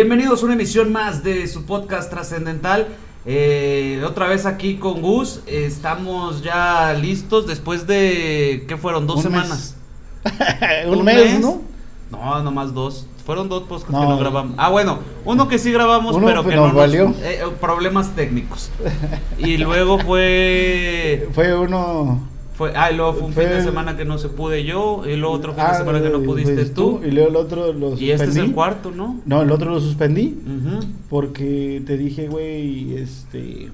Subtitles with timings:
[0.00, 2.88] Bienvenidos a una emisión más de su podcast trascendental.
[3.24, 5.40] Eh, otra vez aquí con Gus.
[5.46, 8.66] Estamos ya listos después de.
[8.68, 9.06] ¿Qué fueron?
[9.06, 9.74] ¿Dos Un semanas?
[10.86, 11.62] un, mes, ¿no?
[12.10, 13.06] No, nomás dos.
[13.24, 14.00] Fueron dos podcasts No.
[14.02, 14.54] que no grabamos.
[14.58, 17.14] Ah, bueno, uno que sí grabamos, Uno pero que no nos- valió.
[17.22, 18.68] eh, problemas técnicos.
[19.38, 21.26] Y luego fue.
[21.32, 22.20] Fue uno.
[22.56, 25.02] Fue ah, y luego fue un Fue- fin de semana que no se pude yo.
[25.06, 27.00] Y luego otro fin de Ah, semana que no pudiste pues tú.
[27.04, 28.48] Y luego el otro lo Y este es suspendí.
[28.48, 29.20] el cuarto, ¿no?
[29.26, 30.86] No, el otro lo suspendí Ujú.
[31.10, 33.70] porque te dije, güey, este.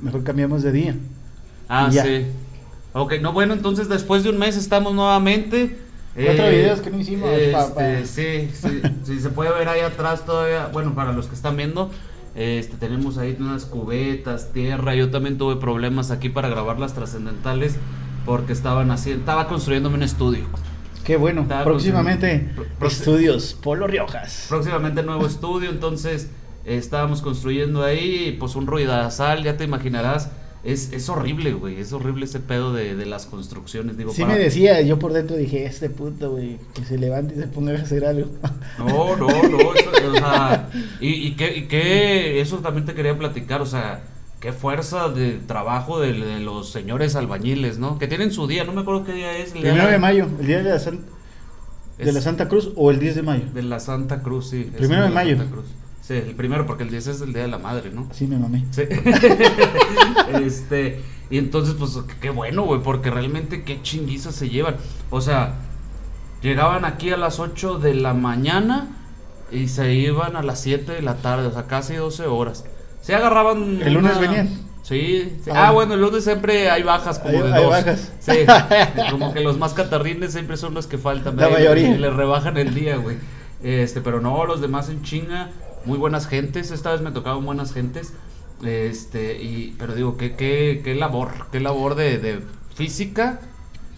[0.00, 0.96] Mejor cambiamos de día.
[1.68, 2.26] Ah, sí.
[2.92, 5.78] Ok, no, bueno, entonces después de un mes estamos nuevamente.
[6.14, 7.82] Cuatro videos que no hicimos, este, papá.
[8.04, 10.68] Sí, sí, sí, se puede ver ahí atrás todavía.
[10.72, 11.90] Bueno, para los que están viendo,
[12.34, 14.94] este, tenemos ahí unas cubetas, tierra.
[14.94, 17.76] Yo también tuve problemas aquí para grabar las trascendentales
[18.26, 20.44] porque estaban haciendo, estaba construyéndome un estudio.
[21.04, 21.42] Qué bueno.
[21.42, 24.46] Estaba Próximamente, estudios Polo Riojas.
[24.48, 26.30] Próximamente nuevo estudio, entonces
[26.64, 30.30] eh, estábamos construyendo ahí, pues un ruidazal, ya te imaginarás.
[30.64, 33.98] Es, es horrible, güey, es horrible ese pedo de, de las construcciones.
[33.98, 37.34] Digo, Sí para- me decía, yo por dentro dije, este puto, güey, que se levante
[37.36, 38.28] y se ponga a hacer algo.
[38.78, 40.70] No, no, no, eso, o sea,
[41.00, 44.02] y, y que, y que eso también te quería platicar, o sea,
[44.40, 47.98] qué fuerza de trabajo de, de los señores albañiles, ¿no?
[47.98, 49.48] Que tienen su día, no me acuerdo qué día es.
[49.54, 51.00] el día Primero de mayo, el día de la, San-
[51.98, 53.44] de la Santa Cruz o el 10 de mayo.
[53.54, 54.70] De la Santa Cruz, sí.
[54.76, 55.36] Primero de mayo.
[55.36, 55.66] Santa Cruz.
[56.06, 58.06] Sí, el primero, porque el 10 es el día de la madre, ¿no?
[58.10, 58.66] Así me mamé.
[58.72, 58.82] Sí.
[60.44, 64.76] este, y entonces, pues, qué bueno, güey, porque realmente qué chinguizas se llevan.
[65.08, 65.54] O sea,
[66.42, 68.88] llegaban aquí a las 8 de la mañana
[69.50, 72.66] y se iban a las 7 de la tarde, o sea, casi 12 horas.
[73.00, 73.80] Se agarraban.
[73.82, 74.48] ¿El lunes una- venían?
[74.82, 75.38] Sí.
[75.42, 75.50] sí.
[75.50, 75.68] Ah.
[75.68, 77.70] Ah, bueno, el lunes siempre hay bajas como Hay- de hay dos.
[77.70, 78.12] bajas.
[78.20, 78.32] Sí.
[79.10, 81.36] como que los más catarrines siempre son los que faltan.
[81.36, 81.96] La mayoría.
[81.96, 83.16] Le rebajan el día, güey.
[83.62, 85.48] Este, pero no, los demás en chinga,
[85.86, 86.70] muy buenas gentes.
[86.70, 88.12] Esta vez me tocaban buenas gentes.
[88.64, 92.40] Este, y, pero digo, qué, qué, qué labor, qué labor de, de
[92.74, 93.40] física.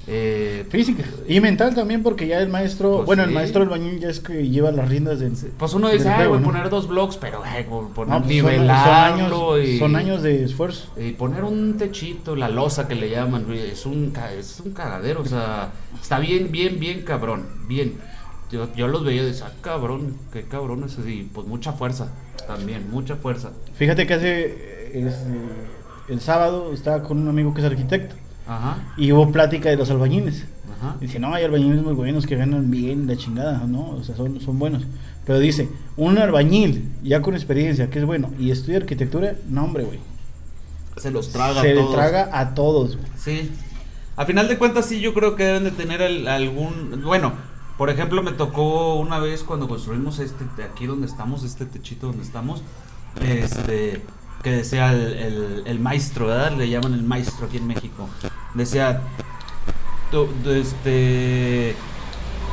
[0.09, 1.03] Eh, Física.
[1.27, 3.29] Y mental también, porque ya el maestro, Pues bueno, sí.
[3.29, 5.33] el maestro albañil ya es que lleva las riendas del.
[5.59, 6.47] pues uno dice, del ay, voy a ¿no?
[6.47, 10.23] poner dos blogs, pero ay, poner, No, pues son- nivelarlo son, años, y, son años
[10.23, 10.93] de esfuerzo.
[10.97, 15.27] y poner un techito, la losa que le llaman, es un, es un cagadero, o
[15.27, 17.95] sea, está bien, bien, bien cabrón, bien.
[18.51, 22.13] Yo, yo los veía y decía, ah, cabrón, qué cabrón es, y pues mucha fuerza,
[22.47, 23.51] también, mucha fuerza.
[23.77, 25.39] Fíjate que hace este,
[26.09, 28.15] el sábado estaba con un amigo que es arquitecto
[28.47, 30.45] Ajá, y hubo plática de los albañiles.
[30.79, 30.97] ajá.
[31.01, 33.91] Dice, no, hay albañiles muy buenos que ganan bien la chingada, ¿no?
[33.91, 34.85] O sea, son, son buenos.
[35.25, 39.83] Pero dice, un albañil ya con experiencia, que es bueno, y estudia arquitectura, no, hombre,
[39.83, 39.99] güey.
[40.99, 41.95] Se los traga Se a le todos.
[41.95, 43.09] traga a todos, güey.
[43.19, 43.51] Sí.
[44.15, 47.03] A final de cuentas, sí, yo creo que deben de tener el- algún.
[47.05, 47.33] Bueno,
[47.79, 52.23] por ejemplo, me tocó una vez cuando construimos este, aquí donde estamos, este techito donde
[52.23, 52.63] estamos,
[53.21, 54.03] este,
[54.43, 56.53] que decía el, el- el maestro, ¿verdad?
[56.53, 58.09] Le llaman el maestro aquí en México.
[58.55, 59.03] Decía,
[60.55, 61.75] este,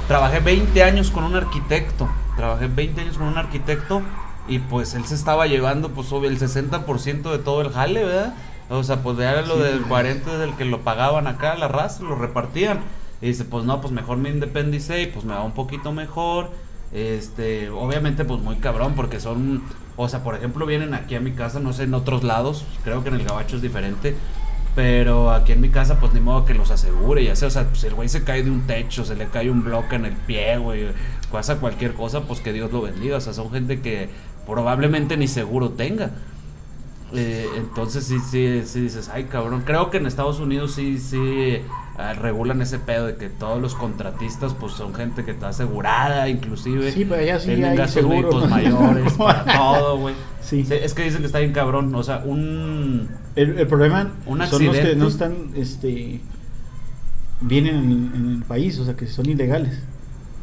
[0.07, 4.01] trabajé 20 años con un arquitecto, trabajé 20 años con un arquitecto
[4.47, 8.33] y pues él se estaba llevando pues el 60% de todo el jale, ¿verdad?
[8.69, 9.61] O sea, pues era lo Sí.
[9.61, 12.79] del 40 del que lo pagaban acá, la raza, lo repartían.
[13.23, 16.49] Y dice, pues no, pues mejor me independicé y pues me va un poquito mejor.
[16.91, 19.63] Este, obviamente pues muy cabrón porque son,
[19.95, 23.01] o sea, por ejemplo, vienen aquí a mi casa, no sé, en otros lados, creo
[23.01, 24.13] que en el gabacho es diferente,
[24.75, 27.69] pero aquí en mi casa, pues ni modo que los asegure, ya sea, o sea,
[27.69, 30.17] pues el güey se cae de un techo, se le cae un bloque en el
[30.17, 30.87] pie, güey,
[31.31, 34.09] pasa cualquier cosa, pues que Dios lo bendiga, o sea, son gente que
[34.45, 36.11] probablemente ni seguro tenga.
[37.15, 41.61] Eh, entonces sí, sí, sí dices, ay cabrón, creo que en Estados Unidos sí, sí
[41.97, 46.27] ah, regulan ese pedo de que todos los contratistas pues son gente que está asegurada,
[46.29, 46.91] inclusive.
[46.91, 48.05] Sí, pero sí tienen gastos
[48.49, 50.15] mayores, para todo, güey.
[50.41, 50.65] Sí.
[50.69, 53.09] Es que dicen que está bien cabrón, o sea, un...
[53.35, 56.19] El, el problema Un son los que no están, este,
[57.41, 59.79] vienen en, en el país, o sea, que son ilegales.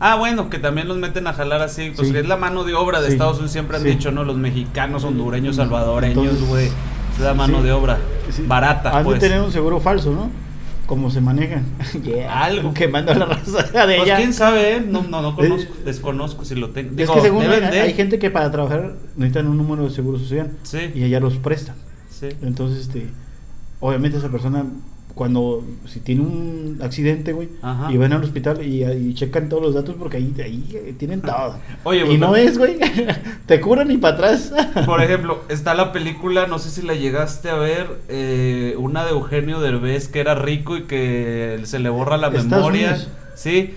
[0.02, 2.14] Ah, bueno, que también los meten a jalar así, pues Sí.
[2.14, 3.12] que es la mano de obra de Sí.
[3.12, 3.90] Estados Unidos, siempre han Sí.
[3.90, 4.24] dicho, ¿no?
[4.24, 6.66] Los mexicanos, hondureños, salvadoreños, güey.
[7.12, 7.98] Es la mano de obra
[8.46, 9.18] barata, Han pues.
[9.20, 10.30] tener un seguro falso, ¿no?
[10.90, 11.64] Como se manejan.
[12.02, 12.42] Yeah.
[12.46, 12.74] Algo.
[12.74, 14.16] Quemando a la raza de Pues ella.
[14.16, 14.80] quién sabe, ¿eh?
[14.84, 17.00] No, no, no conozco, desconozco si lo tengo.
[17.00, 17.80] Es que según deben hay, de.
[17.82, 21.36] hay gente que para trabajar necesitan un número de seguro social Sí, y ella los
[21.36, 21.76] presta.
[22.10, 22.30] sí.
[22.42, 23.06] Entonces, este,
[23.78, 24.66] obviamente esa persona
[25.20, 27.92] cuando si tiene un accidente, güey, Ajá.
[27.92, 31.20] y van al hospital y, y checan todos los datos porque ahí, ahí eh, tienen
[31.20, 31.56] todo.
[31.84, 32.78] Oye, y pues, no pero- es, güey,
[33.46, 34.50] te curan ni para atrás.
[34.86, 39.10] Por ejemplo, está la película, no sé si la llegaste a ver, eh, una de
[39.10, 42.66] Eugenio Derbez que era rico y que se le borra la memoria.
[42.92, 43.08] Unidos.
[43.34, 43.74] Sí.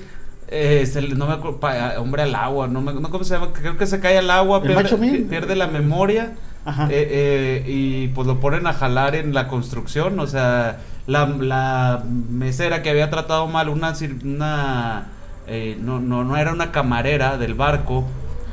[0.48, 3.34] eh, se le- no me acuerdo, pa- hombre al agua, no me no cómo se
[3.34, 6.36] llama, creo que se cae al agua, pierde, pierde la memoria.
[6.66, 6.88] Ajá.
[6.90, 12.04] eh, eh, y pues lo ponen a jalar en la construcción, o sea, la, la
[12.30, 15.08] mesera que había tratado mal, una, una
[15.48, 18.06] eh, no, no, no era una camarera del barco,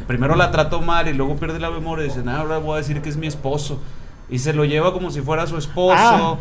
[0.07, 2.77] primero la trató mal y luego pierde la memoria y dicen, "Ah, ahora voy a
[2.79, 3.81] decir que es mi esposo.
[4.29, 5.95] Y se lo lleva como si fuera su esposo.
[5.97, 6.39] Ah,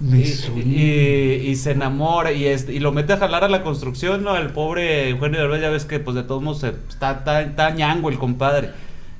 [0.00, 4.24] y, y- y se enamora y, este, y lo mete a jalar a la construcción,
[4.24, 4.36] ¿no?
[4.36, 7.70] El pobre Eugenio Derbez, ya ves que pues de todos modos se- está, está, está
[7.70, 8.70] ñango el compadre.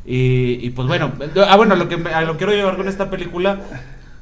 [0.05, 1.12] Y, y, pues bueno,
[1.49, 3.61] ah bueno, lo que me- a lo que quiero llevar con esta película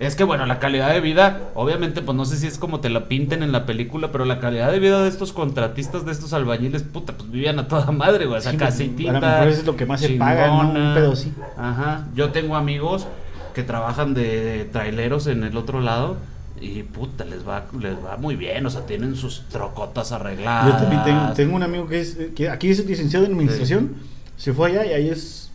[0.01, 2.89] es que bueno, la calidad de vida, obviamente pues no sé si es como te
[2.91, 6.33] la pinten en la película, pero la calidad de vida de estos contratistas, de estos
[6.33, 9.11] albañiles, puta, pues vivían a toda madre, güey, o sea, Sí, casitita.
[9.11, 10.71] a lo mejor es lo que más se paga, ¿no?
[10.71, 11.33] Un pedo así.
[11.59, 13.07] Ajá, yo tengo amigos
[13.55, 16.17] que trabajan de, de traileros en el otro lado
[16.63, 20.67] y puta, les va, les va muy bien, o sea, tienen sus trocotas arregladas.
[20.73, 23.95] Yo también tengo, tengo un amigo que es que aquí es licenciado en administración,
[24.37, 25.50] se fue allá y ahí es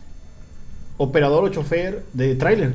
[0.98, 2.74] operador o chofer de tráiler.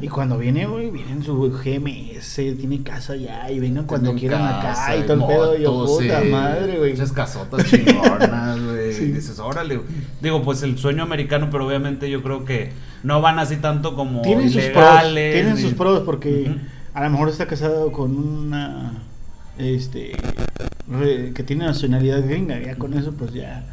[0.00, 4.18] Y cuando viene, güey, viene en su GMS, tiene casa allá y vengan cuando Tienen
[4.38, 5.58] quieran casa acá y todo el pedo.
[5.58, 6.92] Y yo, puta sí, madre, güey.
[6.92, 8.92] Muchas casotas chingonas, güey.
[8.98, 9.12] Sí.
[9.12, 9.78] Dices, órale.
[10.22, 12.72] Digo, pues el sueño americano, pero obviamente yo creo que
[13.02, 14.84] no van así tanto como Tienen sus pros,
[15.14, 16.56] tienen sus pros porque
[16.94, 18.92] a lo mejor está casado con una,
[19.58, 20.12] este,
[20.88, 23.66] re- que tiene nacionalidad gringa, ya con eso pues ya.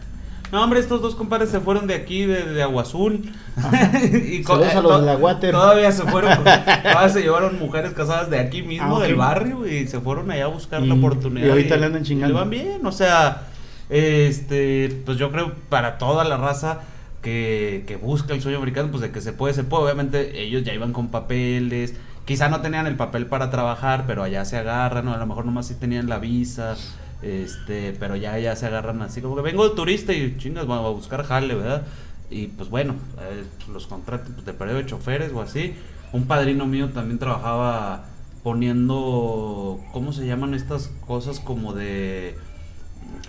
[0.55, 3.29] No, hombre, estos dos compadres se fueron de aquí, de, de Agua Azul.
[4.31, 5.51] y Saludos a los to- de la Water.
[5.51, 9.85] Todavía se fueron, todavía se llevaron mujeres casadas de aquí mismo, Ah, del barrio, y
[9.87, 11.47] se fueron allá a buscar Y- la oportunidad.
[11.47, 12.33] y ahorita le andan chingando.
[12.33, 13.47] le van bien, o sea,
[13.89, 16.79] este, pues yo creo para toda la raza
[17.21, 19.83] que, que busca el sueño americano, pues de que se puede, se puede.
[19.83, 24.45] Obviamente ellos ya iban con papeles, quizá no tenían el papel para trabajar, pero allá
[24.45, 26.75] se agarran, o a lo mejor nomás sí tenían la visa.
[27.21, 30.85] Este, pero ya, ya se agarran así como que vengo de turista y chingas, vamos
[30.85, 31.83] a buscar jale, ¿verdad?
[32.29, 35.75] Y pues bueno, eh, los contratos pues, de periodo de choferes o así.
[36.11, 38.05] Un padrino mío también trabajaba
[38.43, 42.37] poniendo, ¿cómo se llaman estas cosas como de...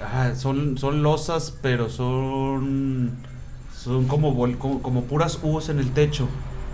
[0.03, 3.13] Ah, son, son losas, pero son...
[3.75, 6.29] Son como, bol- como, como puras U's en el techo.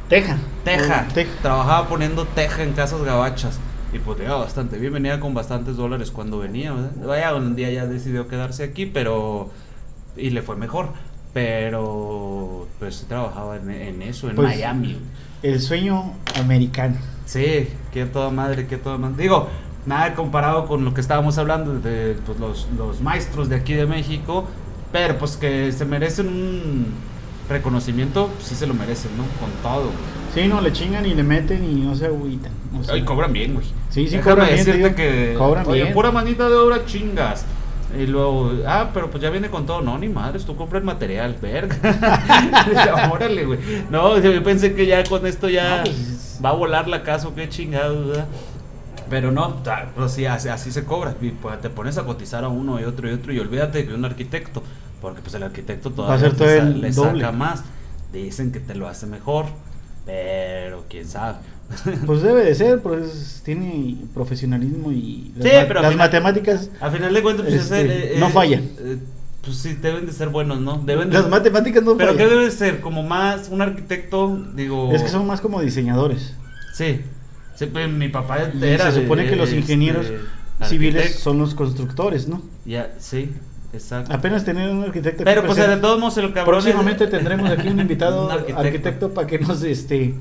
[0.08, 0.38] Teja.
[0.64, 1.06] Teja.
[1.12, 1.30] Teja.
[1.42, 3.58] Trabajaba poniendo teja en casas gabachas.
[3.92, 6.90] Y pues le iba bastante bien, venía con bastantes dólares cuando venía, ¿verdad?
[7.06, 9.50] Vaya, un día ya decidió quedarse aquí, pero...
[10.16, 10.88] Y le fue mejor.
[11.34, 12.66] Pero...
[12.78, 14.98] Pues trabajaba en, en eso, en Pues, Miami.
[15.42, 16.96] El sueño americano.
[17.26, 19.22] Sí, que toda madre, que toda madre.
[19.22, 19.48] Digo,
[19.86, 23.86] nada comparado con lo que estábamos hablando de pues, los, los maestros de aquí de
[23.86, 24.46] México,
[24.90, 26.86] pero pues que se merecen un
[27.48, 29.24] reconocimiento, sí se lo merecen, ¿no?
[29.40, 29.90] Con todo.
[30.34, 32.52] Sí, no, le chingan y le meten y no se agüitan.
[32.78, 32.96] o sea.
[32.96, 33.66] Y cobran bien, güey.
[33.90, 35.94] Sí, sí, Déjame cobran bien, decirte que Cobran oye, bien.
[35.94, 37.44] pura manita de obra chingas.
[37.98, 39.82] Y luego, ah, pero pues ya viene con todo.
[39.82, 41.76] No, ni madres, tú compras el material, verga.
[43.12, 43.58] Órale, güey.
[43.90, 47.28] No, yo pensé que ya con esto ya No, pues, va a volar la casa,
[47.28, 48.26] o qué chingados, ¿verdad?
[49.10, 49.56] Pero no,
[49.94, 51.14] pues sí, así, así se cobra.
[51.20, 53.30] Y pues te pones a cotizar a uno y otro y otro.
[53.34, 54.62] Y olvídate de un arquitecto.
[55.02, 57.62] Porque pues el arquitecto todavía ser todo sa- el le saca más.
[58.10, 59.46] Dicen que te lo hace mejor.
[60.06, 61.38] Pero quién sabe.
[62.06, 66.06] Pues debe de ser, pues tiene profesionalismo y las, Sí, ma- pero al las final-
[66.06, 68.60] matemáticas, A final de cuentas, pues, Este, es, no fallan.
[68.78, 68.98] eh,
[69.42, 70.78] pues sí, deben de ser buenos, ¿no?
[70.84, 72.28] Deben de- las matemáticas no Pero fallan.
[72.28, 72.80] ¿qué debe ser?
[72.80, 74.92] Como más un arquitecto, digo...
[74.92, 76.34] Es que son más como diseñadores.
[76.74, 77.00] Sí.
[77.54, 80.06] Sí, pues, mi papá Y era se de- supone que los este, ingenieros
[80.64, 82.42] civiles son los constructores, ¿no?
[82.66, 83.32] Ya, sí,
[83.72, 84.12] exacto.
[84.12, 85.24] Apenas tener un arquitecto.
[85.24, 86.58] Pero pues de todos modos el cabrón...
[86.58, 88.60] es- Próximamente tendremos aquí un invitado Un arquitecto.
[88.60, 89.14] arquitecto.
[89.14, 90.14] para que nos este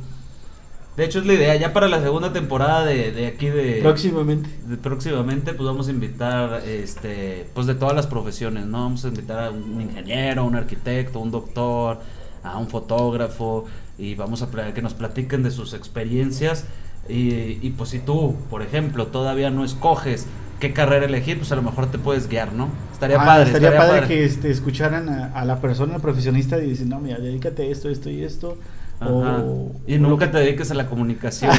[0.98, 3.79] De hecho es la idea, ya para la segunda temporada de, de aquí de...
[3.81, 4.50] próximamente.
[4.67, 9.08] de próximamente pues vamos a invitar este pues de todas las profesiones no vamos a
[9.10, 12.00] invitar a un ingeniero un arquitecto un doctor
[12.43, 13.65] a un fotógrafo
[13.98, 16.65] y vamos a que nos platiquen de sus experiencias
[17.10, 20.27] y, y, pues si tú por ejemplo todavía no escoges
[20.62, 23.68] qué carrera elegir pues a lo mejor te puedes guiar no estaría Ah, padre estaría,
[23.70, 24.15] estaría padre, padre.
[24.15, 27.89] que este, escucharan a, a la persona profesionista y dicen, no, mira, dedícate a esto,
[27.89, 28.58] esto y esto.
[29.03, 31.51] O, y nunca te dediques a la comunicación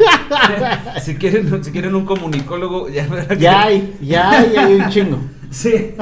[1.02, 3.06] si quieren si quieren un comunicólogo ya
[3.38, 5.18] Ya hay, ya hay, hay un chingo.
[5.48, 5.94] Sí.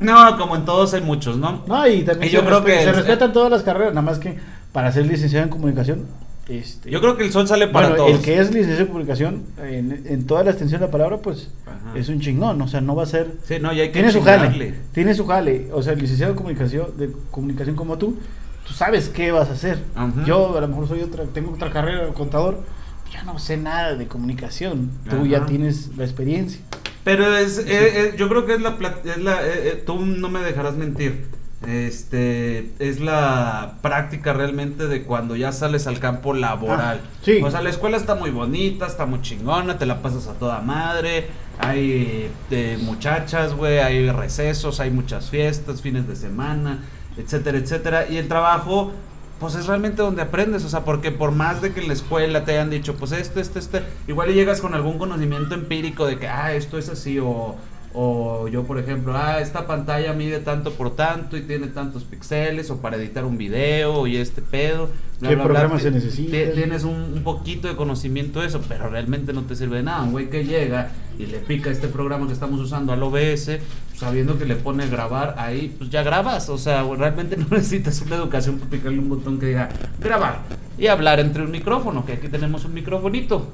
[0.00, 1.62] No, como en todos hay muchos, ¿no?
[1.66, 4.18] No, y también Y yo se, creo que- se respetan todas las carreras, nada más
[4.18, 4.36] que
[4.72, 6.06] para ser licenciado en comunicación.
[6.50, 8.18] Este, Yo creo que el sol sale para bueno, todos.
[8.18, 11.48] el que es licenciado en comunicación, en, en toda la extensión de la palabra, pues
[11.64, 11.96] Ajá.
[11.96, 13.36] es un chingón, o sea, no va a ser...
[13.44, 16.32] Sí, no, ya hay que Tiene su jale, tiene su jale, o sea, el licenciado
[16.32, 18.18] de comunicación, de comunicación como tú,
[18.66, 19.78] tú sabes qué vas a hacer.
[19.94, 20.24] Ajá.
[20.26, 22.64] Yo a lo mejor soy otra, tengo otra carrera, contador,
[23.12, 25.26] ya no sé nada de comunicación, tú Ajá.
[25.26, 26.60] ya tienes la experiencia.
[27.04, 30.28] Pero es, eh, eh, yo creo que es la, es la eh, eh, tú no
[30.28, 31.26] me dejarás mentir.
[31.66, 37.02] Este es la práctica realmente de cuando ya sales al campo laboral.
[37.04, 37.40] Ah, sí.
[37.42, 40.60] O sea, la escuela está muy bonita, está muy chingona, te la pasas a toda
[40.60, 41.28] madre.
[41.58, 46.78] Hay eh, muchachas, güey, hay recesos, hay muchas fiestas, fines de semana,
[47.18, 48.08] etcétera, etcétera.
[48.08, 48.92] Y el trabajo,
[49.38, 52.46] pues es realmente donde aprendes, o sea, porque por más de que en la escuela
[52.46, 56.26] te hayan dicho, pues este, este, este, igual llegas con algún conocimiento empírico de que,
[56.26, 57.56] ah, esto es así, o,
[57.92, 62.70] o yo, por ejemplo, ah, esta pantalla mide tanto por tanto y tiene tantos píxeles,
[62.70, 64.88] o para editar un video y este pedo.
[65.20, 66.30] ¿Qué programa se necesita?
[66.30, 69.82] ti- Tienes un, un poquito de conocimiento de eso, pero realmente no te sirve de
[69.82, 70.02] nada.
[70.02, 73.58] Un güey que llega y le pica este programa que estamos usando al OBS,
[73.96, 76.48] sabiendo que le pone grabar ahí, pues ya grabas.
[76.48, 79.68] O sea, realmente no necesitas una educación para picarle un botón que diga
[80.00, 80.38] grabar
[80.78, 83.48] y hablar entre un micrófono, que aquí tenemos un microfonito.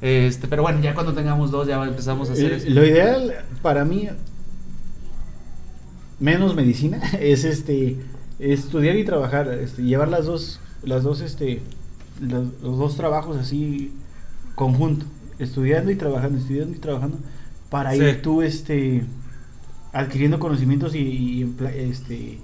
[0.00, 2.66] Este, pero bueno, ya cuando tengamos dos ya empezamos a hacer Eh, eso.
[2.70, 4.08] Lo ideal para mí,
[6.18, 7.96] menos medicina, es este
[8.38, 11.62] estudiar y trabajar, este, llevar las dos, las dos, este,
[12.20, 13.92] los, los dos trabajos así
[14.54, 15.06] conjunto,
[15.38, 17.18] estudiando y trabajando, estudiando y trabajando,
[17.70, 17.98] para Sí.
[18.02, 19.04] ir tú, este,
[19.92, 22.38] adquiriendo conocimientos y, este,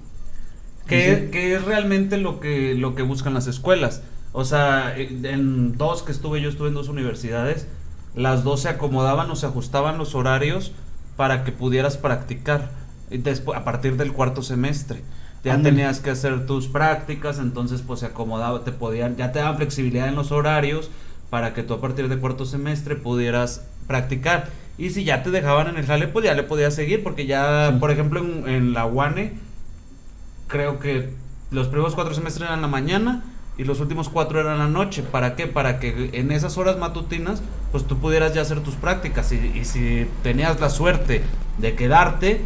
[0.87, 4.01] que, que es realmente lo que, lo que buscan las escuelas.
[4.33, 7.67] O sea, en dos que estuve, yo estuve en dos universidades,
[8.15, 10.71] las dos se acomodaban o se ajustaban los horarios
[11.15, 12.71] para que pudieras practicar
[13.11, 15.01] y despu- a partir del cuarto semestre.
[15.43, 19.57] Ya tenías que hacer tus prácticas, entonces pues se acomodaba, te podían, ya te daban
[19.57, 20.89] flexibilidad en los horarios
[21.29, 24.49] para que tú a partir del cuarto semestre pudieras practicar.
[24.77, 27.69] Y si ya te dejaban en el jale, pues ya le podías seguir, porque ya,
[27.73, 27.77] Sí.
[27.79, 29.33] por ejemplo, en, en la UANE,
[30.47, 31.09] creo que
[31.51, 33.23] los primeros cuatro semestres eran la mañana
[33.57, 35.03] y los últimos cuatro eran la noche.
[35.03, 35.47] ¿Para qué?
[35.47, 37.41] Para que en esas horas matutinas,
[37.71, 39.31] pues tú pudieras ya hacer tus prácticas.
[39.31, 41.21] Y, y si tenías la suerte
[41.59, 42.41] de quedarte,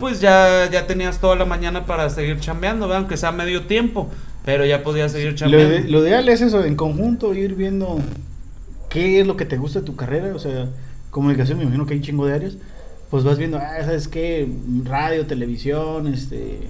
[0.00, 3.00] pues ya, ya tenías toda la mañana para seguir chambeando, ¿verdad?
[3.02, 4.10] aunque sea medio tiempo,
[4.44, 5.68] pero ya podías seguir Lo, chambeando.
[5.74, 7.98] de- lo ideal es eso, en conjunto ir viendo
[8.90, 10.68] qué es lo que te gusta de tu carrera, o sea,
[11.10, 12.56] comunicación, me imagino que hay un chingo de áreas,
[13.10, 14.46] pues vas viendo, ah, ¿sabes qué?
[14.84, 16.60] Radio, televisión, este,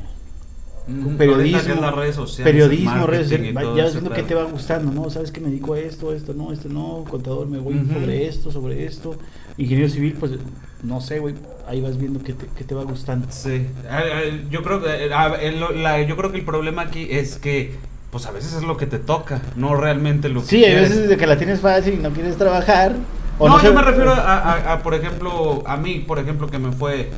[0.86, 4.26] Periodismo, que las redes sociales, periodismo, redes sociales, ya viendo qué pedo.
[4.26, 5.10] te va gustando, ¿no?
[5.10, 8.52] ¿Sabes que me dedico a esto, esto, no, esto no, contador, me voy sobre esto,
[8.52, 9.16] sobre esto,
[9.58, 10.32] ingeniero civil, pues,
[10.84, 11.34] no sé, güey,
[11.68, 13.26] ahí vas viendo qué te, qué te va gustando.
[13.30, 15.36] Sí, Ah, ah, yo creo que ah,
[15.74, 17.74] la- yo creo que el problema aquí es que
[18.12, 20.88] pues a veces es lo que te toca, no realmente lo que Sí, quieres.
[20.90, 22.94] veces de que la tienes fácil y no quieres trabajar.
[23.40, 26.58] o no, yo me refiero a, a- a, por ejemplo, a mí, por ejemplo, que
[26.60, 27.10] me fue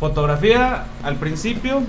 [0.00, 1.82] fotografía al principio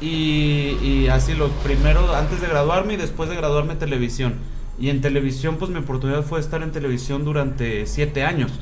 [0.00, 4.34] y, y así los primeros, antes de graduarme y después de graduarme televisión.
[4.78, 8.52] Y en televisión, pues mi oportunidad fue estar en televisión durante siete años.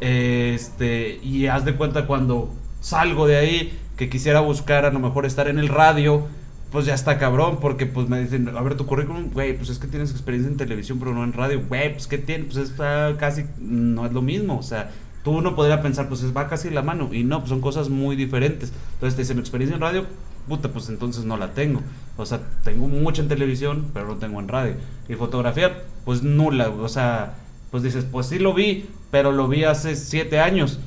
[0.00, 2.50] Este, y haz de cuenta cuando
[2.80, 6.26] salgo de ahí, que quisiera buscar a lo mejor estar en el radio,
[6.72, 9.78] pues ya está cabrón, porque pues me dicen, a ver tu currículum, güey, pues es
[9.78, 13.16] que tienes experiencia en televisión, pero no en radio, güey, pues que tiene, pues está
[13.18, 14.90] casi, no es lo mismo, o sea,
[15.22, 17.88] tú uno podría pensar, pues es- va casi la mano, y no, pues son cosas
[17.90, 18.72] muy diferentes.
[18.94, 20.06] Entonces te dicen, experiencia en radio,
[20.48, 21.80] puta, pues entonces no la tengo.
[22.16, 24.74] O sea, tengo mucha en televisión, pero no tengo en radio.
[25.08, 27.34] Y fotografía, pues nula, o sea,
[27.70, 30.78] pues dices, pues sí lo vi, pero lo vi hace siete años.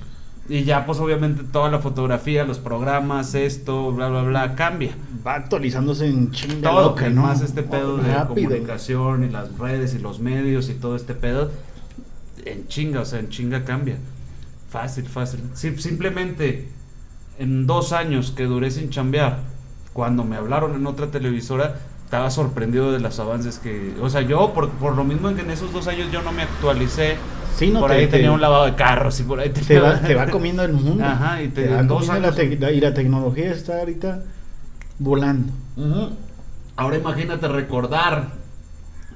[0.50, 4.92] Y ya, pues obviamente toda la fotografía, los programas, esto, bla, bla, bla, cambia.
[5.26, 7.22] Va actualizándose en chinga Todo, loca, que ¿no?
[7.22, 8.50] más este pedo de Rápido.
[8.50, 11.50] comunicación y las redes y los medios y todo este pedo,
[12.46, 13.96] en chinga, o sea, en chinga cambia.
[14.70, 15.40] Fácil, fácil.
[15.54, 16.68] Sí, simplemente
[17.44, 19.40] en dos años que duré sin chambear,
[19.94, 23.94] cuando me hablaron en otra televisora, estaba sorprendido de los avances que...
[24.02, 26.32] O sea, yo, por, por lo mismo en que en esos dos años yo no
[26.32, 27.16] me actualicé,
[27.58, 29.80] Sí, no por te- ahí te- tenía un lavado de carros y por ahí Te
[29.80, 31.04] va, te va comiendo el mundo.
[31.04, 34.24] Ajá, y te- va en dos la años- tec- y la tecnología está ahorita
[35.00, 35.52] volando.
[35.78, 36.10] Ujú.
[36.76, 38.30] Ahora imagínate recordar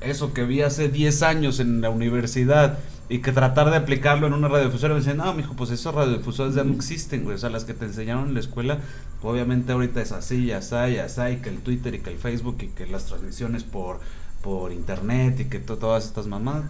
[0.02, 2.78] eso que vi hace 10 años en la universidad
[3.10, 6.56] y que tratar de aplicarlo en una radiodifusora me dicen, no, mijo, pues esas radiodifusoras
[6.56, 7.36] ya no existen, güey.
[7.36, 8.80] O sea, las que te enseñaron en la escuela,
[9.24, 12.18] obviamente ahorita es así, ya está, ya está, y que el Twitter y que el
[12.18, 14.00] Facebook y que las transmisiones por,
[14.42, 16.66] por internet y que to- todas estas mamadas.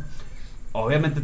[0.74, 1.22] Obviamente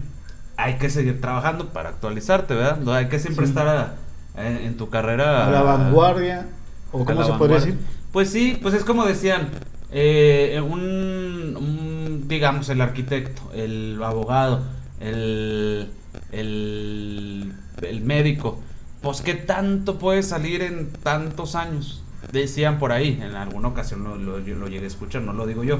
[0.58, 2.77] hay que seguir trabajando para actualizarte, ¿verdad?
[2.79, 3.51] No hay que siempre Sí.
[3.51, 3.96] estar a-
[4.36, 6.48] en, en tu carrera A la vanguardia.
[6.91, 7.77] ¿O cómo se podría decir?
[8.12, 9.50] Pues sí, pues es como decían,
[9.91, 14.63] eh, un, un, digamos, el arquitecto, el abogado,
[15.04, 15.92] el,
[16.32, 18.60] el, el médico,
[19.02, 22.04] pues qué tanto puede salir en tantos años.
[22.32, 25.64] Decían por ahí, en alguna ocasión lo, lo, lo llegué a escuchar, no lo digo
[25.64, 25.80] yo.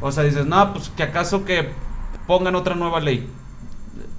[0.00, 1.70] O sea, dices, no, pues que acaso que
[2.26, 3.28] pongan otra nueva ley.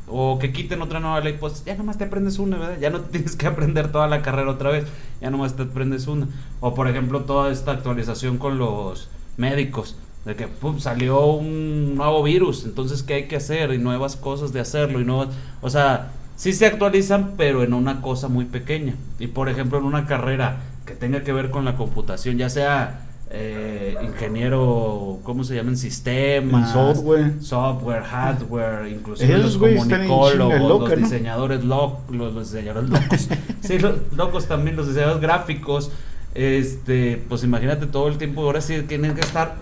[0.08, 2.78] o que quiten otra nueva ley, pues ya nomás te aprendes una, ¿verdad?
[2.80, 4.86] Ya no tienes que aprender toda la carrera otra vez,
[5.22, 6.28] ya nomás te aprendes una.
[6.60, 12.24] O por ejemplo, toda esta actualización con los médicos, de que pum, salió un nuevo
[12.24, 13.72] virus, entonces ¿qué hay que hacer?
[13.74, 15.30] Y nuevas cosas de hacerlo, y nuevas,
[15.62, 18.96] o sea, sí se actualizan, pero en una cosa muy pequeña.
[19.20, 23.02] Y por ejemplo, en una carrera que tenga que ver con la computación, ya sea
[23.30, 25.78] eh, ingeniero, ¿cómo se llaman?
[25.78, 27.34] Sistemas, software.
[27.42, 30.96] software, hardware, inclusive los comunicólogos, loca, los ¿no?
[30.96, 33.30] diseñadores lo- los, los diseñadores locos.
[33.62, 35.92] sí, los locos también, los diseñadores gráficos.
[36.34, 39.56] Este, pues imagínate todo el tiempo, ahora sí tienen que estar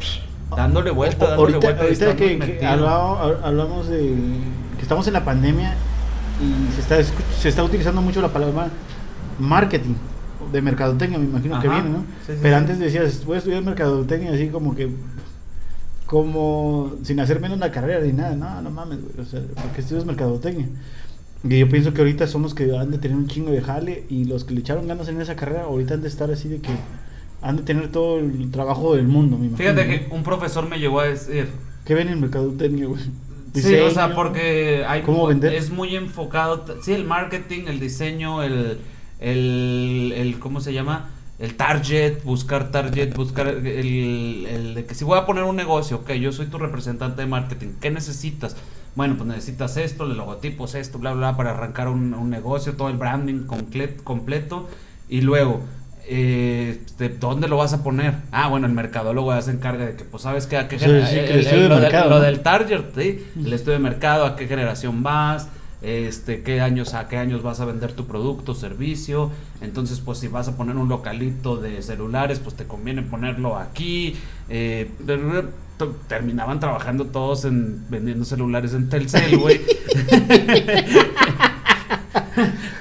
[0.56, 2.06] dándole vuelta, dándole ahorita vuelta.
[2.06, 4.16] ahorita que, hablamos, de
[4.78, 5.76] que estamos en la pandemia
[6.42, 8.70] y se está, se está utilizando mucho la palabra
[9.40, 9.96] marketing
[10.52, 12.00] de mercadotecnia, me imagino que viene, ¿no?
[12.26, 12.60] Sí, sí, Pero sí.
[12.60, 14.90] antes decías, voy a estudiar mercadotecnia así como que
[16.06, 19.82] como sin hacer menos la carrera ni nada, no, no mames, güey, o sea, porque
[19.82, 20.68] estudias mercadotecnia.
[21.44, 24.06] Y yo pienso que ahorita son los que han de tener un chingo de jale
[24.10, 26.62] y los que le echaron ganas en esa carrera ahorita han de estar así de
[26.62, 26.70] que
[27.44, 29.70] han de tener todo el trabajo del mundo, me imagino.
[29.72, 31.50] Fíjate que un profesor me llegó a decir,
[31.86, 33.02] ¿Qué ven en mercadotecnia, güey?
[33.54, 35.54] Sí, o sea, porque hay ¿Cómo vender?
[35.54, 38.80] es muy enfocado, sí, el marketing, el diseño, el,
[39.20, 41.10] el, el ¿cómo se llama?
[41.40, 45.98] El target, buscar target, buscar el, el de que si voy a poner un negocio,
[45.98, 48.56] ok, yo soy tu representante de marketing, ¿qué necesitas?
[48.96, 52.74] Bueno, pues necesitas esto, los logotipos, esto, bla, bla, bla, para arrancar un, un negocio,
[52.74, 54.70] todo el branding comple- completo,
[55.10, 55.62] y luego,
[56.06, 58.14] eh, este, ¿dónde lo vas a poner?
[58.32, 60.58] Ah, bueno, el mercadólogo ya se encarga de que, pues, ¿sabes qué?
[60.58, 62.22] ¿A qué sí, que el el- estudio el- de lo, mercado, lo ¿no?
[62.22, 63.26] del target, ¿sí?
[63.38, 65.48] el estudio de mercado, a qué generación vas,
[65.82, 69.32] este, qué años, a qué años vas a vender tu producto, servicio,
[69.62, 74.16] entonces pues si vas a poner un localito de celulares, pues te conviene ponerlo aquí,
[74.50, 74.90] eh,
[76.08, 79.60] terminaban trabajando todos en vendiendo celulares en Telcel, güey.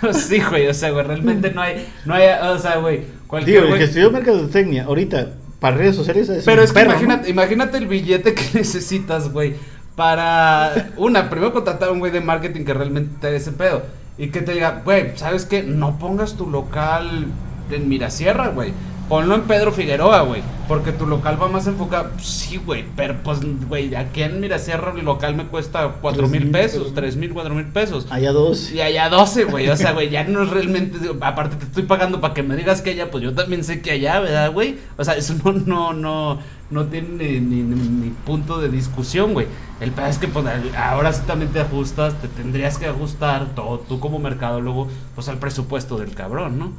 [0.12, 3.66] sí, güey, o sea, güey, realmente no hay, no hay, o sea, güey, cualquier Digo,
[3.66, 5.28] el güey- que estudió mercadotecnia, ahorita,
[5.61, 9.32] para redes sociales es pero un es que perro, imagínate, imagínate el billete que necesitas,
[9.32, 9.54] güey,
[9.97, 13.82] para una, primero contratar a un güey de marketing que realmente te dé ese pedo
[14.19, 15.62] y que te diga, güey, ¿sabes qué?
[15.62, 17.26] No pongas tu local
[17.71, 18.73] en Mirasierra, güey.
[19.13, 22.09] Ponlo en Pedro Figueroa, güey, porque tu local va más enfocado.
[22.19, 26.95] Sí, güey, pero pues, güey, aquí en Mirasierra el local me cuesta cuatro mil pesos,
[26.95, 28.07] tres mil, cuatro mil pesos.
[28.09, 28.73] Allá dos.
[28.73, 29.69] Y allá 12, güey.
[29.69, 30.97] O sea, güey, ya no es realmente.
[31.21, 33.91] Aparte, te estoy pagando para que me digas que allá, pues yo también sé que
[33.91, 34.79] allá, ¿verdad, güey?
[34.97, 36.39] O sea, eso no, no, no,
[36.71, 39.47] no tiene ni, ni- ni punto de discusión, güey.
[39.83, 43.81] El pedo es que, pues, ahora sí también te ajustas, te tendrías que ajustar todo,
[43.81, 46.73] tú como mercadólogo, pues al presupuesto del cabrón, ¿no?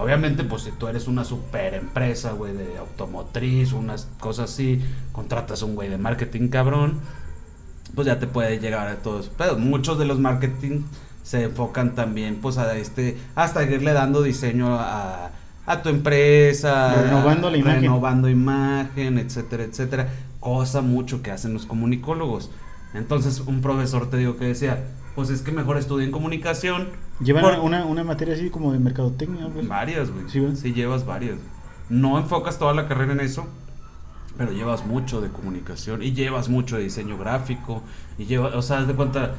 [0.00, 4.82] Obviamente, pues si tú eres una super empresa, güey, de automotriz, unas cosas así,
[5.12, 7.00] contratas a un güey de marketing cabrón,
[7.94, 9.30] pues ya te puede llegar a todos.
[9.36, 10.82] Pero muchos de los marketing
[11.22, 15.30] se enfocan también, pues a este, hasta irle dando diseño a,
[15.66, 17.82] a tu empresa, Renovando la imagen.
[17.82, 20.08] renovando imagen, etcétera, etcétera.
[20.40, 22.50] Cosa mucho que hacen los comunicólogos.
[22.94, 24.82] Entonces, un profesor te digo que decía,
[25.18, 26.90] pues es que mejor estudien comunicación.
[27.18, 29.66] Llevan por- una, una materia así como de mercadotecnia, güey.
[29.66, 30.28] Varias, güey.
[30.28, 31.38] Sí, Sí, llevas varias.
[31.88, 33.48] No enfocas toda la carrera en eso,
[34.36, 37.82] pero llevas mucho de comunicación y llevas mucho de diseño gráfico
[38.16, 39.34] y llevas, o sea, haz de cuenta,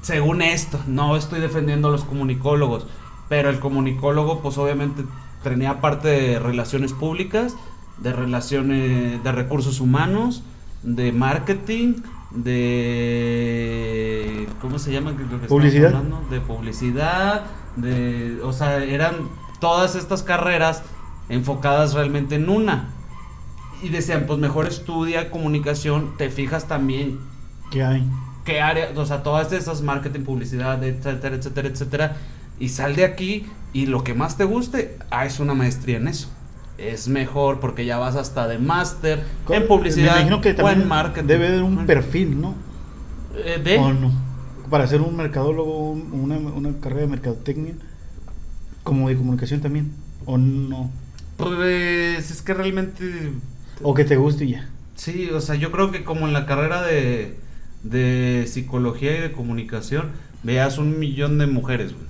[0.00, 2.88] según esto, no estoy defendiendo a los comunicólogos,
[3.28, 5.04] pero el comunicólogo pues obviamente
[5.44, 7.54] tenía parte de relaciones públicas,
[7.98, 10.42] de relaciones, de recursos humanos,
[10.82, 12.02] de marketing,
[12.34, 13.82] de
[14.60, 15.10] ¿cómo se llama?
[15.10, 15.94] Lo que Publicidad.
[15.94, 16.24] hablando?
[16.30, 17.42] De publicidad,
[17.76, 19.16] de, o sea, eran
[19.60, 20.82] todas estas carreras
[21.28, 22.88] enfocadas realmente en una.
[23.82, 27.18] Y decían, pues mejor estudia comunicación, te fijas también
[27.70, 28.08] ¿Qué hay?
[28.44, 32.16] qué área, o sea, todas esas marketing, publicidad, etcétera, etcétera, etcétera,
[32.58, 36.08] y sal de aquí y lo que más te guste, ah, es una maestría en
[36.08, 36.28] eso.
[36.82, 40.82] Es mejor porque ya vas hasta de máster en publicidad Me imagino que o también
[40.82, 41.26] en marketing.
[41.28, 42.54] debe de un perfil, ¿no?
[43.36, 43.78] eh, ¿De?
[43.78, 44.12] ¿O no?
[44.68, 47.74] Para ser un mercadólogo, un- una, una carrera de mercadotecnia,
[48.82, 49.92] como de comunicación también.
[50.26, 50.90] ¿O no?
[51.36, 53.32] Pues es que realmente
[53.82, 54.68] O que te guste y ya.
[54.94, 57.36] Sí, o sea, yo creo que como en la carrera de,
[57.82, 60.10] de psicología y de comunicación,
[60.42, 62.06] veas un millón de mujeres, güey.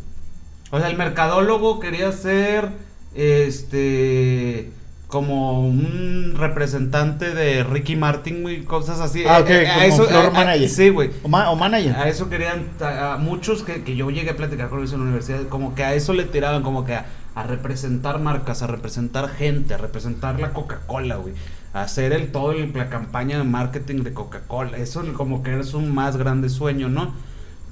[0.70, 2.70] O sea, el mercadólogo quería ser,
[3.14, 4.70] este,
[5.08, 9.24] como un representante de Ricky Martin, güey, cosas así.
[9.28, 10.68] Ah, ok, Eh, eh, como floor a- a- manager.
[10.68, 11.10] Sí, güey.
[11.22, 11.94] O, ma- o manager.
[11.96, 15.04] A eso querían, a, muchos que, que yo llegué a platicar con ellos en la
[15.04, 19.28] universidad, como que a eso le tiraban, como que a, a representar marcas, a representar
[19.28, 21.34] gente, a representar la Coca-Cola, güey.
[21.74, 24.76] A hacer el todo el- la campaña de marketing de Coca-Cola.
[24.78, 27.14] Eso como que es un más grande sueño, ¿no?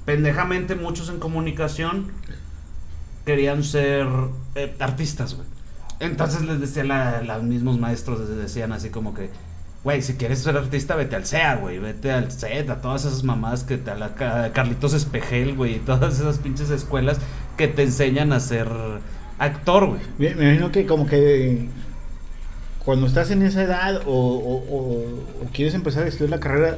[0.03, 2.07] pendejamente muchos en comunicación
[3.31, 4.05] querían ser
[4.55, 5.47] eh, artistas, güey.
[5.99, 9.29] Entonces les decía la, los mismos maestros les decían así como que,
[9.83, 13.23] güey, si quieres ser artista, vete al CEA, güey, vete al CET, a todas esas
[13.23, 17.17] mamás que te, a la Carlitos Espejel, güey, y todas esas pinches escuelas
[17.57, 18.67] que te enseñan a ser
[19.39, 20.01] actor, güey.
[20.17, 21.69] Me, imagino que como que
[22.83, 26.77] cuando estás en esa edad o, o- o- o quieres empezar a estudiar la carrera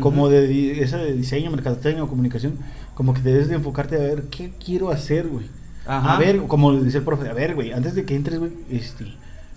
[0.00, 2.54] como de di- esa de diseño, mercadotecnia o comunicación,
[2.94, 5.46] como que debes de enfocarte a ver qué quiero hacer, güey.
[5.86, 6.14] Ajá.
[6.16, 9.06] A ver, como dice el profe, a ver, güey, antes de que entres, güey, este,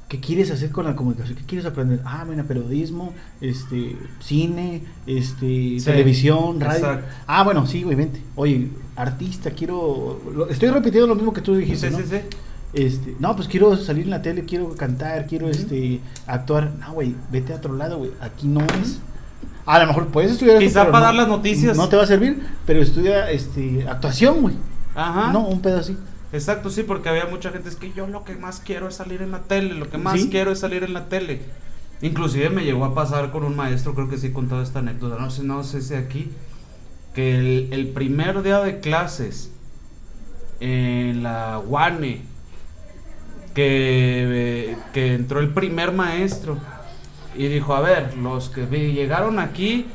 [0.07, 1.37] ¿qué quieres hacer con la comunicación?
[1.37, 1.99] ¿Qué quieres aprender?
[2.05, 6.77] Ah, mira, periodismo, este, cine, este, Sí, televisión, radio.
[6.79, 7.07] exacto.
[7.27, 8.21] Ah, bueno, sí, güey, vente.
[8.35, 10.19] Oye, artista, quiero...
[10.49, 11.99] estoy repitiendo lo mismo que tú dijiste, Sí, ¿no?
[12.01, 12.17] sí, sí.
[12.73, 16.73] Este, no, pues quiero salir en la tele, quiero cantar, quiero este actuar.
[16.79, 18.11] No, güey, vete a otro lado, güey.
[18.19, 18.99] Aquí no es.
[19.65, 21.77] A lo mejor puedes estudiar Quizá para no- dar las noticias.
[21.77, 24.55] No te va a servir, pero estudia este actuación, güey.
[24.93, 25.31] Ajá.
[25.31, 25.95] No, un pedo así.
[26.35, 29.21] Exacto, sí, porque había mucha gente, es que yo lo que más quiero es salir
[29.21, 30.29] en la tele, lo que más Sí.
[30.29, 31.39] quiero es salir en la tele.
[32.01, 35.29] Inclusive me llegó a pasar con un maestro, creo que sí contó esta anécdota, no
[35.31, 36.29] sé, no sé si aquí,
[37.13, 39.51] que el, el primer día de clases
[40.59, 42.21] en la UANE,
[43.53, 46.57] que, que entró el primer maestro
[47.37, 49.85] y dijo, a ver, los que llegaron aquí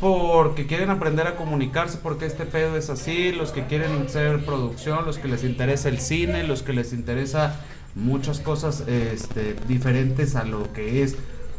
[0.00, 5.04] porque quieren aprender a comunicarse, porque este pedo es así, los que quieren ser producción,
[5.04, 7.60] los que les interesa el cine, los que les interesa
[7.94, 11.16] muchas cosas este, diferentes a lo que es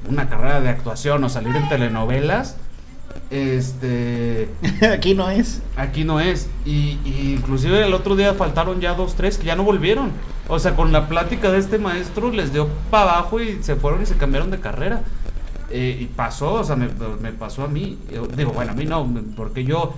[0.07, 2.55] una carrera de actuación o salir en telenovelas,
[3.29, 4.49] este,
[4.93, 5.61] Aquí no es.
[5.75, 6.49] aquí no es.
[6.65, 10.11] Y, y inclusive el otro día faltaron ya dos, tres que ya no volvieron.
[10.47, 14.01] O sea, con la plática de este maestro les dio para abajo y se fueron
[14.01, 15.01] y se cambiaron de carrera.
[15.71, 16.87] Eh, y pasó, o sea, me,
[17.33, 17.97] pasó a mí.
[18.35, 19.93] Digo, bueno, a mí no, porque yo,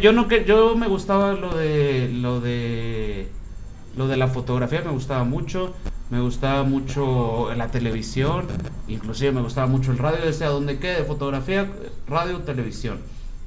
[0.00, 3.28] yo no que, yo me gustaba lo de, lo de,
[3.96, 5.74] lo de la fotografía, me gustaba mucho,
[6.10, 8.46] me gustaba mucho la televisión,
[8.88, 11.04] inclusive me gustaba mucho el radio, decía, ¿dónde quede?
[11.04, 11.70] Fotografía,
[12.08, 12.98] radio, televisión.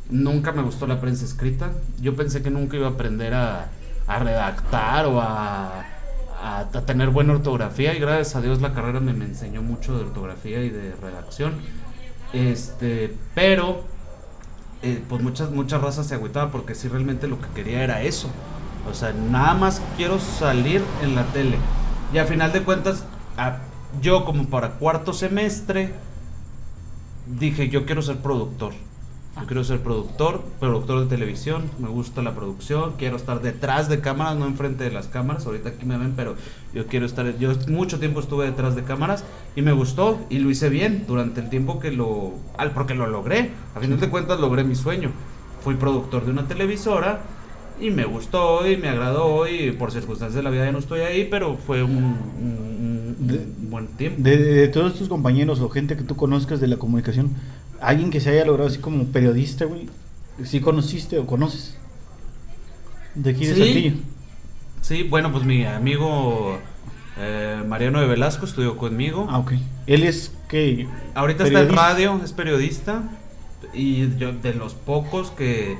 [0.09, 1.71] Nunca me gustó la prensa escrita.
[2.01, 3.69] Yo pensé que nunca iba a aprender a,
[4.05, 5.85] a redactar o a,
[6.43, 10.03] a- tener buena ortografía y gracias a Dios la carrera me, me enseñó mucho de
[10.05, 11.53] ortografía y de redacción.
[12.33, 13.83] Este, pero
[14.81, 18.29] eh, pues muchas muchas razas se agüitaban porque sí realmente lo que quería era eso.
[18.89, 21.57] O sea, nada más quiero salir en la tele.
[22.13, 23.05] Y a final de cuentas,
[23.37, 23.59] a-
[24.01, 25.93] yo como para cuarto semestre
[27.27, 28.73] dije, yo quiero ser productor.
[29.39, 33.99] Yo quiero ser productor, productor de televisión, me gusta la producción, quiero estar detrás de
[33.99, 36.35] cámaras, no enfrente de las cámaras, ahorita aquí me ven, pero
[36.71, 40.51] yo quiero estar, yo mucho tiempo estuve detrás de cámaras y me gustó y lo
[40.51, 44.39] hice bien durante el tiempo que lo, al porque lo logré, a final de cuentas
[44.39, 45.09] logré mi sueño,
[45.63, 47.21] fui productor de una televisora
[47.81, 51.01] y me gustó y me agradó y por circunstancias de la vida ya no estoy
[51.01, 54.21] ahí, pero fue un, un- un- De- un buen tiempo.
[54.21, 57.31] De, de todos tus compañeros o gente que tú conozcas de la comunicación,
[57.87, 59.87] alguien que se haya logrado así como periodista, güey,
[60.43, 61.77] ¿sí conociste o conoces?
[63.15, 63.61] De aquí de Sí.
[63.61, 63.95] Saltillo.
[64.81, 66.59] Sí, bueno, pues mi amigo
[67.17, 69.27] eh, Mariano de Velasco estudió conmigo.
[69.29, 69.53] Ah, ok.
[69.87, 73.03] Él es que Ahorita está en radio, es periodista.
[73.73, 75.77] Y yo de los pocos que.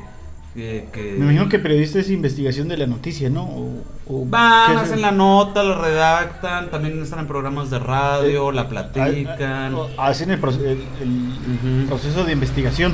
[0.54, 3.44] Que, que- Me imagino que periodista es investigación de la noticia, ¿no?
[3.44, 8.52] O, o- Van, ¿qué hacen la nota, la redactan, también están en programas de radio,
[8.52, 9.76] Eh, la platican.
[9.98, 11.88] Hacen el, proce- el- el Ujú.
[11.88, 12.94] proceso de investigación.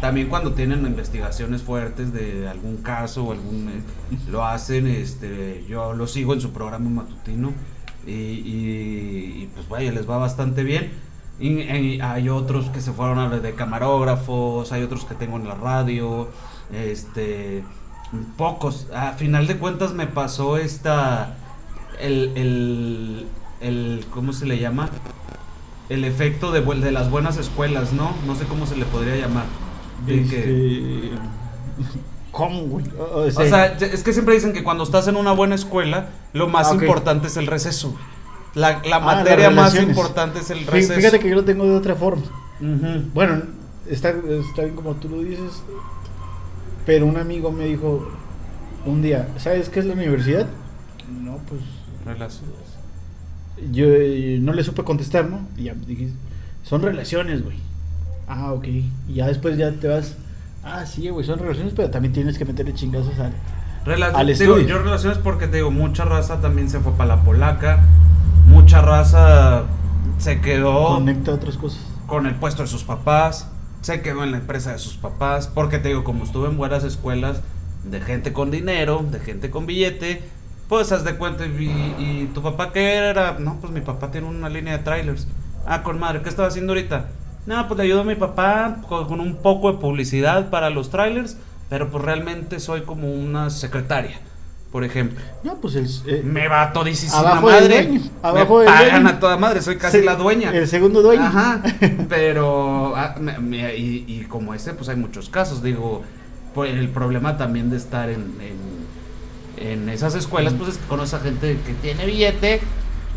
[0.00, 5.92] También cuando tienen investigaciones fuertes de algún caso o algún eh, lo hacen, este, yo
[5.94, 7.52] lo sigo en su programa matutino
[8.04, 10.90] y, y- y, pues vaya, les va bastante bien.
[11.40, 15.36] Y, y hay otros que se fueron a lo de camarógrafos, hay otros que tengo
[15.38, 16.28] en la radio,
[16.72, 17.64] este,
[18.36, 18.86] pocos.
[18.94, 21.34] A final de cuentas me pasó esta,
[22.00, 23.26] el, el,
[23.60, 24.88] el ¿cómo se le llama?
[25.88, 28.14] el efecto de, vuel- de las buenas escuelas, ¿no?
[28.26, 29.44] No sé cómo se le podría llamar.
[30.06, 31.10] De que- Este,
[32.30, 32.86] ¿Cómo, güey?
[32.98, 36.70] O, sea, es que siempre dicen que cuando estás en una buena escuela, lo más
[36.70, 37.94] Ah, importante es el receso.
[38.54, 40.94] La, la Ah, materia más importante es el receso.
[40.94, 42.22] Fíjate que yo lo tengo de otra forma.
[43.14, 43.42] Bueno,
[43.88, 45.62] está, está bien como tú lo dices,
[46.86, 48.08] pero un amigo me dijo
[48.86, 50.46] un día, ¿sabes qué es la universidad?
[51.22, 51.60] No, pues
[52.04, 52.54] Relaciones.
[53.70, 55.46] yo eh, no le supe contestar, ¿no?
[55.56, 56.08] Y ya dije,
[56.64, 57.56] son relaciones, güey.
[58.28, 58.66] Ah, ok.
[58.66, 60.16] Y ya después ya te vas,
[60.64, 63.32] ah, sí, güey, son relaciones, pero también tienes que meterle chingazos al...
[63.84, 64.68] Rela- Al digo, estudio.
[64.68, 67.80] yo relaciones porque te digo, mucha raza también se fue para la polaca,
[68.46, 69.64] mucha raza
[70.18, 71.80] se quedó Conecta otras cosas.
[72.06, 73.48] con el puesto de sus papás,
[73.80, 76.84] se quedó en la empresa de sus papás, porque te digo, como estuve en buenas
[76.84, 77.40] escuelas
[77.84, 80.22] de gente con dinero, de gente con billete,
[80.68, 81.50] pues haz de cuenta, y,
[81.98, 83.36] y tu papá qué era?
[83.38, 85.26] No, pues mi papá tiene una línea de trailers.
[85.66, 87.06] Ah, con madre, ¿qué estaba haciendo ahorita?
[87.46, 90.90] No, pues le ayudo a mi papá con, con un poco de publicidad para los
[90.90, 91.36] trailers,
[91.68, 94.20] pero pues realmente soy como una secretaria,
[94.72, 95.20] por ejemplo.
[95.44, 95.86] No, pues el.
[96.06, 97.86] eh, Me va Abajo del madre.
[97.86, 99.08] dueño, abajo me del pagan dueño.
[99.16, 100.50] a toda madre, soy casi la dueña.
[100.50, 101.22] El segundo dueño.
[101.22, 101.62] Ajá,
[102.08, 105.62] pero ah, me- me- y, y como ese, pues hay muchos casos.
[105.62, 106.02] Digo,
[106.54, 111.14] pues el problema también de estar en, en, en esas escuelas, pues es que conoces
[111.14, 112.60] a gente que tiene billete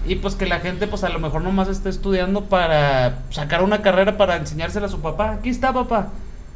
[0.07, 3.81] y pues que la gente, pues a lo mejor nomás está estudiando para sacar una
[3.81, 5.31] carrera para enseñársela a su papá.
[5.31, 6.09] Aquí está, papá.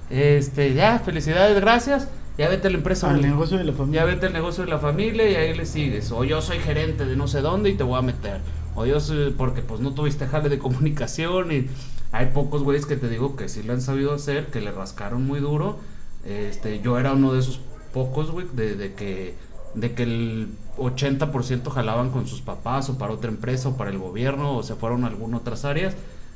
[0.09, 2.07] Este, ya, felicidades, gracias.
[2.39, 3.10] Ya vete a la empresa.
[3.10, 3.99] Al negocio de la familia.
[3.99, 6.10] Ya vete al negocio de la familia y ahí le sigues.
[6.13, 8.39] O yo soy gerente de no sé dónde y te voy a meter.
[8.75, 11.67] O yo soy, porque pues no tuviste jale de comunicación y
[12.13, 15.25] hay pocos güeyes que te digo que sí le han sabido hacer, que le rascaron
[15.28, 15.80] muy duro.
[16.23, 17.60] Este, yo era uno de esos
[17.91, 19.36] pocos, güey, de, de que
[19.75, 20.47] de que el
[20.78, 24.75] 80% jalaban con sus papás o para otra empresa o para el gobierno o se
[24.75, 25.93] fueron a algunas otras áreas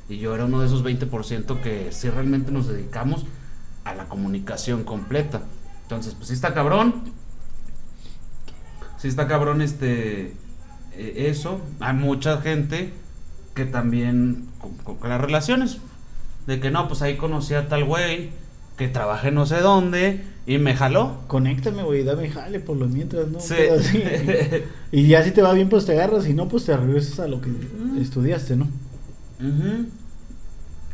[0.10, 3.26] y yo era uno de esos 20% que sí realmente nos dedicamos
[3.86, 5.44] a la comunicación completa.
[5.84, 6.96] Entonces, pues sí está cabrón.
[8.98, 10.34] Sí está cabrón este
[10.98, 11.60] eh, eso.
[11.80, 12.94] Hay mucha gente
[13.54, 15.78] que también con, con- con las relaciones
[16.48, 18.32] de que no, pues ahí conocí a tal güey
[18.78, 21.20] que trabaja en no sé dónde y me jaló.
[21.28, 23.40] Conéctame, güey, dame jale por lo mientras, ¿no?
[23.40, 23.54] Sí.
[23.78, 24.02] Así.
[24.92, 26.28] y ya si te va bien, pues te agarras.
[26.28, 28.02] Y no, pues te regresas a lo que Mm.
[28.02, 28.68] estudiaste, ¿no?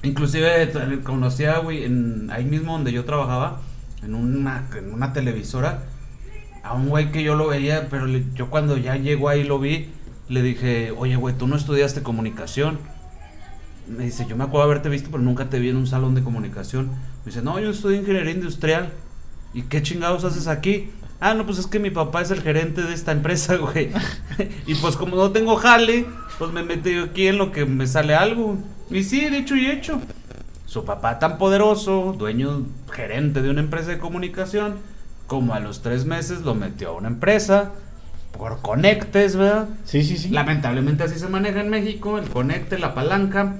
[0.04, 0.72] Inclusive
[1.04, 3.62] conocía, güey, en, ahí mismo donde yo trabajaba,
[4.04, 5.84] en una, en una televisora,
[6.64, 9.90] a un güey que yo lo veía, pero yo cuando ya llegó ahí lo vi,
[10.28, 12.80] le dije, oye, güey, tú no estudiaste comunicación.
[13.88, 16.22] Me dice, yo me acuerdo haberte visto, pero nunca te vi en un salón de
[16.22, 16.88] comunicación.
[16.88, 18.92] Me dice, no, yo estudié ingeniería industrial.
[19.54, 20.92] ¿Y qué chingados haces aquí?
[21.20, 23.92] Ah, no, pues es que mi papá es el gerente de esta empresa, güey.
[24.68, 26.06] y pues como no tengo jale,
[26.38, 28.58] pues me metí aquí en lo que me sale algo.
[28.92, 30.00] Y sí, dicho y hecho.
[30.70, 34.76] Su papá tan poderoso, dueño, gerente de una empresa de comunicación,
[35.26, 37.72] como a los tres meses lo metió a una empresa
[38.38, 39.68] por conectes, ¿verdad?
[39.84, 40.30] Sí, sí, sí.
[40.30, 43.56] Lamentablemente así se maneja en México, el conecte, la palanca.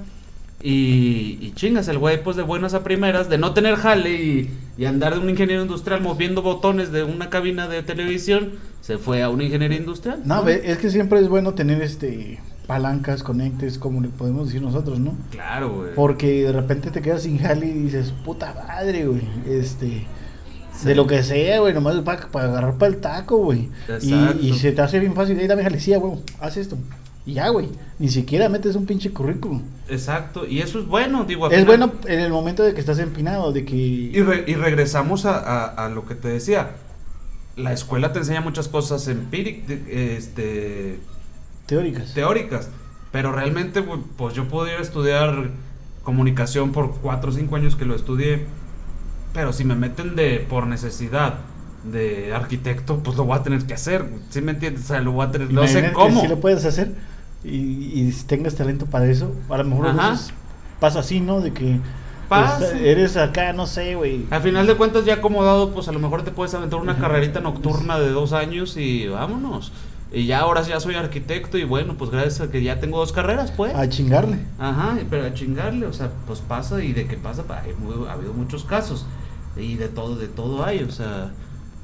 [0.62, 4.50] Y, y chingas, el güey, pues de buenas a primeras, de no tener jale y,
[4.78, 9.24] y andar de un ingeniero industrial moviendo botones de una cabina de televisión, se fue
[9.24, 10.22] a una ingeniería industrial.
[10.24, 12.38] No, es que siempre es bueno tener este
[12.70, 15.14] palancas, conectes, como le podemos decir nosotros, ¿no?
[15.32, 15.94] Claro, güey.
[15.96, 19.22] Porque de repente te quedas sin jale y dices, puta madre, güey.
[19.44, 20.06] Este.
[20.72, 20.86] Sí.
[20.86, 23.68] De lo que sea, güey, nomás para agarrar para el taco, güey.
[24.40, 26.78] Y, se te hace bien fácil, ahí dame jalecía, güey, haz esto.
[27.26, 27.68] Y ya, güey.
[27.98, 29.62] Ni siquiera metes un pinche currículum.
[29.88, 31.46] Exacto, y eso es bueno, digo.
[31.46, 33.74] al Es final- bueno en el momento de que estás empinado, de que.
[33.76, 36.70] Y, re- y regresamos a, a- a lo que te decía.
[37.56, 40.98] La escuela te enseña muchas cosas empíricas, este,
[41.70, 42.12] Teóricas.
[42.14, 42.68] teóricas.
[43.12, 43.82] Pero realmente,
[44.16, 45.50] pues yo podría estudiar
[46.02, 48.44] comunicación por 4 o 5 años que lo estudié.
[49.32, 51.34] Pero si me meten de por necesidad
[51.84, 54.04] de arquitecto, pues lo voy a tener que hacer.
[54.30, 54.84] ¿Sí me entiendes?
[54.84, 55.52] O sea, lo voy a tener.
[55.52, 56.20] No sé cómo.
[56.20, 56.92] Si lo puedes hacer
[57.44, 60.10] y, y si tengas talento para eso, a lo mejor a Ajá.
[60.10, 60.32] veces
[60.80, 61.40] pasa así, ¿no?
[61.40, 61.78] De que
[62.28, 64.26] pues, eres acá, no sé, güey.
[64.30, 67.40] Al final de cuentas, ya acomodado, pues a lo mejor te puedes aventar una carrerita
[67.40, 69.72] nocturna de dos años y vámonos.
[70.12, 73.12] Y ya ahora ya soy arquitecto y bueno, pues gracias a que ya tengo dos
[73.12, 73.74] carreras, pues.
[73.74, 74.38] A chingarle.
[74.58, 77.72] Ajá, pero a chingarle, o sea, pues pasa y de qué pasa, hay
[78.08, 79.06] ha habido muchos casos
[79.56, 81.30] y de todo, de todo hay, o sea,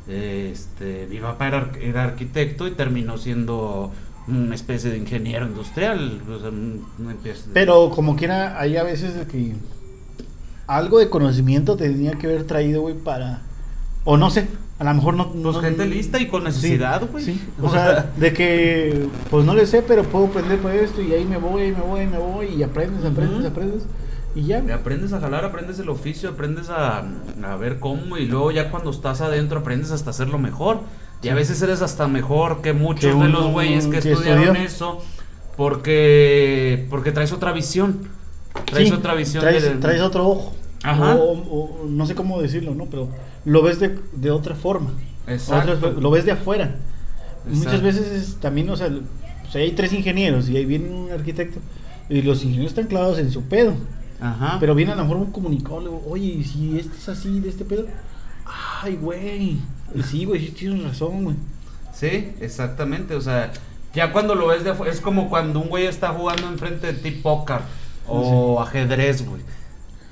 [0.08, 3.92] este, mi papá era, era arquitecto y terminó siendo
[4.28, 6.50] una especie de ingeniero industrial, o sea,
[7.12, 9.54] especie de- Pero como quiera, hay a veces de que
[10.66, 13.42] algo de conocimiento tenía que haber traído, güey, para...
[14.04, 15.30] O no sé, a lo mejor no...
[15.34, 17.24] No- gente lista y con necesidad, güey.
[17.24, 21.12] Sí, o sea, de que, pues no le sé, pero puedo aprender por esto y
[21.14, 23.84] ahí me voy, ahí me voy, ahí me voy y aprendes, aprendes, aprendes
[24.34, 24.62] y ya.
[24.66, 26.98] Y aprendes a jalar, aprendes el oficio, aprendes a,
[27.42, 30.80] a ver cómo y luego ya cuando estás adentro aprendes hasta hacerlo mejor.
[31.22, 34.42] Y a veces eres hasta mejor que muchos Que de los güeyes que, que estudiaron
[34.56, 34.62] estudió.
[34.66, 35.02] eso
[35.56, 38.08] porque porque traes otra visión.
[38.66, 39.42] Traes otra visión.
[39.80, 40.54] Traes otro ojo.
[40.82, 41.14] Ajá.
[41.16, 42.86] O, o- no sé cómo decirlo, ¿no?
[42.86, 43.08] Pero
[43.44, 44.90] lo ves de, de otra forma.
[45.26, 45.72] Exacto.
[45.72, 46.76] Otra- lo ves de afuera.
[47.48, 51.12] Muchas veces es también, o sea, o sea, hay tres ingenieros y ahí viene un
[51.12, 51.60] arquitecto
[52.08, 53.74] y los ingenieros están clavados en su pedo.
[54.20, 54.56] Ajá.
[54.58, 57.64] Pero viene a lo mejor un comunicólogo, oye, ¿y si este es así, de este
[57.64, 57.86] pedo?
[58.82, 59.58] Ay, güey.
[59.94, 61.36] Y Sí, güey, sí tienes razón, güey.
[61.94, 63.14] Sí, exactamente.
[63.14, 63.52] O sea,
[63.94, 66.92] ya cuando lo ves de afuera, es como cuando un güey está jugando enfrente de
[66.94, 67.60] ti póker
[68.08, 69.42] o ajedrez, güey.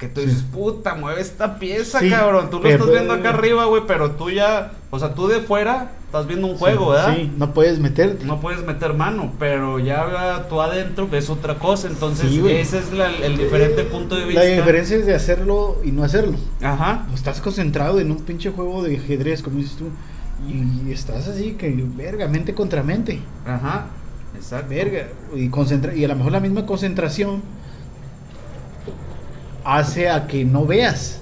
[0.05, 2.51] Que tú dices, puta, mueve esta pieza, Sí, cabrón.
[2.51, 5.93] Tú lo estás viendo acá arriba, güey, pero tú ya, o sea, tú de fuera
[6.05, 7.15] estás viendo un juego, Sí, ¿verdad?
[7.17, 8.27] Sí, no puedes meterte.
[8.27, 11.89] No puedes meter mano, pero ya tú adentro ves otra cosa.
[11.89, 14.43] Entonces, Sí, ese es la- el diferente punto de vista.
[14.45, 16.37] La diferencia es de hacerlo y no hacerlo.
[16.63, 17.07] Ajá.
[17.15, 19.87] Estás concentrado en un pinche juego de ajedrez, como dices tú.
[20.47, 23.21] Y estás así que, verga, mente contra mente.
[23.47, 23.87] Ajá.
[24.37, 24.69] Exacto.
[24.69, 25.09] Verga.
[25.35, 27.41] Y, concentra y a lo mejor la misma concentración
[29.65, 31.21] hace a que no veas.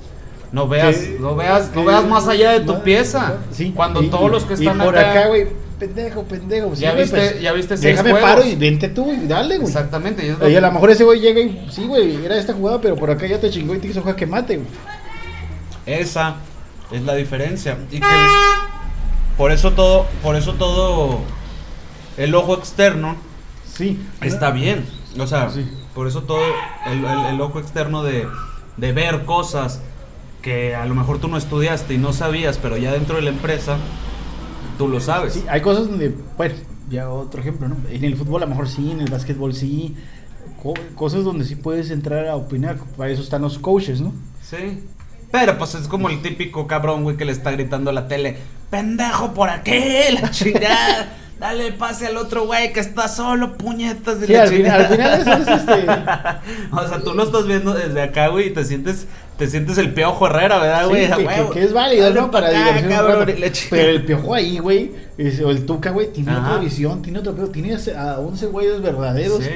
[0.53, 3.39] No veas, Que- no veas, no que- veas más allá de tu no, pieza.
[3.53, 5.47] Sí, Cuando y- todos los que y están por acá, acá, güey,
[5.79, 6.75] pendejo, pendejo.
[6.75, 8.31] Ya viste- ya viste Déjame juegos.
[8.31, 9.69] paro y vente tú y dale, güey.
[9.69, 10.25] Exactamente.
[10.27, 12.81] y Y a que- lo mejor ese güey llega y sí, güey, era esta jugada,
[12.83, 14.69] pero por acá ya te chingó y te hizo jaque mate, güey.
[15.87, 16.37] Esa
[16.93, 17.79] es la diferencia.
[17.91, 18.07] Y que
[19.39, 21.21] por eso todo, por eso todo
[22.19, 23.17] el ojo externo
[23.73, 23.99] Sí.
[24.21, 24.85] está bien.
[25.19, 25.67] O sea, Sí.
[25.95, 26.41] Por eso todo
[26.87, 28.27] el, el- el ojo externo de,
[28.77, 29.81] de ver cosas
[30.43, 33.31] que a lo mejor tú no estudiaste y no sabías, pero ya dentro de la
[33.31, 33.77] empresa
[34.79, 35.35] tú lo sabes.
[35.35, 36.55] Sí, hay cosas donde, bueno,
[36.91, 37.77] ya otro ejemplo, ¿no?
[37.89, 39.95] En el fútbol a lo mejor sí, en el básquetbol sí.
[40.63, 42.77] co- cosas donde sí puedes entrar a opinar.
[42.97, 44.13] Para eso están los coaches, ¿no?
[44.43, 44.81] Sí.
[45.31, 48.37] Pero pues es como el típico cabrón, güey, que le está gritando a la tele,
[48.71, 49.81] pendejo por aquí,
[50.21, 51.17] la chingada.
[51.41, 54.81] Dale el pase al otro güey que está solo, puñetas de Sí, la al final,
[54.81, 55.73] al final eso es este.
[56.73, 59.07] o sea, tú lo estás viendo desde acá, güey, y te sientes,
[59.39, 61.07] te sientes el piojo Herrera, ¿verdad, güey?
[61.09, 61.51] sí, que, huevo.
[61.51, 62.31] que- que es válido, ¿no?
[62.31, 63.27] pa' Para acá, cabrón.
[63.71, 64.93] Pero el piojo ahí, güey,
[65.45, 66.49] o el tuca, güey, tiene Ajá.
[66.51, 67.49] otra visión, tiene otro pedo.
[67.49, 69.43] Tiene a 11 güeyes verdaderos.
[69.43, 69.51] Sí.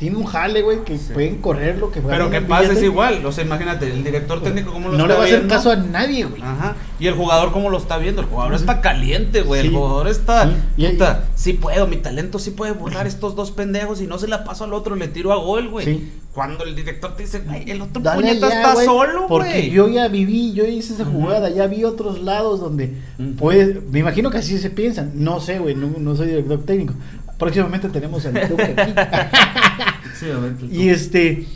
[0.00, 1.12] Tiene un jale, güey, que Sí.
[1.12, 4.72] pueden correr lo que Pero que pasa es igual, o sea, imagínate, el director técnico
[4.72, 5.54] cómo lo No está le va a hacer viendo.
[5.54, 6.40] caso a nadie, güey.
[6.42, 6.74] Ajá.
[6.98, 9.60] Y el jugador cómo lo está viendo, el jugador está caliente, güey.
[9.60, 10.54] El jugador está, Sí.
[10.78, 14.26] Y- puta, sí puedo, mi talento sí puede burlar estos dos pendejos y no se
[14.26, 15.84] la paso al otro, le tiro a gol, güey.
[15.84, 16.12] Sí.
[16.32, 19.70] Cuando el director te dice, güey, el otro Dale puñeta está solo, Porque güey.
[19.70, 23.32] yo ya viví, yo hice esa jugada, ya vi otros lados donde Ujú.
[23.34, 26.94] puedes, me imagino que así se piensan, no sé, güey, no, no soy director técnico.
[27.40, 28.92] Próximamente tenemos al Tuca aquí.
[30.20, 30.26] Sí,
[30.70, 31.46] y este,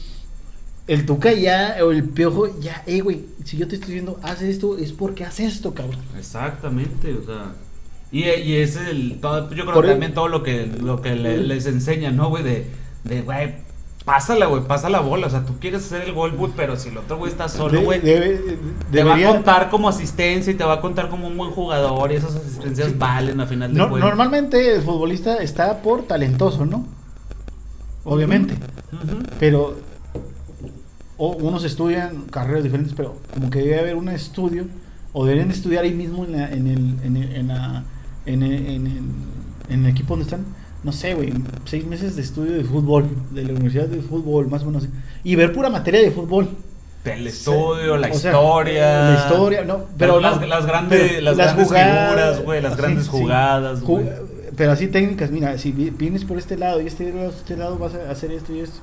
[0.87, 4.41] el Tuca ya, o el Piojo, ya, eh, güey, si yo te estoy diciendo, haz
[4.41, 6.01] esto, es porque haz esto, cabrón.
[6.19, 7.53] Exactamente, o sea.
[8.11, 9.19] Y, y es el.
[9.21, 12.43] Todo, yo creo que también todo lo que, lo que le- les enseñan, ¿no, güey?
[12.43, 12.67] De,
[13.05, 13.55] de, güey,
[14.05, 15.27] pásala, güey, pasa la bola.
[15.27, 17.79] O sea, tú quieres hacer el gol, güey, pero si el otro güey está solo,
[17.79, 18.01] De- güey.
[18.01, 22.13] Te va a contar como asistencia y te va a contar como un buen jugador
[22.13, 22.95] y esas asistencias Sí.
[22.99, 26.85] valen a final de No- normalmente el futbolista está por talentoso, ¿no?
[28.05, 28.55] Obviamente.
[29.41, 29.77] Pero
[31.17, 34.67] o unos estudian carreras diferentes, pero como que debe haber un estudio,
[35.13, 37.85] o deberían estudiar ahí mismo en, la- en, el, en, el, en, la-
[38.27, 39.03] en, el, en, el,
[39.69, 40.45] en el equipo donde están,
[40.85, 41.33] no sé, güey,
[41.65, 44.87] seis meses de estudio de fútbol, de la Universidad de Fútbol, más o menos,
[45.25, 46.49] y ver pura materia de fútbol.
[47.05, 49.11] El estudio, la O sea, historia.
[49.11, 53.05] La historia, no, pero las, no, las grandes, pero las grandes figuras, güey, las grandes
[53.05, 53.11] sí.
[53.11, 54.09] jugadas, Ju- güey.
[54.57, 57.95] Pero así técnicas, mira, si vi- vienes por este lado y este, este lado vas
[57.95, 58.79] a hacer esto y esto.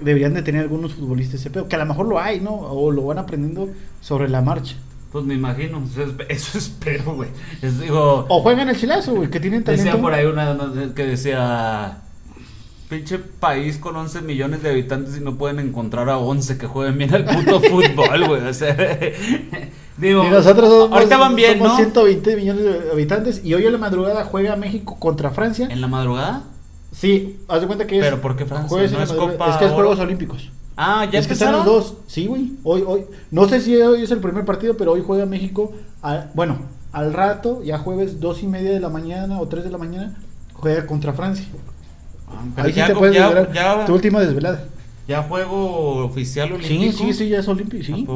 [0.00, 2.54] Deberían de tener algunos futbolistas ese pedo, que a lo mejor lo hay, ¿no?
[2.54, 3.68] O lo van aprendiendo
[4.00, 4.76] sobre la marcha.
[5.14, 7.28] Pues me imagino, eso, es- eso espero, güey.
[7.62, 9.84] Es, digo, O juegan el chilazo, güey, que tienen talento.
[9.84, 10.58] decía por ahí una
[10.92, 11.98] que decía,
[12.88, 16.98] pinche país con 11 millones de habitantes y no pueden encontrar a 11 que jueguen
[16.98, 18.42] bien al puto fútbol, güey.
[18.44, 18.74] O sea,
[19.98, 21.76] digo, Y nosotros somos, ahorita van bien, somos ¿no?
[21.76, 25.68] 120 millones de habitantes y hoy a la madrugada juega México contra Francia.
[25.70, 26.42] ¿En la madrugada?
[26.90, 28.04] Sí, haz de cuenta que es.
[28.04, 28.82] ¿Pero por qué Francia?
[28.82, 29.32] en ¿No la es madrugada.
[29.38, 29.70] Copa Es que es?
[29.70, 30.50] Juegos Olímpicos.
[30.76, 31.74] Ah, ya es que están empezaron?
[31.76, 31.96] los dos.
[32.08, 32.52] Sí, güey.
[32.64, 33.02] Hoy, hoy.
[33.30, 35.72] No sé si hoy es el primer partido, pero hoy juega México.
[36.02, 36.58] a- bueno,
[36.92, 40.14] al rato, ya jueves dos y media de la mañana o tres de la mañana,
[40.52, 41.46] juega contra Francia.
[42.28, 43.52] Ah, pero Ahí sí ya, te puedes ya, desvelar.
[43.52, 44.64] ya- Tu última desvelada.
[45.08, 47.04] ya juego oficial Sí, olímpico.
[47.04, 47.82] sí, sí, ya es olímpico.
[47.82, 48.06] ¿A Sí.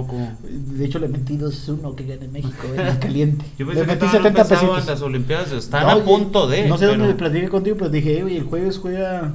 [0.77, 3.45] De hecho, le metí 2-1 que gane México en el caliente.
[3.59, 4.87] Yo le pensé que metí estaban 70 empezaban pesitos.
[4.87, 6.69] las olimpiadas, están No, a punto de.
[6.69, 9.33] No sé pero- dónde platiqué contigo, pero dije, oye, el jueves juega.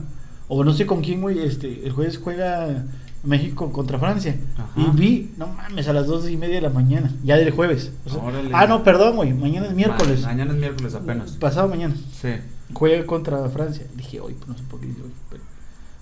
[0.49, 1.39] O no sé con quién, güey.
[1.39, 2.85] Este, el jueves juega
[3.23, 4.35] México contra Francia.
[4.57, 4.69] Ajá.
[4.75, 7.11] Y vi, no mames, a las dos y media de la mañana.
[7.23, 7.91] Ya del jueves.
[8.05, 8.49] O sea, Órale.
[8.53, 9.33] ah, no, perdón, güey.
[9.33, 10.21] Mañana es miércoles.
[10.21, 11.31] Ma- mañana es miércoles apenas.
[11.33, 11.95] Pasado mañana.
[12.21, 12.29] Sí.
[12.73, 13.85] Juega contra Francia.
[13.95, 15.11] Dije, hoy, pues no sé por qué hoy.
[15.29, 15.43] Pero...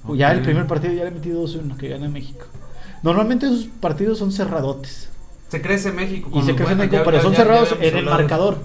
[0.07, 0.15] Ok.
[0.15, 2.45] Ya el primer partido ya le metí 2-1 que gana México.
[3.03, 5.09] Normalmente esos partidos son cerradotes.
[5.49, 6.29] Se crece México.
[6.33, 8.57] Y se crece México, pero ya- son ya- cerrados en el marcador.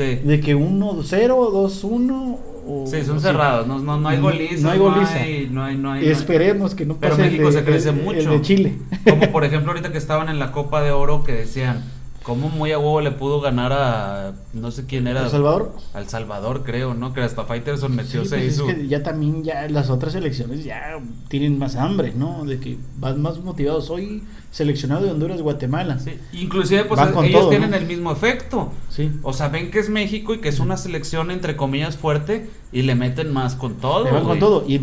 [0.00, 0.20] Sí.
[0.26, 2.38] De que 1-0, 2-1.
[2.66, 3.66] o- Sí, son cerrados.
[3.66, 4.62] No, no, no hay goliza.
[4.62, 5.14] no hay goliza.
[5.14, 7.64] No hay, no hay, no hay- Esperemos que no Pero pase el México de- se
[7.64, 8.18] crece el- mucho.
[8.18, 8.72] el de Chile.
[9.08, 11.84] Como por ejemplo ahorita que estaban en la Copa de Oro que decían,
[12.22, 15.24] cómo muy a huevo le pudo ganar a no sé quién era.
[15.24, 15.72] ¿El Salvador?
[15.94, 17.12] Al Salvador, creo, ¿no?
[17.12, 20.64] Que hasta Fighterson metió Sí, se pues es que ya también ya las otras selecciones
[20.64, 20.98] ya
[21.28, 22.44] tienen más hambre, ¿no?
[22.44, 23.86] De que van más motivados.
[23.86, 25.98] Soy seleccionado de Honduras, Guatemala.
[26.00, 27.76] Sí, Inclusive pues Van ellos todo, tienen ¿no?
[27.76, 28.72] el mismo efecto.
[28.88, 29.10] Sí.
[29.22, 32.82] O sea, ven que es México y que es una selección entre comillas fuerte y
[32.82, 34.04] le meten más con todo.
[34.04, 34.64] Le van con todo.
[34.66, 34.80] Y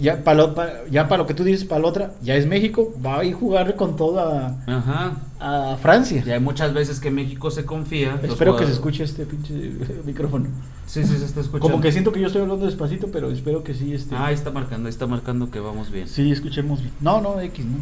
[0.00, 2.46] ya para lo, pa- ya para lo que tú dices, para la otra, ya es
[2.46, 5.12] México, va a ir a jugar con todo a, Ajá.
[5.40, 6.22] A Francia.
[6.26, 8.18] Y hay muchas veces que México se confía.
[8.22, 9.52] Espero que se escuche este pinche
[10.04, 10.48] micrófono.
[10.86, 11.70] Sí, sí, se está escuchando.
[11.70, 14.34] Como que siento que yo estoy hablando despacito, pero espero que sí, este, Ah, ahí
[14.34, 16.08] está marcando, ahí está marcando que vamos bien.
[16.08, 16.92] sí escuchemos bien.
[17.00, 17.78] No, no, X, no.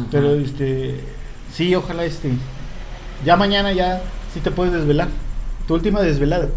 [0.00, 0.08] Ajá.
[0.10, 1.00] Pero este,
[1.52, 2.30] sí, ojalá este,
[3.24, 4.02] ya mañana ya
[4.32, 5.08] sí te puedes desvelar.
[5.66, 6.48] Tu última desvelada.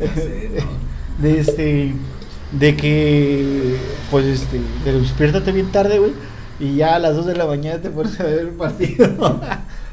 [0.00, 1.22] Ya sé, ¿no?
[1.22, 1.94] de este,
[2.52, 3.76] de que,
[4.10, 6.12] pues este, de despiértate bien tarde, güey,
[6.60, 9.40] y ya a las 2 de la mañana te pones a ver el partido.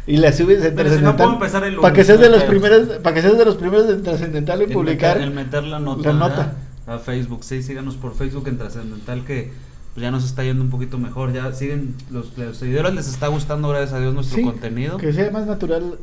[0.07, 1.15] y la subes en Pero si no trascendental.
[1.17, 3.89] puedo empezar el Para que seas de los primeros, para que seas de los primeros
[3.89, 5.17] en trascendental en El publicar.
[5.17, 6.55] meter, el meter la nota, la nota.
[6.87, 9.51] a Facebook, sí, síganos por Facebook en Trascendental que
[9.93, 13.27] pues, ya nos está yendo un poquito mejor, ya siguen los, los seguidores les está
[13.27, 14.97] gustando gracias a Dios nuestro Sí, contenido.
[14.97, 15.95] Que sea más natural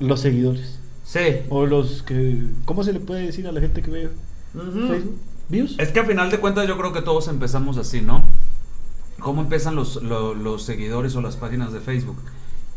[0.00, 0.78] los seguidores.
[1.04, 1.20] Sí.
[1.48, 2.42] O los que.
[2.64, 4.10] ¿Cómo se le puede decir a la gente que ve.
[4.54, 5.16] Facebook?
[5.48, 5.76] ¿Views?
[5.78, 8.24] Es que a final de cuentas yo creo que todos empezamos así, ¿no?
[9.20, 12.16] ¿Cómo empiezan los, lo- los seguidores o las páginas de Facebook?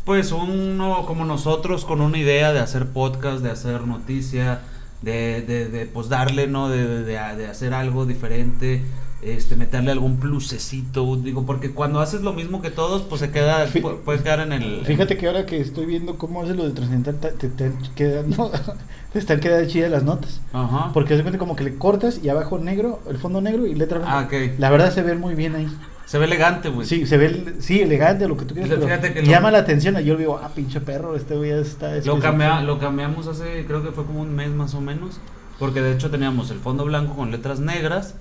[0.06, 4.60] Pues uno como nosotros con una idea de hacer podcast, de hacer noticia,
[5.02, 6.68] de, de, de, pues darle, ¿no?
[6.70, 8.82] De, de, de- de hacer algo diferente,
[9.22, 13.66] este, meterle algún plusecito, digo, porque cuando haces lo mismo que todos, pues se queda,
[13.66, 14.82] Fí- pu- puede quedar en el...
[14.86, 18.52] Fíjate que ahora que estoy viendo cómo hace lo de trascendental, te, te, te quedando-
[19.12, 20.40] te están quedando chidas las notas.
[20.52, 20.92] Ajá.
[20.94, 23.98] Porque se cuenta como que le cortas y abajo negro, el fondo negro y letra
[23.98, 24.18] blanca.
[24.20, 24.28] Ah.
[24.58, 25.68] La verdad se ve muy bien ahí.
[26.06, 26.86] Se ve elegante, güey.
[26.86, 29.98] Sí, se ve, sí, elegante, lo que tú quieras, Fíjate que lo- llama la atención.
[29.98, 31.88] Yo digo, ah, pinche perro, este güey está...
[31.90, 32.20] Lo, especial.
[32.20, 35.18] cambia- lo cambiamos hace, creo que fue como un mes más o menos,
[35.58, 38.14] porque de hecho teníamos el fondo blanco con letras negras,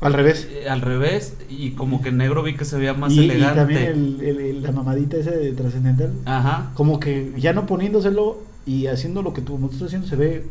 [0.00, 0.48] Al revés.
[0.50, 3.54] eh, al revés, y como que negro vi que se veía más y, y elegante.
[3.56, 6.12] también el, el- el- la mamadita esa de trascendental.
[6.24, 6.70] Ajá.
[6.74, 10.44] Como que ya no poniéndoselo y haciendo lo que tú, estás haciendo, se ve,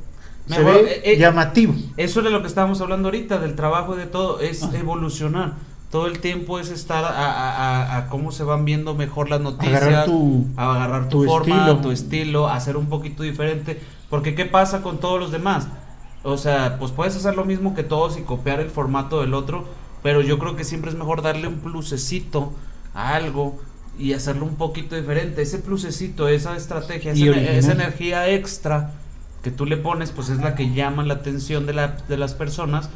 [0.47, 1.73] se Mejor, ve eh, eh, llamativo.
[1.97, 4.77] Eso era lo que estábamos hablando ahorita, del trabajo y de todo, es Ajá.
[4.77, 5.53] evolucionar.
[5.91, 7.51] Todo el tiempo es estar a, a-
[7.83, 11.29] a- a cómo se van viendo mejor las noticias, Agarrar tu- a agarrar tu, tu
[11.29, 11.77] forma, estilo.
[11.81, 13.81] tu estilo, hacer un poquito diferente.
[14.09, 15.67] Porque ¿qué pasa con todos los demás?
[16.23, 19.65] O sea, pues puedes hacer lo mismo que todos y copiar el formato del otro,
[20.01, 22.53] pero yo creo que siempre es mejor darle un plusecito
[22.93, 23.59] a algo
[23.99, 25.41] y hacerlo un poquito diferente.
[25.41, 28.91] Ese plusecito, esa estrategia, esa, energía extra
[29.43, 32.33] que tú le pones, pues es la que llama la atención de, la, de las
[32.33, 32.89] personas.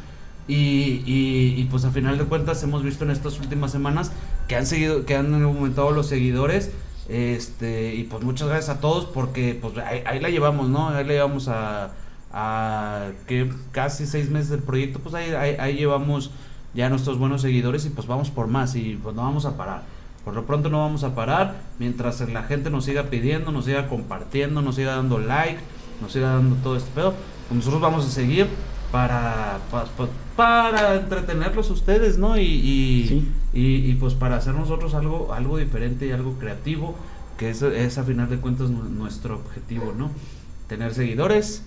[0.48, 4.12] Y, y, y, pues a final de cuentas hemos visto en estas últimas semanas
[4.46, 6.70] que han seguido, que han aumentado los seguidores.
[7.08, 10.88] Este, y pues muchas gracias a todos porque pues ahí, ahí la llevamos, ¿no?
[10.88, 11.92] Ahí la llevamos a,
[12.32, 16.30] a que casi seis meses del proyecto, pues ahí, ahí, ahí llevamos
[16.74, 19.82] ya nuestros buenos seguidores y pues vamos por más y pues no vamos a parar.
[20.24, 23.88] Por lo pronto no vamos a parar mientras la gente nos siga pidiendo, nos siga
[23.88, 25.60] compartiendo, nos siga dando like,
[26.02, 27.14] nos siga dando todo este pedo.
[27.48, 28.48] Pues nosotros vamos a seguir
[28.92, 32.38] para, pa- pa- para, entretenerlos ustedes, ¿no?
[32.38, 33.28] Y, y, Sí.
[33.52, 36.94] y, y, pues para hacer nosotros algo, algo diferente y algo creativo,
[37.38, 40.10] que es, es a final de cuentas nu- nuestro objetivo, ¿no?
[40.68, 41.62] Tener seguidores,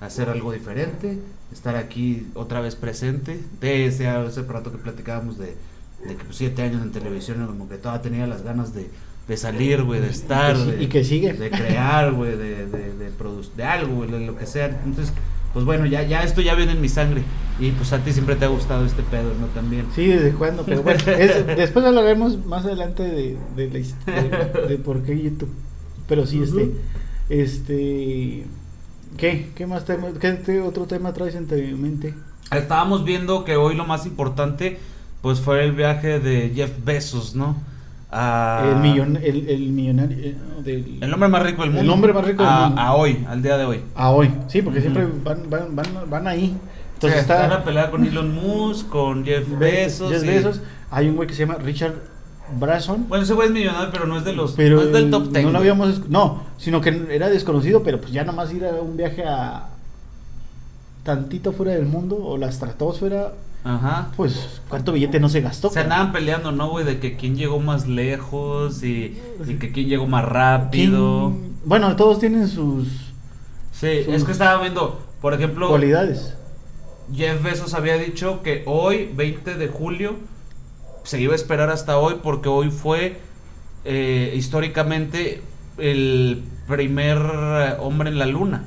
[0.00, 1.18] hacer algo diferente,
[1.52, 5.54] estar aquí otra vez presente, de ese, ese rato que platicábamos de,
[6.06, 8.88] de que pues, siete años en televisión, como que todavía tenía las ganas de,
[9.28, 11.32] de salir, güey, de estar, sí- de, y que sigue.
[11.34, 13.12] de crear, güey, de, de, de,
[13.56, 14.66] de algo, güey, de lo que sea.
[14.84, 15.12] Entonces,
[15.52, 17.22] pues bueno, ya, ya esto ya viene en mi sangre.
[17.60, 19.46] Y pues a ti siempre te ha gustado este pedo, ¿no?
[19.48, 19.86] También.
[19.94, 25.02] Sí, desde cuándo, pero bueno, es- después hablaremos más adelante de, de, de- de por
[25.02, 25.50] qué YouTube.
[26.08, 26.70] Pero sí, este,
[27.28, 28.44] este,
[29.16, 29.50] ¿qué?
[29.54, 32.14] ¿Qué más tema, qué te- otro tema traes en tu mente?
[32.50, 34.78] Estábamos viendo que hoy lo más importante,
[35.22, 37.56] pues fue el viaje de Jeff Bezos, ¿no?
[38.12, 40.98] A- El, millon, el, el millonario eh, del...
[41.02, 41.92] El hombre más rico del El mundo.
[41.94, 42.80] hombre más rico del a, mundo.
[42.82, 43.80] A hoy, al día de hoy.
[43.94, 46.54] A hoy, sí, porque siempre van, van, van, van ahí.
[46.94, 50.12] Entonces está la pelea con Elon Musk, con Jeff Be- Bezos.
[50.12, 50.60] Jeff y- Bezos.
[50.90, 51.94] Hay un güey que se llama Richard
[52.60, 53.06] Branson.
[53.08, 54.52] Bueno, ese güey es millonario, pero no es de los.
[54.52, 55.44] pero no es del el- top 10.
[55.46, 58.96] no lo habíamos no sino que era desconocido pero pues ya nomás ir a un
[58.96, 59.68] viaje a
[61.02, 63.32] tantito fuera del mundo o la estratosfera
[63.64, 64.08] Ajá.
[64.16, 66.84] pues cuánto billete no se gastó Se andaban peleando, ¿no, güey?
[66.84, 71.30] De que quién llegó más lejos y, y que quién llegó más rápido.
[71.30, 72.88] ¿Quién- bueno todos tienen sus
[73.72, 76.34] Sí, sus es que estaba viendo, por ejemplo, cualidades
[77.14, 80.16] Jeff Bezos había dicho que hoy, 20 de julio,
[81.04, 83.18] se iba a esperar hasta hoy porque hoy fue
[83.84, 85.42] eh, históricamente
[85.78, 88.64] el primer eh, hombre en la luna.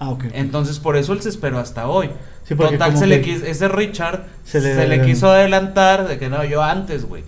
[0.00, 0.24] Ah, ok.
[0.32, 2.10] Entonces por eso él se esperó hasta hoy.
[2.48, 6.42] Sí, Total, se le quiso, ese Richard se se le- quiso adelantar de que no,
[6.44, 7.22] yo antes, güey.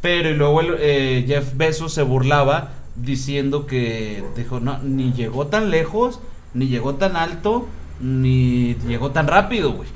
[0.00, 5.48] Pero y luego el, eh, Jeff Bezos se burlaba diciendo que dijo, no, ni llegó
[5.48, 6.20] tan lejos,
[6.54, 7.66] ni llegó tan alto,
[8.00, 9.88] ni llegó tan rápido, güey.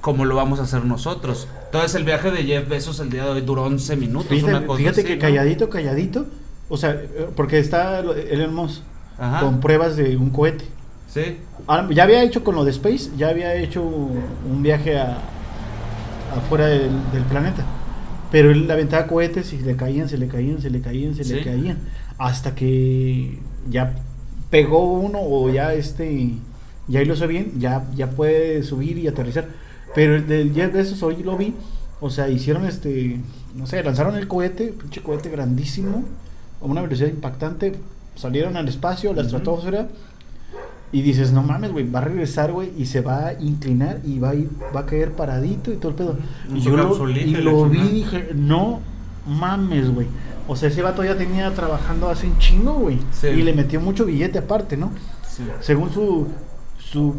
[0.00, 1.48] Como lo vamos a hacer nosotros.
[1.66, 4.28] Entonces el viaje de Jeff Bezos el día de hoy duró 11 minutos.
[4.28, 5.20] Fíjate, una cosa fíjate así, que ¿no?
[5.22, 6.26] calladito, calladito.
[6.68, 8.02] O sea, eh, porque está
[8.50, 8.82] Musk
[9.18, 9.40] Ajá.
[9.40, 10.64] con pruebas de un cohete.
[11.08, 11.38] Sí.
[11.66, 15.18] Ah, Ya había hecho con lo de Space, ya había hecho un viaje a,
[16.36, 17.64] afuera del, del planeta.
[18.30, 21.42] Pero él aventaba cohetes y le caían, se le caían, se le caían, se le
[21.42, 21.78] caían.
[22.18, 23.38] Hasta que
[23.70, 23.94] ya
[24.50, 26.32] pegó uno o ya este
[26.88, 29.46] ya lo hizo bien, ya, ya puede subir y aterrizar.
[29.94, 31.54] Pero el del Jeff Bezos hoy lo vi,
[32.00, 33.20] o sea, hicieron este,
[33.54, 36.04] no sé, lanzaron el cohete, pinche cohete grandísimo,
[36.62, 37.74] a una velocidad impactante,
[38.14, 39.26] salieron al espacio, a la Ujú.
[39.36, 39.88] estratosfera,
[40.90, 44.18] y dices, no mames, güey, va a regresar, güey, y se va a inclinar y
[44.18, 46.18] va a, ir, va a caer paradito y todo el pedo.
[46.54, 48.80] Y yo lo, y lo vi y dije, no
[49.26, 50.06] mames, güey.
[50.46, 52.98] O sea, ese vato ya tenía trabajando hace un chingo, güey.
[53.12, 53.26] Sí.
[53.28, 54.90] Y le metió mucho billete aparte, ¿no?
[55.28, 55.42] sí.
[55.60, 56.26] Según su,
[56.78, 57.14] su,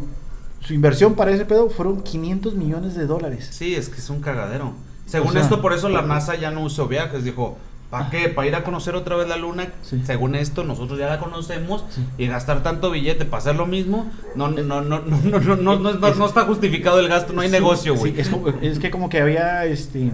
[0.62, 3.48] su inversión para ese pedo fueron 500 millones de dólares.
[3.52, 4.74] Sí, es que es un cagadero.
[5.06, 7.24] Según O sea- esto, por eso la NASA ya no usó viajes.
[7.24, 7.58] Dijo,
[7.90, 8.30] ¿para qué?
[8.30, 9.68] ¿Para ir a conocer otra vez la Luna?
[9.82, 10.02] Sí.
[10.06, 11.86] Según esto, nosotros ya la conocemos.
[11.90, 12.02] Sí.
[12.18, 15.56] Y gastar tanto billete para hacer lo mismo, no, no, no, no, no, no, no,
[15.56, 18.20] no, no, no- no está justificado el gasto, no hay Sí, negocio, güey.
[18.20, 18.30] es,
[18.62, 20.12] es que como que había este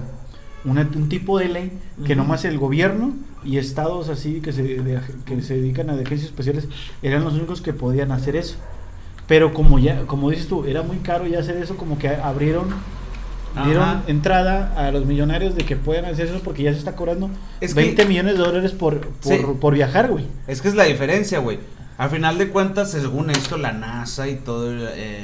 [0.63, 2.23] una- un tipo de ley que Ujú.
[2.23, 3.13] nomás el gobierno
[3.43, 6.67] y estados así que se, de- que se dedican a agencias especiales
[7.03, 8.55] eran los únicos que podían hacer eso.
[9.27, 12.67] Pero como ya, como dices tú, era muy caro ya hacer eso, como que abrieron,
[13.63, 14.03] dieron Ajá.
[14.07, 17.29] entrada a los millonarios de que puedan hacer eso porque ya se está cobrando
[17.61, 19.41] Es que- 20 millones de dólares por, por, Sí.
[19.61, 20.25] por viajar, güey.
[20.47, 21.59] Es que es la diferencia, güey.
[21.97, 24.73] Al final de cuentas, según esto, la NASA y toda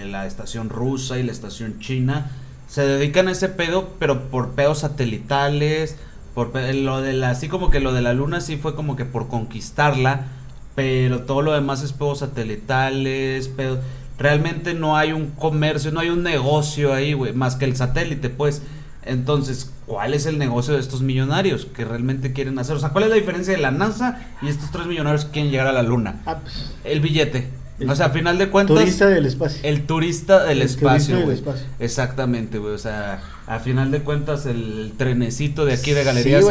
[0.06, 2.32] la estación rusa y la estación china
[2.68, 5.98] se dedican a ese pedo, pero por pedos satelitales,
[6.34, 9.04] por lo de la, así como que lo de la luna sí fue como que
[9.04, 10.28] por conquistarla,
[10.74, 13.80] pero todo lo demás es pedos satelitales, pedos...
[14.22, 18.30] Realmente no hay un comercio, no hay un negocio ahí, güey, más que el satélite,
[18.30, 18.62] pues.
[19.04, 22.76] Entonces, ¿cuál es el negocio de estos millonarios que realmente quieren hacer?
[22.76, 25.50] O sea, ¿cuál es la diferencia de la NASA y estos tres millonarios que quieren
[25.52, 26.22] llegar a la luna?
[26.28, 27.48] Ah, pues, El billete.
[27.80, 29.60] El o sea, a final de cuentas, turista del espacio.
[29.64, 31.36] el turista del El turista espacio, del güey.
[31.38, 31.66] espacio.
[31.80, 32.76] Exactamente, güey.
[32.76, 33.22] O sea,
[33.52, 36.46] a final de cuentas, el trenecito de aquí de Sí, Galerías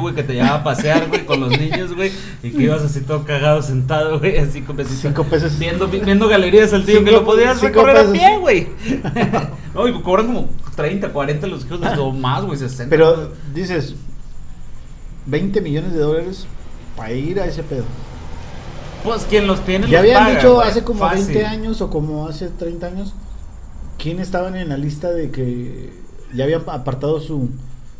[0.00, 2.10] güey, que te llevaba a pasear, güey, con los niños, güey.
[2.42, 5.02] Y que ibas así todo cagado sentado, güey, así con besitos.
[5.02, 5.58] Cinco pesos.
[5.58, 8.68] Viendo, viendo Galerías El Tío, que lo podías recorrer a pie, güey.
[9.74, 12.88] no, y cobran como 30, 40 los hijos o más, güey, 60.
[12.88, 13.94] Pero dices,
[15.26, 16.46] 20 millones de dólares
[16.96, 17.84] para ir a ese pedo.
[19.04, 21.26] Pues quien los tiene Ya los habían paga, dicho hace como Fácil.
[21.26, 23.14] 20 años o como hace 30 años,
[23.98, 26.05] ¿quién estaban en la lista de que
[26.36, 27.50] ya habían apartado su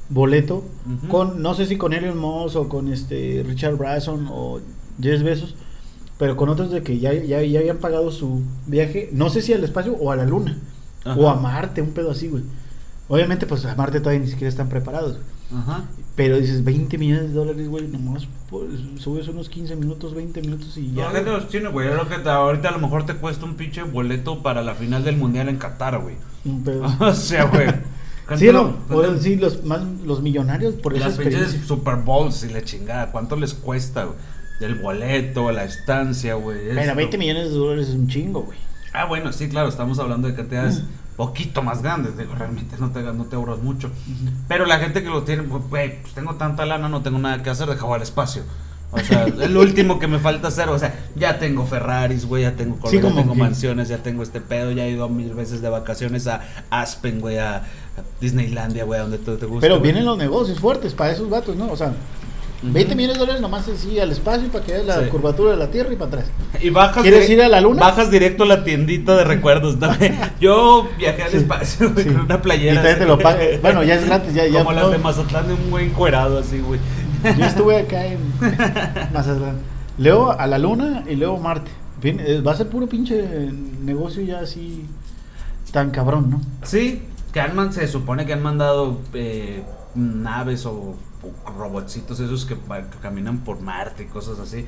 [0.08, 0.62] boleto
[1.08, 4.60] con, no sé si con Elon Musk o con este Richard Branson o
[5.00, 5.56] Jeff Bezos,
[6.18, 9.52] pero con otros de que ya, ya, ya habían pagado su viaje, no sé si
[9.52, 10.58] al espacio o a la luna,
[11.04, 11.18] Ajá.
[11.18, 12.44] o a Marte, un pedo así, güey.
[13.08, 15.18] Obviamente, pues a Marte todavía ni siquiera están preparados.
[15.54, 15.84] Ajá.
[16.16, 18.64] Pero dices 20 millones de dólares, güey, nomás pues,
[18.98, 21.94] subes unos 15 minutos, 20 minutos y Ya, los güey.
[21.94, 25.04] Lo que te- ahorita a lo mejor te cuesta un pinche boleto para la final
[25.04, 26.16] del mundial en Qatar, güey.
[26.44, 26.84] Un pedo.
[27.00, 27.66] o sea, güey.
[28.34, 31.60] Sí, no, ¿Cuánto- o sí, los más los millonarios por Las pinches.
[31.66, 33.12] Super Bowls y la chingada.
[33.12, 34.16] ¿Cuánto les cuesta, güey?
[34.60, 36.58] El boleto, la estancia, güey.
[36.68, 36.94] Pero esto.
[36.96, 38.58] 20 millones de dólares es un chingo, güey.
[38.92, 40.82] Ah, bueno, sí, claro, estamos hablando de cantidades
[41.16, 43.90] poquito más grandes, digo, realmente no te, no te ahorras mucho.
[44.48, 47.42] Pero la gente que lo tiene, pues, güey, pues tengo tanta lana, no tengo nada
[47.42, 48.42] que hacer, deja al espacio.
[48.92, 52.44] O sea, es lo último que me falta hacer, o sea, ya tengo Ferraris, güey,
[52.44, 55.08] ya tengo Sí, Corvette, como tengo que- mansiones, ya tengo este pedo, ya he ido
[55.08, 57.62] mil veces de vacaciones a Aspen, güey, a, a
[58.20, 59.60] Disneylandia, güey, a donde tú te gusta.
[59.60, 61.70] Pero vienen los negocios fuertes para esos vatos, ¿no?
[61.70, 61.88] O sea,
[62.62, 62.72] Ujú.
[62.72, 65.10] 20 millones de dólares nomás así al espacio para que veas la Sí.
[65.10, 66.24] curvatura de la Tierra y para atrás.
[66.62, 67.80] Y bajas ¿Quieres ir a la luna?
[67.82, 69.88] Bajas directo a la tiendita de recuerdos, ¿no?
[70.40, 72.04] Yo viajé al Sí, espacio sí.
[72.04, 72.80] con una playera.
[72.92, 73.18] Y te lo.
[73.60, 76.38] Bueno, ya es gratis, ya- ya Como las no- de Mazatlán de un buen cuerado,
[76.38, 76.80] así, güey.
[77.22, 78.18] Yo estuve acá en
[79.12, 79.58] Mazatlán.
[79.98, 81.70] Luego a la luna y luego Marte.
[82.02, 83.50] Eh, va a ser puro pinche
[83.82, 84.86] negocio ya así
[85.72, 86.40] tan cabrón, ¿no?
[86.62, 87.02] Sí,
[87.32, 89.62] que han se supone que han mandado eh,
[89.94, 94.66] naves o, o robotcitos esos que, que caminan por Marte y cosas así.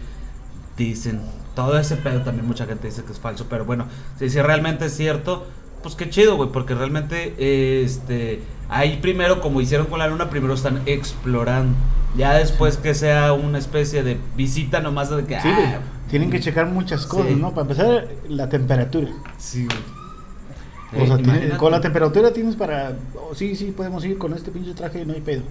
[0.76, 1.20] Dicen,
[1.54, 3.86] todo ese pedo también mucha gente dice que es falso, pero bueno,
[4.18, 5.46] si, si realmente es cierto,
[5.82, 10.30] pues qué chido, güey, porque realmente, eh, este, ahí primero, como hicieron con la luna,
[10.30, 11.74] primero están explorando.
[12.16, 16.40] Ya después que sea una especie de visita nomás de que, Sí, ah, tienen que
[16.40, 17.34] checar muchas cosas, Sí.
[17.36, 17.50] ¿no?
[17.50, 19.10] Para empezar, la temperatura.
[19.38, 21.02] Sí, güey.
[21.02, 22.96] O sea, Eh, tiene- con la temperatura tienes para.
[23.14, 25.42] oh, sí, sí, podemos ir con este pinche traje, no hay pedo.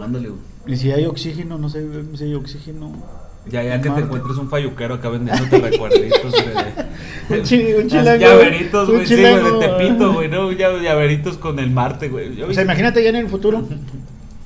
[0.00, 0.40] Ándale, güey.
[0.66, 1.84] Y si hay oxígeno, no sé
[2.16, 2.92] si hay oxígeno.
[3.50, 6.88] Ya, ya que te encuentres un falluquero acá vendiéndote recuerditos, güey.
[7.40, 9.66] Un chi- un Las chilango, Llaveritos, un güey, sí, güey, de.
[9.66, 10.50] Tepito, güey, ¿no?
[10.50, 12.34] Llaveritos con el Marte, güey.
[12.34, 13.66] Yo O sea, imagínate ya en el futuro.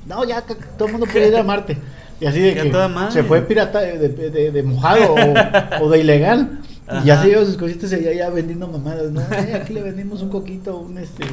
[0.05, 0.41] No, ya
[0.77, 1.77] todo el mundo puede ir a Marte.
[2.19, 2.71] Y así de Ya que
[3.09, 6.59] se fue pirata de, de- de- de mojado o, o de ilegal.
[7.01, 9.11] Y ya se lleva sus cositas allá ya vendiendo mamadas.
[9.11, 9.21] ¿no?
[9.21, 11.23] Eh, aquí le vendimos un coquito, un este.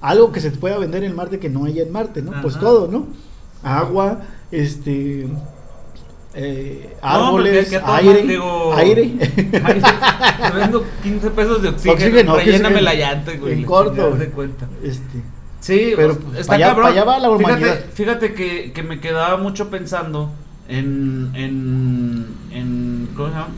[0.00, 2.32] Algo que se pueda vender en Marte que no haya en Marte, ¿no?
[2.40, 3.08] Pues todo, ¿no?
[3.62, 5.26] Agua, este.
[6.36, 9.14] Eh, No, árboles, toda aire, digo- aire.
[9.64, 11.94] Ay, Te vendo 15 pesos de oxígeno.
[11.94, 13.54] Oxígeno, relléname la llanta, güey.
[13.54, 14.10] En corto.
[14.16, 14.66] de cuenta.
[14.82, 15.22] este.
[15.60, 16.92] Sí, Pero, pues, está allá- cabrón.
[16.92, 17.56] allá va la humanidad.
[17.58, 20.30] Fíjate, fíjate que, que me quedaba mucho pensando
[20.68, 23.48] en, en, en ¿cómo se llama?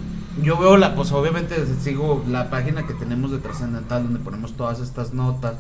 [0.42, 4.78] Yo veo la, pues obviamente sigo la página que tenemos de Trascendental donde ponemos todas
[4.80, 5.54] estas notas,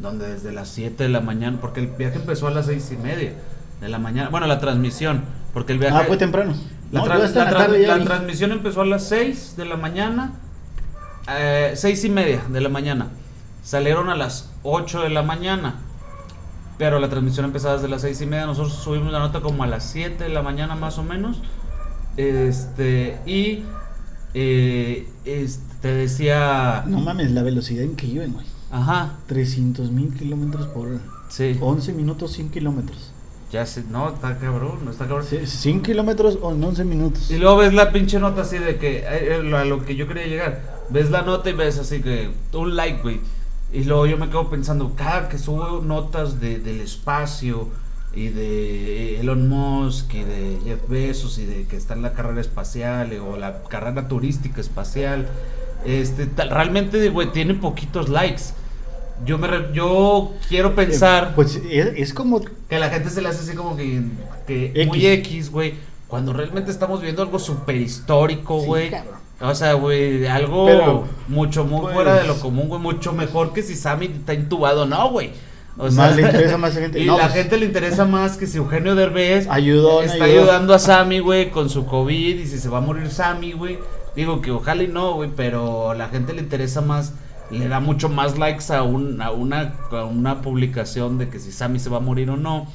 [0.00, 2.96] donde desde las 7 de la mañana, porque el viaje empezó a las seis y
[2.96, 3.32] media
[3.80, 5.22] de la mañana, bueno, la transmisión,
[5.54, 5.96] porque el viaje...
[5.96, 6.52] Ah, fue temprano.
[6.92, 8.04] La, No, tra- la tarde la vi.
[8.04, 10.32] transmisión empezó a las 6 de la mañana,
[11.34, 13.08] eh, seis y media de la mañana.
[13.62, 15.76] Salieron a las 8 de la mañana,
[16.76, 18.44] pero la transmisión empezaba desde las 6 y media.
[18.46, 21.40] Nosotros subimos la nota como a las 7 de la mañana más o menos.
[22.16, 23.62] Este, y
[24.34, 26.84] eh, este, te decía...
[26.86, 28.46] No mames, la velocidad en que iban, güey.
[28.70, 30.98] Ajá, 300 mil kilómetros por hora.
[31.28, 31.56] sí.
[31.60, 33.12] 11 minutos, 100 kilómetros.
[33.54, 35.24] Ya sé, no, está cabrón, no está cabrón.
[35.30, 37.30] Sí, 100 kilómetros o en 11 minutos.
[37.30, 40.08] Y luego ves la pinche nota así de que, eh, eh, a lo que yo
[40.08, 43.20] quería llegar, ves la nota y ves así que un like, güey.
[43.72, 47.68] Y luego yo me quedo pensando, cada que subo notas de, del espacio
[48.12, 52.40] y de Elon Musk y de Jeff Bezos y de que está en la carrera
[52.40, 55.28] espacial o la carrera turística espacial,
[55.84, 58.46] este, realmente, güey, tiene poquitos likes.
[59.24, 62.40] Yo, me re- yo quiero pensar Eh, Pues es, es como.
[62.68, 64.02] que la gente se le hace así como que,
[64.46, 64.86] que X.
[64.86, 65.74] muy X, güey.
[66.08, 68.90] Cuando realmente estamos viendo algo súper histórico, Sí, güey.
[69.40, 72.80] o sea, güey, algo Pero, mucho, muy pues- fuera de lo común, güey.
[72.80, 75.30] Mucho mejor que si Sammy está intubado, no, güey.
[75.76, 77.00] O Más le interesa más a gente.
[77.00, 80.42] Y No, la pues- gente le interesa más que si Eugenio Derbez Ayudó, está ayudó.
[80.42, 83.78] ayudando a Sammy, güey, con su COVID y si se va a morir Sammy, güey.
[84.14, 87.12] Digo que ojalá y no, güey, pero a la gente le interesa más,
[87.50, 91.52] le da mucho más likes a, un, a, una, a una publicación de que si
[91.52, 92.66] Sammy se va a morir o no.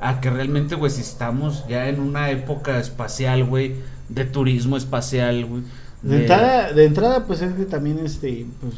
[0.00, 3.74] A que realmente, güey, si estamos ya en una época espacial, güey,
[4.08, 5.62] de turismo espacial, güey.
[6.02, 8.74] De entrada, de entrada, pues es que también, este, pues,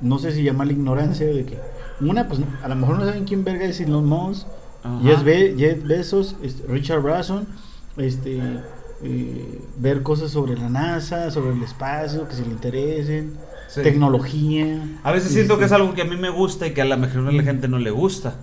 [0.00, 1.58] no sé si llamarle ignorancia de que,
[2.00, 4.46] una, pues, a lo mejor no saben quién verga es Elon Musk.
[5.02, 7.46] Jeff, Be- Jeff Bezos, este, Richard Branson,
[7.96, 8.40] este,
[9.02, 13.34] eh, ver cosas sobre la NASA, sobre el espacio, que se le interesen,
[13.68, 13.82] Sí.
[13.82, 14.80] tecnología.
[15.02, 16.84] A veces siento que es este, algo que a mí me gusta y que a
[16.84, 18.34] la de la gente no le gusta.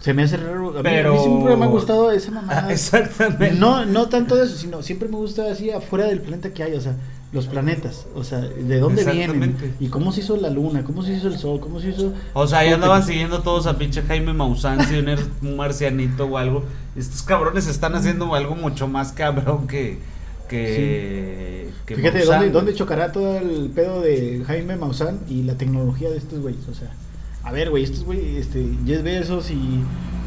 [0.00, 2.66] Se me hace raro, a mí, Pero- a mí siempre me ha gustado esa mamada.
[2.68, 3.52] Ah, exactamente.
[3.52, 6.74] No, no tanto de eso, sino siempre me gusta así afuera del planeta que hay,
[6.74, 6.94] o sea,
[7.32, 11.14] los planetas, o sea, de dónde vienen y cómo se hizo la luna, cómo se
[11.14, 12.12] hizo el sol, cómo se hizo...
[12.34, 16.38] O sea, cómo andaban siguiendo todos a pinche Jaime Maussan, si er- un marcianito o
[16.38, 16.64] algo.
[16.94, 19.98] Estos cabrones están haciendo algo mucho más cabrón que.
[20.48, 22.52] Que, que Fíjate, Maussan, ¿dónde, güey.
[22.52, 26.68] ¿dónde chocará todo el pedo de Jaime Maussan y la tecnología de estos güeyes?
[26.68, 26.90] O sea,
[27.42, 29.54] a ver, güey, estos güeyes, este, Jeff Bezos y,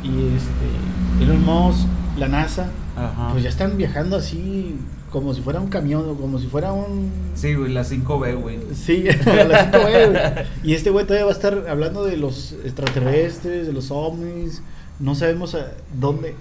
[0.04, 3.30] y este, Elon Musk, la NASA, Ajá.
[3.32, 4.76] pues ya están viajando así
[5.12, 7.12] como si fuera un camión o como si fuera un...
[7.36, 8.60] Sí, güey, la 5B, güey.
[8.74, 10.22] Sí, a las cinco, güey, güey.
[10.64, 14.62] Y este güey todavía va a estar hablando de los extraterrestres, de los ovnis.
[15.00, 16.36] No sabemos a dónde,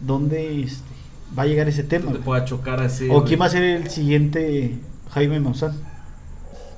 [0.00, 0.93] dónde este,
[1.36, 2.12] va a llegar ese tema.
[2.24, 3.08] Pueda chocar así.
[3.08, 3.24] o güey.
[3.26, 4.78] quién va a ser el siguiente
[5.10, 5.72] Jaime Maussan.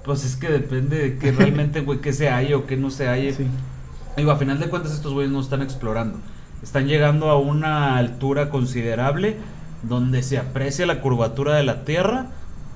[0.05, 3.09] Pues es que depende de que realmente, güey, que se haya o que no se
[3.09, 3.32] haya.
[3.32, 3.47] Sí.
[4.16, 6.18] Digo, a final de cuentas, estos güeyes no están explorando.
[6.62, 9.36] Están llegando a una altura considerable
[9.82, 12.26] donde se aprecia la curvatura de la Tierra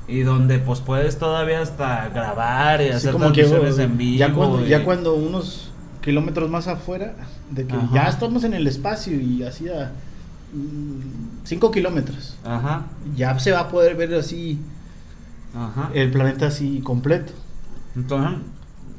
[0.07, 4.19] y donde pues puedes todavía hasta grabar y hacer transmisiones en vivo.
[4.19, 5.71] ya cuando, y- ya cuando unos
[6.03, 7.15] kilómetros más afuera,
[7.51, 7.89] de que Ajá.
[7.95, 9.93] ya estamos en el espacio y así a
[11.45, 12.87] 5 kilómetros, Ajá,
[13.17, 14.59] ya se va a poder ver así
[15.55, 15.91] ajá.
[15.95, 17.33] el planeta así completo.
[17.97, 18.39] Entonces,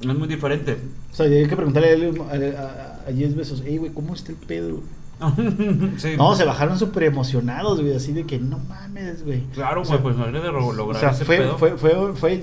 [0.02, 0.78] es muy diferente.
[1.12, 4.38] O sea, hay que preguntarle a, a, a, Jeff Bezos, hey, güey, ¿cómo está el
[4.38, 4.80] pedo?
[5.98, 6.16] sí.
[6.18, 9.44] No, se bajaron súper emocionados, güey, así de que no mames, güey.
[9.54, 11.58] Claro, O güey, sea, pues imagínate ro- O lograr sea, ese fue, pedo.
[11.58, 12.42] fue, fue, fue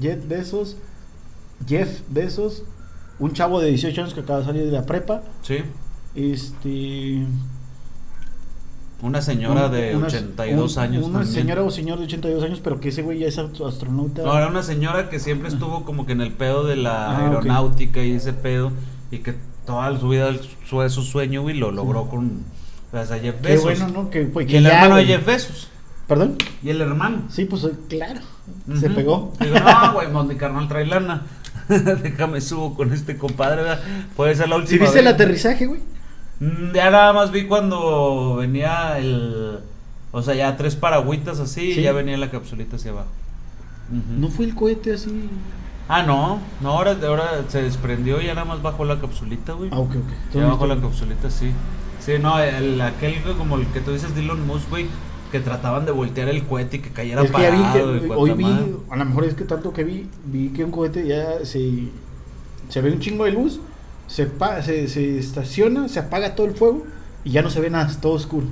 [0.00, 0.76] Jeff Bezos,
[1.66, 2.62] Jeff Bezos,
[3.18, 5.58] un chavo de 18 años que acaba de salir de la prepa, Sí,
[6.14, 7.26] este...
[9.02, 11.04] Una señora Un- de una- 82 un- años.
[11.06, 11.34] Una también.
[11.34, 14.22] señora o señor de 82 años, pero que ese güey ya es astro- astronauta.
[14.22, 17.26] No, era una señora que siempre estuvo como que en el pedo de la Ah,
[17.26, 18.72] aeronáutica y ese pedo.
[19.10, 19.34] Y que
[19.66, 20.30] toda su vida
[20.68, 22.42] su, su sueño, güey, lo logró con
[22.90, 23.64] pues, a Jeff Qué Bezos.
[23.64, 24.10] bueno, ¿no?
[24.10, 25.04] Que, pues, Y que el ya, hermano de.
[25.06, 25.68] Jeff Bezos.
[26.06, 26.36] ¿Perdón?
[26.62, 27.22] Y el hermano.
[27.30, 28.20] Sí, pues claro.
[28.78, 29.32] Se pegó.
[29.40, 31.22] Digo, no, güey, pues, mi carnal trae lana.
[31.68, 33.80] Déjame subo con este compadre, ¿verdad?
[34.16, 35.80] Puede ser la última ¿Sí viste el aterrizaje, güey?
[36.40, 39.58] Mm, Ya nada más vi cuando venía el.
[40.12, 41.80] O sea, ya tres paragüitas así Sí.
[41.80, 43.08] y ya venía la capsulita hacia abajo.
[44.18, 45.28] No fue el cohete así.
[45.88, 46.40] Ah, no.
[46.62, 49.68] No, ahora, ahora se desprendió y ya nada más bajó la capsulita, güey.
[49.72, 50.34] Ah, ok, ok.
[50.34, 51.50] Ya bajó la capsulita, sí.
[52.00, 54.86] Sí, no, el, aquel como el que tú dices, Dylan Musk, güey,
[55.32, 57.96] que trataban de voltear el cohete y que cayera Es que vi parado.
[57.96, 58.44] y hoy vi,
[58.90, 61.88] a lo mejor es que tanto que vi, vi que un cohete ya se,
[62.68, 63.60] se ve un chingo de luz,
[64.06, 64.30] se,
[64.62, 66.84] se, se estaciona, se apaga todo el fuego
[67.24, 68.46] y ya no se ve nada, es todo oscuro.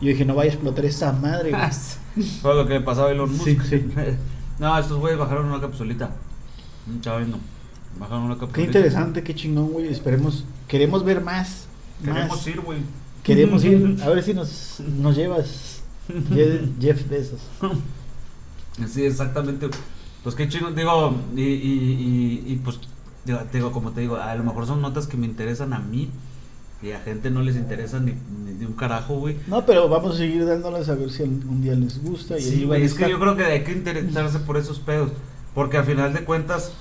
[0.00, 2.26] Y yo dije, no vaya a explotar esa madre, güey.
[2.40, 3.44] Fue lo que le pasaba a Elon Musk.
[3.44, 3.84] Sí, sí.
[4.58, 6.10] no, estos güeyes bajaron una capsulita.
[6.86, 7.38] Un no.
[7.98, 8.56] Bajaron una capsulita.
[8.56, 9.88] Qué interesante, qué chingón, güey.
[9.88, 11.66] Esperemos, queremos ver más.
[12.02, 12.46] Queremos más.
[12.46, 12.80] ir, güey.
[13.22, 13.98] Queremos ir.
[14.02, 15.82] A ver si nos, nos llevas
[16.80, 17.40] Jeff, Bezos.
[18.88, 19.68] Sí, exactamente.
[20.22, 22.80] Pues qué chino, digo, y, y, y, y, pues,
[23.24, 26.10] digo, digo, como te digo, a lo mejor son notas que me interesan a mí
[26.82, 28.14] y a gente no les interesa ni,
[28.44, 29.36] ni de un carajo, güey.
[29.46, 32.36] No, pero vamos a seguir dándolas a ver si algún día les gusta.
[32.38, 35.10] Y Sí, güey, es que yo creo que hay que interesarse por esos pedos,
[35.54, 36.72] porque al final de cuentas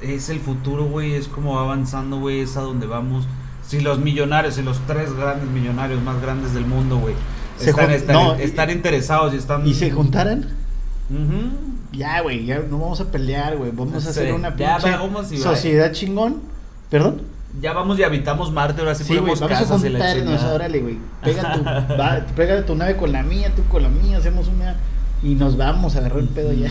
[0.00, 3.26] es el futuro, güey, es como va avanzando, güey, es a donde vamos.
[3.66, 7.14] Si los millonarios, si los tres grandes millonarios más grandes del mundo, güey,
[7.60, 9.66] están, están, no, están interesados y están...
[9.66, 10.46] Y se juntaran.
[11.10, 11.69] Ujú.
[11.92, 13.70] Ya, güey, ya no vamos a pelear, güey.
[13.72, 14.92] Vamos a hacer una pinche
[15.42, 16.42] sociedad chingón.
[16.88, 17.22] ¿Perdón?
[17.60, 20.98] Ya vamos y habitamos Marte, ahora sí, Sí, güey, ponemos vamos a juntarnos, órale, güey.
[21.22, 21.64] Pega tu,
[22.00, 24.76] va, pega tu nave con la mía, tú con la mía, hacemos una
[25.22, 26.70] y nos vamos a agarrar el pedo ya.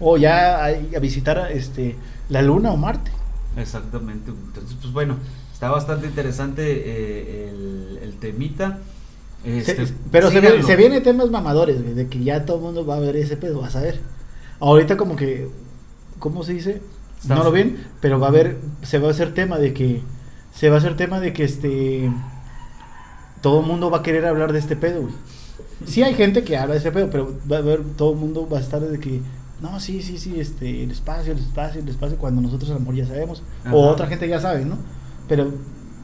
[0.00, 1.96] O ya a, a visitar este
[2.28, 3.10] la luna o Marte.
[3.56, 4.30] Exactamente.
[4.30, 5.16] Entonces, pues bueno,
[5.52, 8.78] está bastante interesante eh, el, el temita.
[9.44, 12.84] Este, Se- pero se, se vienen temas mamadores, güey, de que ya todo el mundo
[12.86, 14.00] va a ver ese pedo, vas a ver.
[14.62, 15.48] Ahorita como que,
[16.20, 16.80] ¿cómo se dice?
[17.20, 20.02] Está- No lo ven, pero va a haber, se va a hacer tema de que,
[20.54, 22.08] se va a hacer tema de que este,
[23.40, 25.14] todo el mundo va a querer hablar de este pedo, güey.
[25.84, 28.48] Sí hay gente que habla de ese pedo, pero va a haber, todo el mundo
[28.48, 29.20] va a estar de que,
[29.60, 32.80] no, sí, sí, sí, este, el espacio, el espacio, el espacio, cuando nosotros a lo
[32.80, 33.74] mejor ya sabemos, Ajá.
[33.74, 34.76] o otra gente ya sabe, ¿no?
[35.28, 35.50] Pero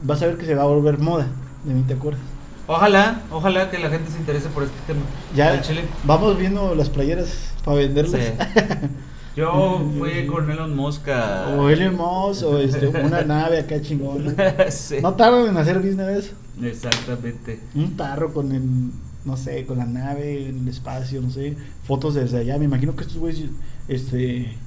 [0.03, 1.27] vas a ver que se va a volver moda,
[1.63, 2.21] de mí te acuerdas.
[2.67, 5.01] Ojalá, ojalá que la gente se interese por este tema.
[5.33, 5.85] Ya chile.
[6.03, 8.21] vamos viendo las playeras para venderlas.
[8.21, 8.31] Sí.
[9.35, 11.55] Yo fui con Elon Musk a...
[11.57, 14.33] o Elon Musk, o este, una nave acá chingona.
[14.69, 14.97] Sí.
[15.01, 16.33] No tardan en hacer business eso.
[16.61, 17.59] Exactamente.
[17.75, 18.91] Un tarro con el,
[19.23, 22.57] no sé, con la nave, en el espacio, no sé, fotos desde allá.
[22.57, 23.49] Me imagino que estos güeyes,
[23.87, 24.57] este,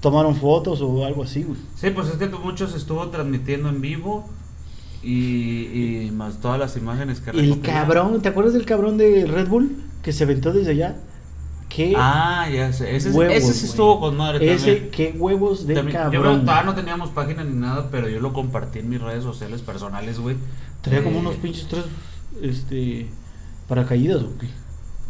[0.00, 1.58] tomaron fotos o algo así, güey.
[1.76, 4.28] Sí, pues es que muchos estuvo transmitiendo en vivo
[5.02, 9.48] y, y más todas las imágenes que El cabrón, ¿te acuerdas del cabrón de Red
[9.48, 10.96] Bull que se aventó desde allá?
[11.74, 12.94] ¿Qué Ah, ya sé.
[12.94, 14.90] Ese, huevos, ese sí estuvo con madre Ese, también.
[14.92, 16.40] qué huevos de También- yo creo cabrón.
[16.40, 19.60] que todavía no teníamos página ni nada, pero yo lo compartí en mis redes sociales
[19.62, 20.36] personales, güey.
[20.82, 21.84] Traía como unos pinches tres,
[22.42, 23.08] este,
[23.68, 24.46] paracaídas o qué.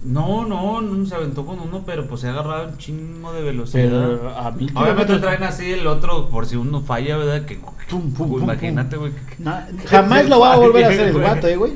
[0.05, 3.43] No, no, no se aventó con uno, pero pues se ha agarrado un chingo de
[3.43, 3.85] velocidad.
[3.89, 7.47] Pero a mil Obviamente traen así el otro por si uno falla, ¿verdad?
[7.47, 9.13] Que Pum, pum, imagínate, güey.
[9.39, 11.25] Na- jamás lo va a volver a hacer el Güey.
[11.29, 11.73] vato, eh, güey.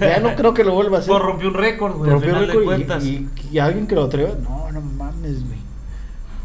[0.00, 1.10] Ya no creo que lo vuelva a hacer.
[1.10, 3.04] Pues rompió un récord, güey, Rompió récord y- cuentas.
[3.04, 5.58] y, y alguien que lo atreva, no, no mames, güey.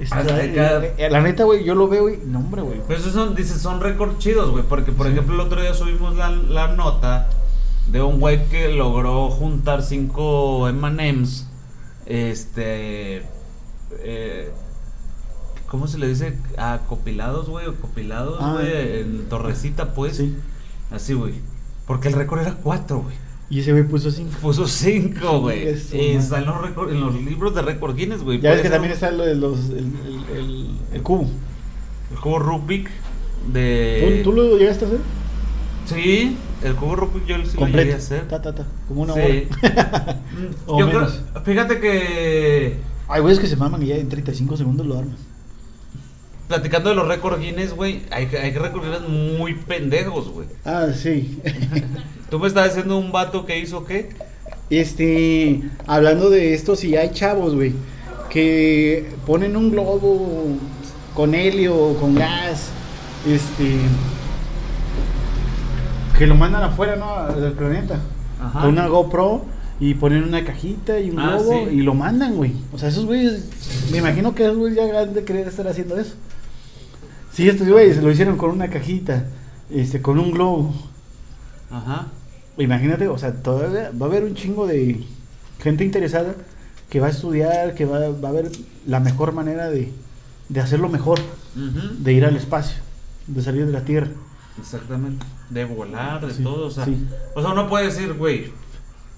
[0.01, 2.81] Eh, eh, la neta, güey, yo lo veo y no, hombre, güey.
[2.87, 4.63] Pero esos son, dices, son récords chidos, güey.
[4.63, 5.11] Porque, por Sí.
[5.13, 7.27] ejemplo, el otro día subimos la, la nota
[7.91, 11.47] de un güey que logró juntar cinco M&M's.
[12.05, 13.23] Este.
[14.03, 14.51] eh,
[15.67, 16.35] ¿Cómo se le dice?
[16.57, 17.67] Acopilados, güey.
[17.67, 18.53] O copilados, Ah.
[18.53, 19.01] güey.
[19.01, 20.17] En torrecita, pues.
[20.17, 20.35] Sí.
[20.91, 21.33] Así, güey.
[21.85, 23.15] Porque el récord era cuatro, güey.
[23.51, 24.31] Y ese güey puso cinco.
[24.41, 25.67] Puso cinco, güey.
[25.67, 28.39] Está en los, en los libros de récord Guinness, güey.
[28.39, 31.27] Ya ves que también está lo de los, el, el, el, el cubo.
[32.11, 32.89] El cubo Rubik
[33.51, 34.21] de.
[34.23, 34.99] ¿Tú, ¿Tú lo llegaste a hacer?
[35.87, 37.95] Sí, el cubo Rubik yo sí lo llegué a Completo.
[37.97, 38.27] hacer.
[38.27, 38.65] Ta, ta, ta.
[38.87, 39.19] Como una Sí.
[39.19, 40.17] hora.
[40.67, 41.21] O yo menos.
[41.33, 45.15] creo- fíjate que Hay güeyes que se maman y ya en 35 segundos lo arman.
[46.47, 50.47] platicando de los récords Guinness, güey, hay, que- hay que recurrir muy pendejos, güey.
[50.65, 51.39] Ah, sí.
[52.31, 54.09] Tú me estabas diciendo un vato que hizo qué?
[54.71, 57.73] Este, hablando de esto, si hay chavos, güey,
[58.31, 60.47] que ponen un globo
[61.15, 62.69] con helio o con gas,
[63.27, 63.75] este,
[66.19, 67.33] que lo mandan afuera, ¿no?
[67.41, 67.99] Del planeta.
[68.41, 68.61] Ajá.
[68.61, 69.43] con una GoPro
[69.81, 71.75] y ponen una cajita y un Ah, globo sí.
[71.75, 72.53] y lo mandan, güey.
[72.71, 73.43] O sea, esos güeyes,
[73.91, 76.13] me imagino que esos güeyes ya han de querer estar haciendo eso.
[77.33, 79.25] Sí, estos güeyes lo hicieron con una cajita,
[79.69, 80.73] este, con un globo.
[81.71, 82.07] Ajá.
[82.57, 85.03] Imagínate, o sea, todavía va a haber un chingo de
[85.61, 86.33] gente interesada
[86.89, 88.49] que va a estudiar, que va, va a ver
[88.87, 89.91] la mejor manera de,
[90.49, 91.19] de hacerlo mejor,
[91.99, 92.77] de ir al espacio,
[93.27, 94.09] de salir de la Tierra.
[94.59, 95.25] Exactamente.
[95.49, 96.67] De volar, de Sí, todo.
[96.67, 97.07] O sea, sí.
[97.35, 98.51] o sea, uno puede decir, güey,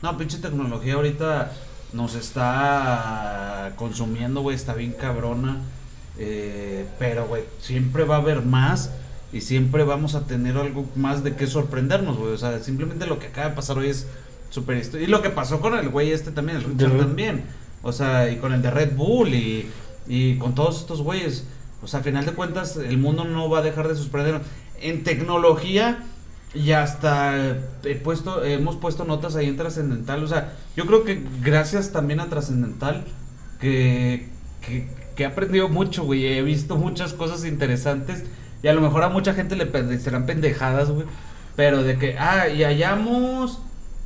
[0.02, 1.52] no, pinche tecnología ahorita
[1.94, 5.58] nos está consumiendo, güey, está bien cabrona.
[6.18, 8.92] eh, pero, güey, siempre va a haber más
[9.34, 12.34] y siempre vamos a tener algo más de qué sorprendernos, güey.
[12.34, 14.08] O sea, simplemente lo que acaba de pasar hoy es
[14.50, 17.44] súper Y lo que pasó con el güey este también, el Richard también.
[17.82, 19.70] O sea, y con el de Red Bull y,
[20.08, 21.46] y con todos estos güeyes.
[21.82, 24.44] O sea, a final de cuentas, el mundo no va a dejar de sorprendernos.
[24.82, 26.04] En tecnología
[26.54, 30.24] y hasta he puesto, hemos puesto notas ahí en Trascendental.
[30.24, 33.06] O sea, yo creo que gracias también a Trascendental,
[33.60, 34.28] que,
[34.62, 36.26] que, he aprendido mucho, güey.
[36.26, 38.24] He visto muchas cosas interesantes.
[38.64, 41.06] Y a lo mejor a mucha gente le parecerán pendejadas, güey.
[41.56, 43.60] Pero de que, ah, y hallamos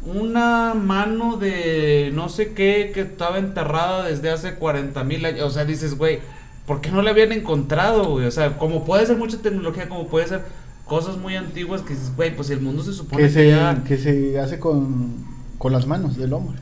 [0.06, 5.42] una mano de no sé qué que estaba enterrada desde hace 40 mil años.
[5.42, 6.20] O sea, dices, güey,
[6.68, 8.26] ¿por qué no la habían encontrado, güey?
[8.28, 10.44] O sea, como puede ser mucha tecnología, como puede ser
[10.86, 13.84] cosas muy antiguas que dices, güey, pues el mundo se supone Que que, se, ya...
[13.84, 15.14] que se hace con,
[15.58, 16.60] con las manos del hombre.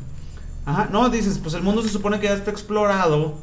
[0.65, 3.35] Ajá, no, dices, pues el mundo se supone que ya está explorado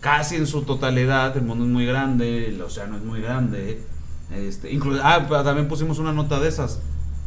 [0.00, 3.82] casi en su totalidad, el mundo es muy grande, el océano es muy grande,
[4.32, 6.78] este, inclu- ah, también pusimos una nota de esas,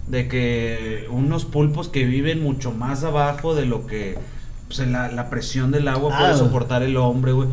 [0.08, 4.18] de que unos pulpos que viven mucho más abajo de lo que
[4.68, 6.20] pues, la, la presión del agua Ah.
[6.20, 7.50] puede soportar el hombre, güey,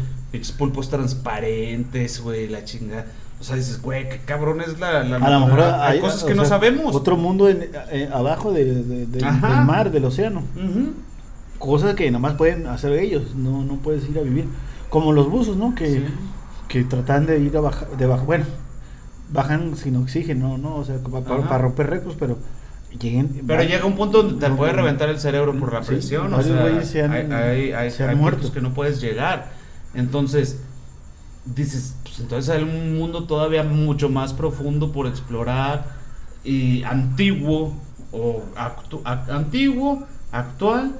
[0.56, 3.06] pulpos transparentes, güey, la chinga.
[3.40, 5.04] O sea, dices, güey, qué cabrón es la...
[5.04, 6.94] la A lo mejor hay, hay cosas que no sea, sabemos.
[6.94, 9.48] Otro mundo en- eh, abajo de- de- de- Ajá.
[9.58, 10.42] del mar, del océano.
[10.56, 10.92] Ujú.
[11.58, 14.46] Cosas que nomás pueden hacer ellos, no, no puedes ir a vivir.
[14.90, 15.74] Como los buzos, ¿no?
[15.74, 16.04] Que, Sí.
[16.68, 18.44] que tratan de ir a bajar, de baja- bueno,
[19.32, 20.76] bajan sin oxígeno, ¿no?
[20.76, 22.38] O sea, para, romper récords, pero
[22.98, 23.42] lleguen...
[23.46, 26.32] Pero llega un punto donde te No, puede reventar el cerebro por la sí, presión.
[26.34, 28.38] o sea, güeyes se han- hay, hay, hay, se han hay muerto.
[28.40, 29.50] puntos que no puedes llegar.
[29.94, 30.58] Entonces,
[31.44, 35.86] dices, entonces hay un mundo todavía mucho más profundo por explorar
[36.44, 37.74] y antiguo
[38.12, 40.92] o actu- ac- antiguo, actual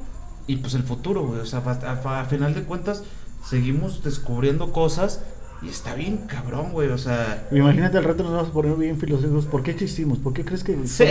[0.47, 1.41] y pues el futuro, güey.
[1.41, 3.03] O sea, a, a- a final de cuentas
[3.45, 5.23] seguimos descubriendo cosas
[5.63, 6.89] y está bien cabrón, güey.
[6.91, 9.47] O sea, Imagínate al rato nos vamos a poner bien filosóficos.
[9.47, 10.19] ¿Por qué existimos?
[10.19, 11.05] ¿Por qué crees que Sí.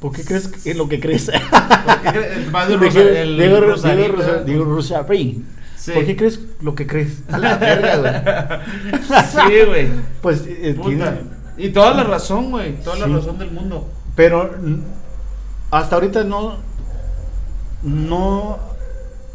[0.00, 1.26] ¿Por qué crees que es lo que crees?
[1.30, 5.46] ¿por qué cre- el Mario Rosa- Diego- el Diego- Rosarín,
[5.94, 7.22] ¿Por qué crees lo que crees?
[7.30, 9.00] A la verga, güey.
[9.30, 9.88] Sí, güey.
[10.22, 10.76] Pues eh,
[11.56, 12.76] Y toda la razón, güey.
[12.82, 13.88] Toda la razón del mundo.
[14.14, 14.50] Pero
[15.70, 16.56] hasta ahorita no
[17.82, 18.58] no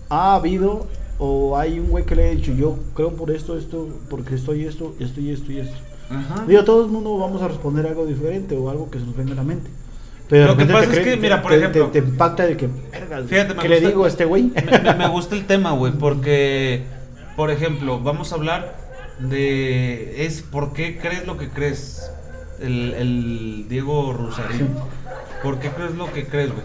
[0.10, 0.88] ha habido
[1.18, 4.66] o hay un güey que le ha dicho yo creo por esto, esto, porque estoy
[4.66, 5.78] esto, esto y esto y esto.
[6.10, 6.44] Ajá.
[6.46, 9.32] Digo, todo el mundo vamos a responder algo diferente o algo que se nos venga
[9.34, 9.70] a la mente.
[10.30, 12.70] Pero Lo que pasa es que, mira, por te- ejemplo- te, te impacta de que,
[13.28, 14.52] Fíjate, ¿qué le digo a este güey?
[14.98, 16.84] Me, gusta el tema, güey, porque,
[17.36, 18.76] por ejemplo, vamos a hablar
[19.20, 20.26] de.
[20.26, 22.10] Es por qué crees lo que crees.
[22.62, 24.60] El, el Diego Rusarín.
[24.60, 24.66] Sí.
[25.44, 26.64] ¿Por qué crees lo que crees, güey?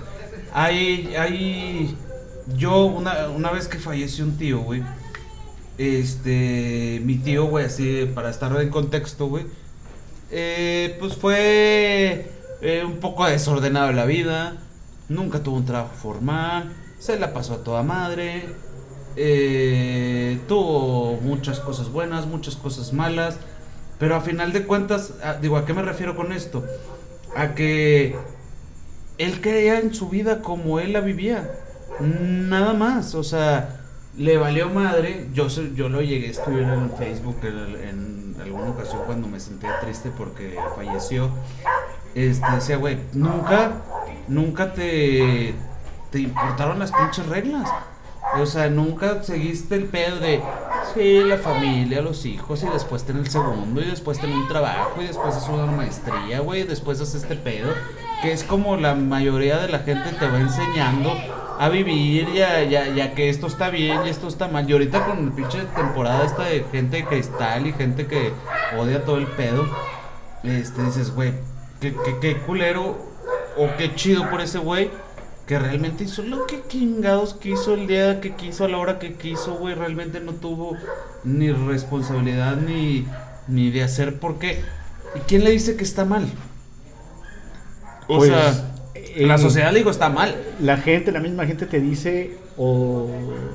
[0.55, 1.15] Hay.
[1.17, 1.97] hay
[2.57, 4.83] yo, una, una vez que falleció un tío, güey.
[5.77, 7.01] Este.
[7.05, 9.45] Mi tío, güey, así, para estar en contexto, güey.
[10.31, 12.31] eh, pues fue
[12.61, 14.57] eh, un poco desordenado en la vida.
[15.09, 16.73] Nunca tuvo un trabajo formal.
[16.99, 18.47] Se la pasó a toda madre.
[19.21, 23.37] eh, tuvo muchas cosas buenas, muchas cosas malas.
[23.99, 26.65] Pero a final de cuentas, a- digo, ¿a qué me refiero con esto?
[27.35, 28.17] A que
[29.19, 31.51] él creía en su vida como él la vivía.
[32.01, 33.81] Nada más, o sea,
[34.17, 35.27] le valió madre.
[35.35, 40.13] Yo, yo lo llegué a escribir en Facebook en alguna ocasión cuando me sentía triste
[40.17, 41.31] porque falleció.
[42.15, 43.73] Este, decía, güey, nunca,
[44.27, 45.55] nunca te,
[46.11, 47.69] te importaron las pinches reglas.
[48.37, 50.43] O sea, nunca seguiste el pedo de,
[50.95, 55.01] sí, la familia, los hijos, y después tener el segundo, y después tener un trabajo,
[55.01, 57.73] y después hacer una maestría, güey, y después hacer este pedo.
[58.23, 61.13] Que es como la mayoría de la gente te va enseñando
[61.59, 64.69] a vivir, ya, ya, ya que esto está bien y esto está mal.
[64.69, 68.33] Y ahorita con el pinche temporada esta de gente de cristal y gente que
[68.79, 69.67] odia todo el pedo,
[70.43, 71.33] este, dices, güey,
[71.81, 72.97] qué, qué, qué culero
[73.57, 74.91] o qué chido por ese güey
[75.47, 79.17] que realmente hizo lo que chingados quiso el día que quiso, a la hora que
[79.17, 79.75] quiso, güey.
[79.75, 80.83] Realmente no tuvo
[81.25, 83.07] ni responsabilidad ni,
[83.47, 84.65] ni de hacer por qué.
[85.15, 86.39] ¿Y quién le dice que está mal?
[88.07, 88.65] O Pues, sea,
[89.17, 90.37] La sociedad, le digo, está mal.
[90.59, 93.51] la gente, la misma gente te dice o,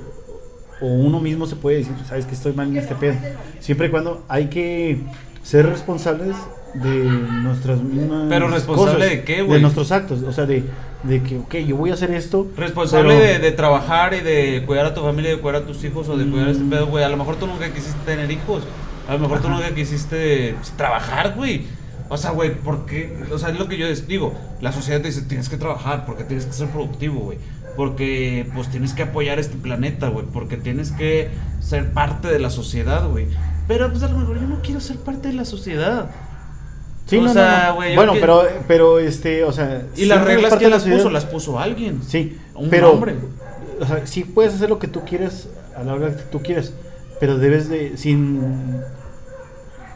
[0.79, 3.21] o uno mismo se puede decir, sabes que estoy mal en este pedo.
[3.59, 5.07] Siempre y cuando hay que
[5.41, 7.03] ser responsables de
[7.43, 9.57] nuestras mismas Pero responsable cosas, de qué, güey?
[9.57, 10.63] De nuestros actos, o sea, de,
[11.03, 12.47] de que, ok, yo voy a hacer esto.
[12.57, 15.83] Responsable pero- de, de trabajar y de cuidar a tu familia, de cuidar a tus
[15.83, 17.03] hijos o de cuidar a este pedo, güey.
[17.03, 18.63] A lo mejor tú nunca quisiste tener hijos.
[19.07, 19.57] A lo mejor tú Ajá.
[19.57, 21.65] nunca quisiste pues, trabajar, güey.
[22.09, 23.15] O sea, güey, ¿por qué?
[23.31, 24.33] O sea, es lo que yo les digo.
[24.61, 27.37] La sociedad te dice, tienes que trabajar porque tienes que ser productivo, güey.
[27.75, 30.25] Porque, pues, tienes que apoyar este planeta, güey.
[30.31, 33.27] Porque tienes que ser parte de la sociedad, güey.
[33.67, 36.11] Pero, pues, a lo mejor yo no quiero ser parte de la sociedad.
[37.05, 37.87] Sí, O no, no, sea, no.
[37.87, 39.83] yo Bueno, que- pero, pero, este, o sea.
[39.95, 41.09] Y las reglas, parte ¿quién de la las puso?
[41.09, 42.01] Las puso alguien.
[42.03, 43.15] Sí, Un pero, hombre.
[43.79, 46.73] o sea, sí puedes hacer lo que tú quieres a la hora que tú quieres,
[47.19, 48.41] pero debes de, sin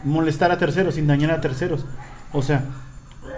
[0.03, 1.85] molestar a terceros, sin dañar a terceros.
[2.33, 2.65] O sea,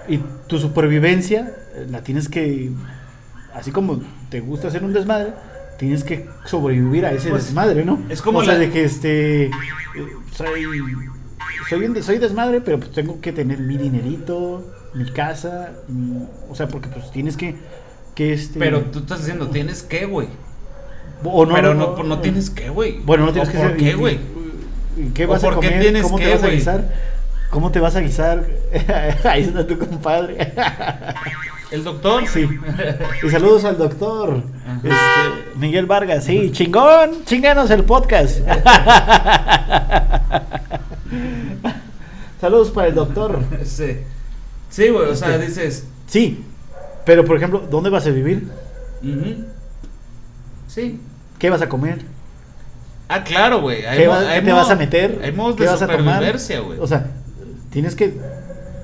[0.08, 2.72] y tu supervivencia eh, la tienes que,
[3.54, 5.34] así como te gusta hacer un desmadre,
[5.78, 8.02] tienes que sobrevivir a ese Pues, desmadre, ¿no?
[8.10, 9.52] es como o sea, de que este, eh,
[10.36, 10.66] soy,
[11.70, 16.26] soy, un de- soy desmadre, pero pues tengo que tener mi dinerito, mi casa, mi-
[16.50, 17.56] o sea, porque pues tienes que,
[18.16, 18.60] que este...
[18.60, 20.28] Pero tú estás diciendo, tienes que, güey.
[21.24, 23.00] O no, pero no, no, tienes que, güey.
[23.00, 24.20] Bueno, no tienes ¿O que ¿Por qué, güey?
[25.14, 25.80] ¿Qué ¿O vas a comer?
[25.82, 26.94] tienes ¿Cómo que, te vas a guisar?
[27.50, 28.46] ¿Cómo te vas a guisar?
[29.24, 30.54] Ahí está tu compadre.
[31.72, 32.26] ¿El doctor?
[32.28, 32.48] Sí.
[33.26, 34.42] Y saludos al doctor
[34.84, 34.96] este,
[35.58, 36.24] Miguel Vargas.
[36.24, 38.40] Sí, chingón, chinganos el podcast.
[42.42, 43.40] saludos para el doctor.
[43.66, 43.98] Sí.
[44.70, 45.46] Sí, güey, o sea, Este.
[45.48, 45.86] dices.
[46.08, 46.44] Sí,
[47.06, 48.48] pero por ejemplo, ¿dónde vas a vivir?
[50.68, 51.00] Sí.
[51.40, 52.00] ¿Qué vas a comer?
[53.08, 53.82] Ah, claro, güey.
[53.82, 55.20] ¿Qué, va- qué te vas a meter?
[55.24, 56.80] Hay modos ¿Qué vas a güey.
[56.80, 57.08] O sea,
[57.72, 58.14] tienes que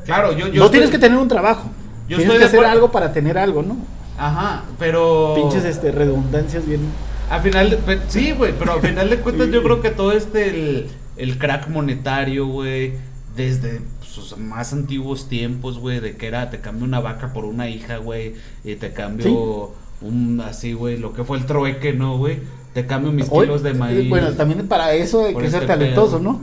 [0.05, 1.69] claro, yo, yo no estoy- tienes que tener un trabajo.
[2.07, 2.71] yo tienes estoy que hacer acuerdo.
[2.73, 3.78] algo para tener algo, ¿no?
[4.17, 5.34] Ajá, pero.
[5.36, 6.82] Pinches este, redundancias bien.
[7.30, 10.49] A final de, sí, güey, pero a final de cuentas yo creo que todo este
[10.49, 10.88] el,
[11.18, 12.93] el crack monetario, güey,
[13.36, 17.68] desde sus más antiguos tiempos, güey, de que era te cambio una vaca por una
[17.70, 22.39] hija, güey, y te cambio un así, güey, lo que fue el trueque, ¿no, güey?
[22.74, 24.09] Te cambio mis Hoy- kilos de maíz.
[24.09, 26.32] Bueno, también para eso hay que ser este talentoso, pedo.
[26.34, 26.41] ¿no?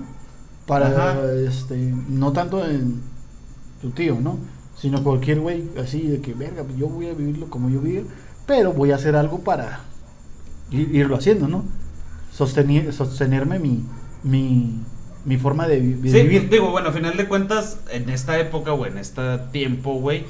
[0.66, 1.32] Para, Ajá.
[1.46, 1.76] este,
[2.08, 3.00] no tanto en
[3.82, 4.38] tu tío, ¿no?
[4.76, 8.04] Sino cualquier güey así de que, verga, yo voy a vivirlo como yo vivo,
[8.46, 9.80] pero voy a hacer algo para
[10.70, 11.64] ir- irlo haciendo, ¿no?
[12.32, 13.84] Sostenir, sostenerme mi,
[14.22, 14.80] mi,
[15.24, 16.48] mi forma de, vi- de Sí, vivir.
[16.50, 20.24] digo, bueno, a final de cuentas, en esta época, güey, en este tiempo, güey,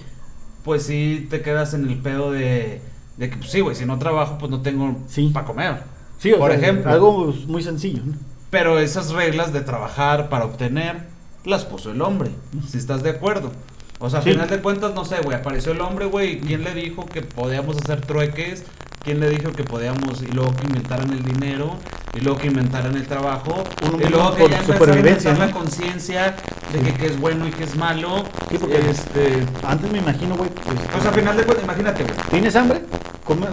[0.65, 2.81] pues sí te quedas en el pedo de,
[3.17, 5.31] de que, pues sí, güey, si no trabajo, pues no tengo Sí.
[5.33, 5.77] para comer.
[6.19, 6.91] Sí, o por sea, ejemplo.
[6.91, 8.15] Algo muy sencillo, ¿no?
[8.51, 11.07] Pero esas reglas de trabajar para obtener
[11.45, 12.31] las puso el hombre,
[12.69, 13.51] si estás de acuerdo.
[13.99, 14.31] O sea, a Sí.
[14.33, 17.77] final de cuentas, no sé, güey, apareció el hombre, güey, ¿quién le dijo que podíamos
[17.79, 18.65] hacer trueques?
[19.03, 21.77] ¿Quién le dijo que podíamos, y luego que inventaran el dinero,
[22.15, 25.47] y luego que inventaran el trabajo, Uno y luego que ya a supervivencia, inventar ¿no?
[25.47, 26.37] la conciencia
[26.73, 28.23] de que, qué es bueno y qué es malo?
[28.49, 32.15] Sí, porque- este, Antes me imagino, güey, pues, pues a final de cuentas, imagínate, güey.
[32.31, 32.83] ¿tienes hambre?
[33.25, 33.47] Come-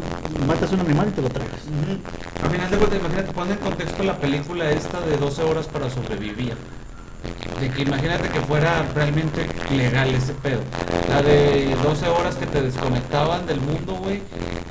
[0.47, 1.61] matas un animal y te lo tragas.
[1.63, 2.45] Ujú.
[2.45, 5.89] A final de cuentas, imagínate, pon en contexto la película esta de 12 horas para
[5.89, 6.53] sobrevivir.
[7.59, 10.61] De que imagínate que fuera realmente legal ese pedo.
[11.09, 14.21] La de 12 horas que te desconectaban del mundo, güey.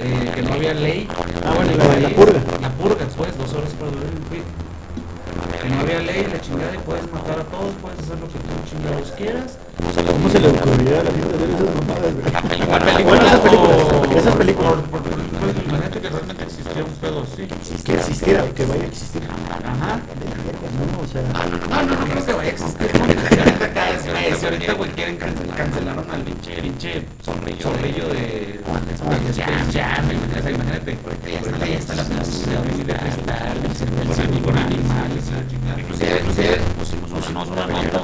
[0.01, 1.09] eh, que no había ley.
[1.45, 2.41] Ah, bueno, la de la purga.
[2.63, 4.45] La purga, pues, 12 horas para sobrevivir.
[5.61, 8.39] Que no había ley, la chingada, y puedes matar a todos, puedes hacer lo que
[8.39, 9.59] tú chingados quieras.
[10.07, 12.27] ¿Cómo se le ocurriría a la gente ver esas mamadas, güey?
[12.29, 14.73] Esas películas, o- esas películas.
[14.73, 17.47] por- por- pues, imagínate que realmente existía un pedo así.
[17.85, 19.23] Que existiera, que vaya a existir.
[19.51, 20.01] Ajá.
[20.93, 22.91] No, o sea, No, no, no creo que vaya a existir.
[22.99, 24.39] ¿no?
[24.39, 28.61] Si ahorita, güey, quieren cancel- cancelaron al pinche, pinche zorrillo, de
[30.51, 30.99] imagínate,
[31.31, 35.25] ya está la posibilidad de con animales.
[35.79, 37.11] Inclusive, pusimos
[37.49, 37.99] una nota.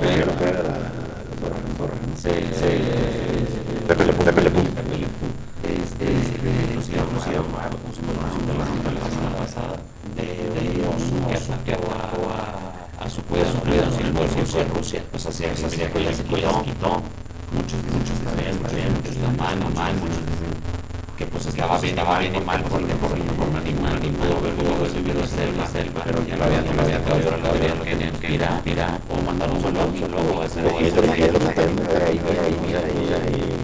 [21.92, 25.66] Pues bien y mal por por por un animal, ni pudo haber vivido en la
[25.66, 28.98] selva, pero ya lo había, lo había lo había, lo que ir a, ir a,
[29.10, 31.32] o mandar un solo, un solo, o hacer, o Y es lo que- y es
[31.32, 33.54] lo que hacer, está viendo ahí, mira ahí, mira ahí, mira ahí.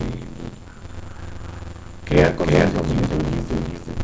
[2.05, 2.81] crear Crear conciencia.
[2.81, 3.17] conciencia,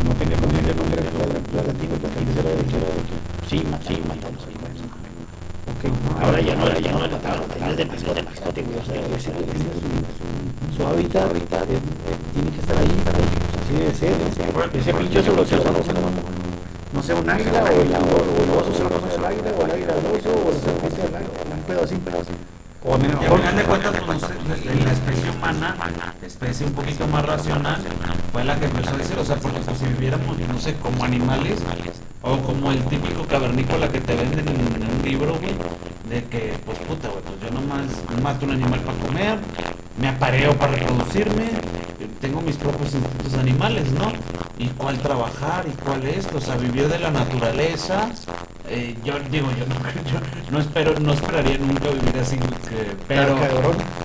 [0.05, 3.17] No conciencia con la la- la latina, la latina era de que era de que
[3.51, 4.81] sí, ma- sí, matamos animales.
[5.69, 5.83] ok.
[6.23, 8.64] Ahora ya no, ya no le mataron, es de mascote, mascote,
[10.77, 11.81] su, hábitat, eh, eh,
[12.35, 13.25] tiene que estar ahí, para ahí,
[13.85, 14.12] así ser.
[14.72, 15.93] Ese pinche oso lo oso, no sé,
[16.93, 19.64] no sé, un águila, o el o el oso se lo conoce al águila, o
[19.64, 22.33] el águila al oso, o el serpiente al águila, un pedo así, pedo así.
[22.85, 23.95] O a al final de cuentas,
[24.64, 25.74] en la especie humana,
[26.22, 27.83] especie un poquito más racional,
[28.33, 31.05] fue la que empezó a decir, o sea, porque pues, si viviéramos, no sé, como
[31.05, 31.59] animales,
[32.22, 35.55] o como el típico cavernícola que te venden en, en un libro, güey,
[36.09, 37.87] de que, pues puta, güey, pues yo nomás
[38.22, 39.39] mato un animal para comer,
[39.99, 41.51] me apareo para reproducirme,
[42.27, 44.12] tengo mis propios instintos animales, ¿no?
[44.59, 48.11] Y cuál trabajar y cuál esto, o sea, vivió de la naturaleza.
[48.68, 49.77] eh, yo digo, yo no,
[50.11, 53.37] yo no espero, no esperaría nunca vivir así, que- pero,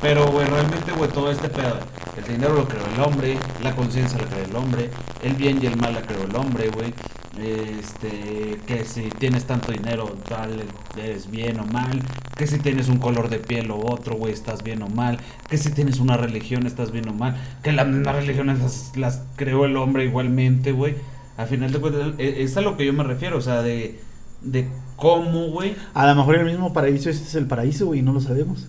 [0.03, 1.79] pero, güey, realmente, güey, todo este pedo,
[2.15, 4.91] el dinero lo creó el hombre, la conciencia la creó el hombre,
[5.23, 6.93] el bien y el mal la creó el hombre, güey.
[7.39, 10.61] Este, que si tienes tanto dinero, tal,
[10.95, 11.99] eres bien o mal.
[12.41, 15.19] Que si tienes un color de piel o otro, güey, estás bien o mal.
[15.47, 17.37] Que si tienes una religión, estás bien o mal.
[17.61, 20.95] Que las mismas religiones las, las creó el hombre igualmente, güey.
[21.37, 23.99] Al final de cuentas, e- es a lo que yo me refiero, o sea, de,
[24.41, 25.75] de cómo, güey.
[25.93, 28.67] A lo mejor el mismo paraíso, este es el paraíso, güey, y no lo sabemos.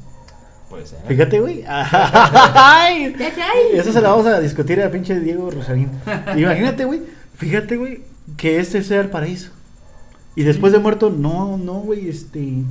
[0.69, 0.99] Puede ser.
[1.09, 1.65] Fíjate, güey.
[1.67, 3.17] Ay,
[3.73, 5.89] Eso se lo vamos a discutir a pinche Diego Rosarín.
[6.37, 7.01] Imagínate, güey.
[7.39, 8.03] Fíjate, güey,
[8.37, 9.51] que este sea el paraíso.
[10.37, 12.65] Y después de muerto, no, no, güey, este.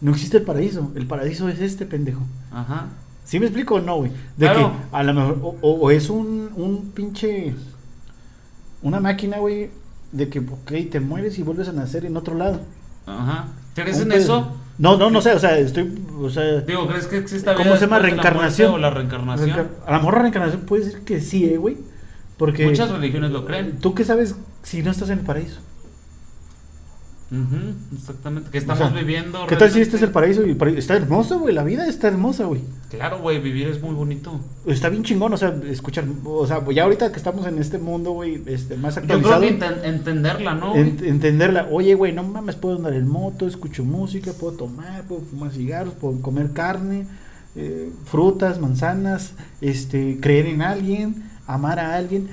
[0.00, 0.92] No existe el paraíso.
[0.94, 2.20] El paraíso es este, pendejo.
[2.52, 2.86] Ajá.
[3.24, 4.10] ¿Sí me explico o no, güey?
[4.36, 4.72] De Claro.
[4.90, 5.38] que a lo mejor.
[5.42, 7.54] O, o- o es un, un pinche.
[8.82, 9.70] Una máquina, güey.
[10.12, 12.60] De que, ok, te mueres y vuelves a nacer en otro lado.
[13.06, 13.48] Ajá.
[13.74, 14.56] ¿Crees en eso?
[14.78, 15.92] No, no, no sé, o sea, estoy.
[16.20, 16.60] O sea.
[16.60, 17.96] Digo, ¿crees que exista ¿Cómo se llama?
[17.98, 18.70] la Reencarnación.
[18.70, 19.50] muerte o la reencarnación?
[19.50, 21.76] Reencar- A lo mejor la reencarnación puede ser que sí, eh, güey.
[22.38, 22.64] Porque.
[22.66, 23.78] Muchas religiones lo creen.
[23.80, 25.58] ¿Tú qué sabes si no estás en el paraíso?
[27.94, 28.50] Exactamente.
[28.50, 29.46] Que O estamos sea, viviendo.
[29.46, 30.46] ¿Qué tal si este es el paraíso?
[30.46, 31.54] Y el paraíso está hermoso, güey.
[31.54, 32.62] La vida está hermosa, güey.
[32.90, 34.40] Claro, güey, vivir es muy bonito.
[34.66, 36.04] Está bien chingón, o sea, escuchar.
[36.24, 39.40] O sea, ya ahorita que estamos en este mundo, güey, este, más Yo creo actualizado.
[39.82, 40.74] que entenderla, ¿no?
[40.74, 41.68] en- entenderla.
[41.70, 45.94] Oye, güey, no mames, puedo andar en moto, escucho música, puedo tomar, puedo fumar cigarros,
[45.94, 47.06] puedo comer carne,
[47.56, 52.28] eh, frutas, manzanas, este, creer en alguien, amar a alguien.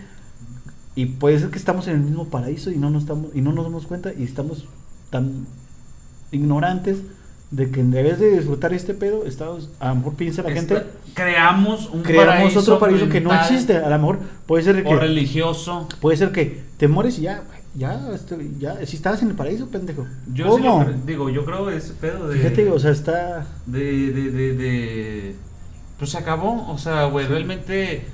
[0.98, 3.52] Y puede ser que estamos en el mismo paraíso y no nos, estamos, y no
[3.52, 4.66] nos damos cuenta y estamos
[5.10, 5.46] tan
[6.32, 7.00] ignorantes
[7.52, 10.84] de que en vez de disfrutar este pedo, estamos, a lo mejor piensa la gente,
[11.14, 13.78] creamos un creamos paraíso otro paraíso que no existe.
[13.78, 15.88] A lo mejor puede ser O que religioso.
[16.02, 17.44] puede ser que te mueres y ya,
[17.76, 20.06] ya, este, ya, si estabas en el paraíso, pendejo.
[20.34, 20.86] Yo sí lo ¿Cómo?
[21.06, 22.38] digo, yo creo ese pedo de.
[22.40, 23.46] Fíjate, o sea, está.
[23.66, 25.36] de, de, de, de-
[26.00, 26.70] Pues se acabó.
[26.70, 28.06] O sea, güey, realmente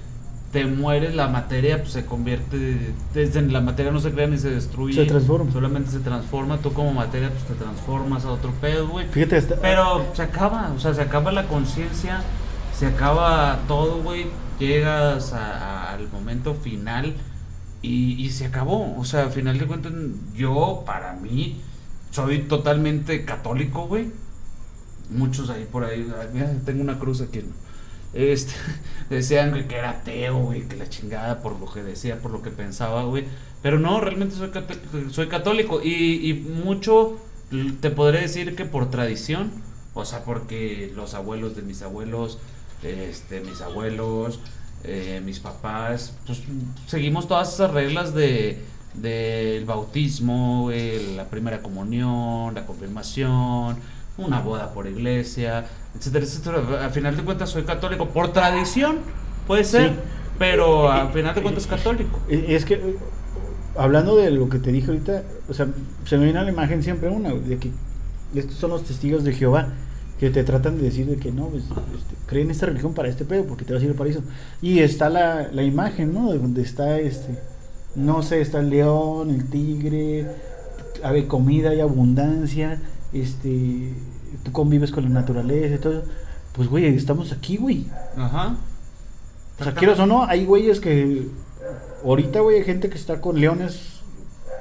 [0.51, 2.93] te mueres, la materia pues, se convierte.
[3.13, 4.93] Desde la materia no se crea ni se destruye.
[4.95, 5.51] Se transforma.
[5.51, 6.57] Solamente se transforma.
[6.57, 9.07] Tú como materia, pues te transformas a otro pedo, güey.
[9.07, 9.55] Fíjate, está.
[9.61, 12.21] Pero se acaba, o sea, se acaba la conciencia,
[12.77, 14.27] se acaba todo, güey.
[14.59, 15.39] Llegas a-
[15.87, 17.15] a- al momento final
[17.81, 18.95] y, y se acabó.
[18.99, 19.93] O sea, al final de cuentas,
[20.35, 21.61] yo, para mí,
[22.11, 24.11] soy totalmente católico, güey.
[25.09, 27.41] Muchos ahí por ahí, mira, tengo una cruz aquí.
[28.13, 28.53] Este,
[29.09, 32.49] decían que, era ateo, güey, que la chingada por lo que decía, por lo que
[32.49, 33.25] pensaba, güey.
[33.61, 34.49] Pero no, realmente soy,
[35.11, 37.17] soy católico y, y mucho
[37.81, 39.51] te podré decir que por tradición,
[39.93, 42.37] o sea, porque los abuelos de mis abuelos,
[42.81, 44.39] este, mis abuelos,
[44.83, 46.41] eh, mis papás, pues
[46.87, 48.59] seguimos todas esas reglas de
[48.93, 50.69] del bautismo,
[51.15, 53.77] la primera comunión, la confirmación,
[54.25, 55.65] una boda por iglesia,
[55.97, 56.85] etcétera, etcétera.
[56.85, 58.99] Al final de cuentas soy católico por tradición,
[59.47, 59.95] puede ser, Sí.
[60.39, 62.19] pero al final de cuentas católico.
[62.29, 62.97] Eh, Es que, eh,
[63.77, 65.67] hablando de lo que te dije ahorita, o sea,
[66.05, 67.71] se me viene a la imagen siempre una, de que
[68.35, 69.69] estos son los testigos de Jehová,
[70.19, 73.25] que te tratan de decir de que no, pues, este, creen esta religión para este
[73.25, 74.21] pedo, porque te vas a ir al paraíso.
[74.61, 76.31] Y está la, la imagen, ¿no?
[76.31, 77.39] De donde está este,
[77.95, 80.27] no sé, está el león, el tigre,
[81.03, 82.79] hay comida, hay abundancia,
[83.13, 83.93] este,
[84.43, 86.03] tú convives con la naturaleza y todo eso.
[86.53, 87.85] Pues, güey, estamos aquí, güey.
[88.17, 88.55] Ajá.
[89.59, 91.27] O sea, quieras o no, hay güeyes que.
[92.03, 94.01] Ahorita, güey, hay gente que está con leones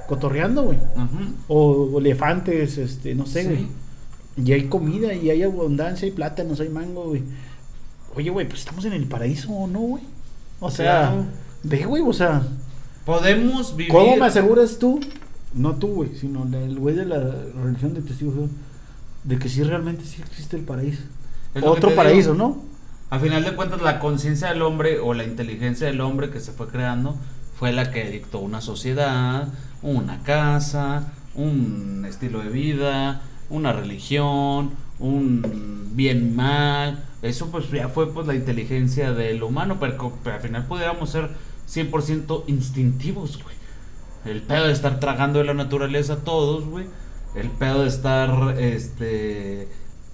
[0.08, 0.78] cotorreando, güey.
[0.78, 1.34] Ujú.
[1.94, 3.48] O, elefantes, este, no sé, Sí.
[3.48, 3.66] güey.
[4.46, 7.22] Y hay comida, y hay abundancia, hay plátanos, hay mango, güey.
[8.16, 10.02] Oye, güey, pues estamos en el paraíso, ¿o no, güey?
[10.60, 11.24] O sea, Claro.
[11.62, 12.42] ve, güey, o sea,
[13.04, 13.92] Podemos vivir.
[13.92, 15.00] ¿cómo me aseguras tú?
[15.54, 17.18] No tú, güey, sino el güey de la
[17.64, 18.34] religión de testigos
[19.24, 21.02] de que sí realmente sí existe el paraíso.
[21.54, 22.48] Es Otro paraíso, digo.
[22.48, 22.62] ¿no?
[23.10, 26.52] A final de cuentas, la conciencia del hombre o la inteligencia del hombre que se
[26.52, 27.16] fue creando
[27.58, 29.48] fue la que dictó una sociedad,
[29.82, 37.04] una casa, un estilo de vida, una religión, un bien mal.
[37.22, 41.30] Eso pues ya fue pues la inteligencia del humano, pero, pero al final pudiéramos ser
[41.68, 43.56] 100% instintivos, güey.
[44.24, 46.86] El pedo de estar tragando de la naturaleza a todos, güey.
[47.34, 49.68] El pedo de estar, este,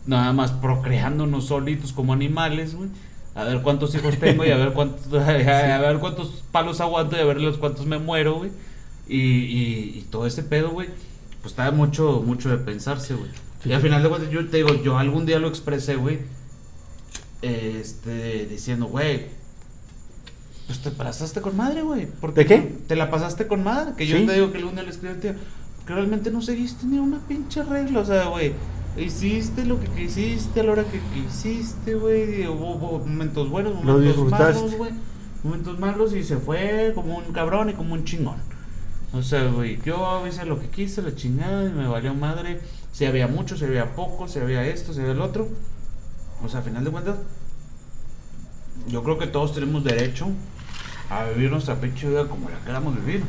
[0.07, 2.89] nada más procreándonos solitos como animales, güey.
[3.35, 7.21] A ver cuántos hijos tengo y a ver cuántos, a ver cuántos palos aguanto y
[7.21, 8.51] a ver los cuántos me muero, güey.
[9.09, 10.89] Y, y, y todo ese pedo, güey,
[11.43, 13.31] pues está mucho, mucho de pensarse, güey.
[13.65, 16.21] Y al final de cuentas, yo te digo, yo algún día lo expresé, güey,
[17.43, 19.27] este, diciendo, güey,
[20.67, 22.07] pues te pasaste con madre, güey.
[22.07, 22.59] ¿Por ¿De qué?
[22.89, 23.93] Te la pasaste con madre.
[23.97, 24.27] Que yo Sí.
[24.27, 25.29] te digo que algún día le escribí ti,
[25.87, 28.01] que realmente no seguiste ni una pinche regla.
[28.01, 28.55] O sea, güey,
[28.97, 32.47] hiciste lo que quisiste a la hora que quisiste, güey.
[32.47, 34.91] Hubo, momentos buenos, momentos malos, güey.
[35.45, 38.37] Momentos malos y se fue como un cabrón y como un chingón.
[39.13, 42.61] O sea, güey, yo hice lo que quise, la chingada, y me valió madre.
[42.93, 45.49] Si había mucho, si había poco, si había esto, si había el otro.
[46.45, 47.17] O sea, a final de cuentas,
[48.89, 50.29] yo creo que todos tenemos derecho
[51.09, 53.23] a vivir nuestra pinche vida como la queramos vivir.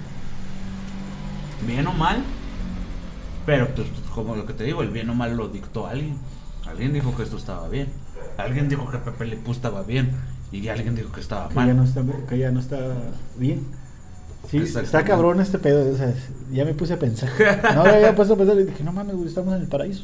[1.65, 2.23] Bien o mal,
[3.47, 6.17] pero pues, como lo que te digo, el bien o mal lo dictó alguien.
[6.67, 7.87] Alguien dijo que esto estaba bien.
[8.37, 10.11] Alguien dijo que Pepe Le Pew estaba bien.
[10.51, 11.67] Y alguien dijo que estaba Que mal.
[11.67, 12.77] ya, no está, que ya no está
[13.37, 13.65] bien.
[14.51, 15.93] Sí, está cabrón este pedo.
[15.93, 16.13] O sea,
[16.51, 17.29] ya me puse a pensar.
[17.73, 20.03] No me había puesto a pensar y dije, no mames, güey, estamos en el paraíso.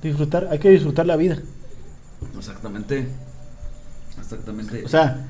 [0.00, 1.38] Disfrutar, hay que disfrutar la vida.
[2.38, 3.08] Exactamente.
[4.18, 4.84] Exactamente.
[4.84, 5.26] O sea,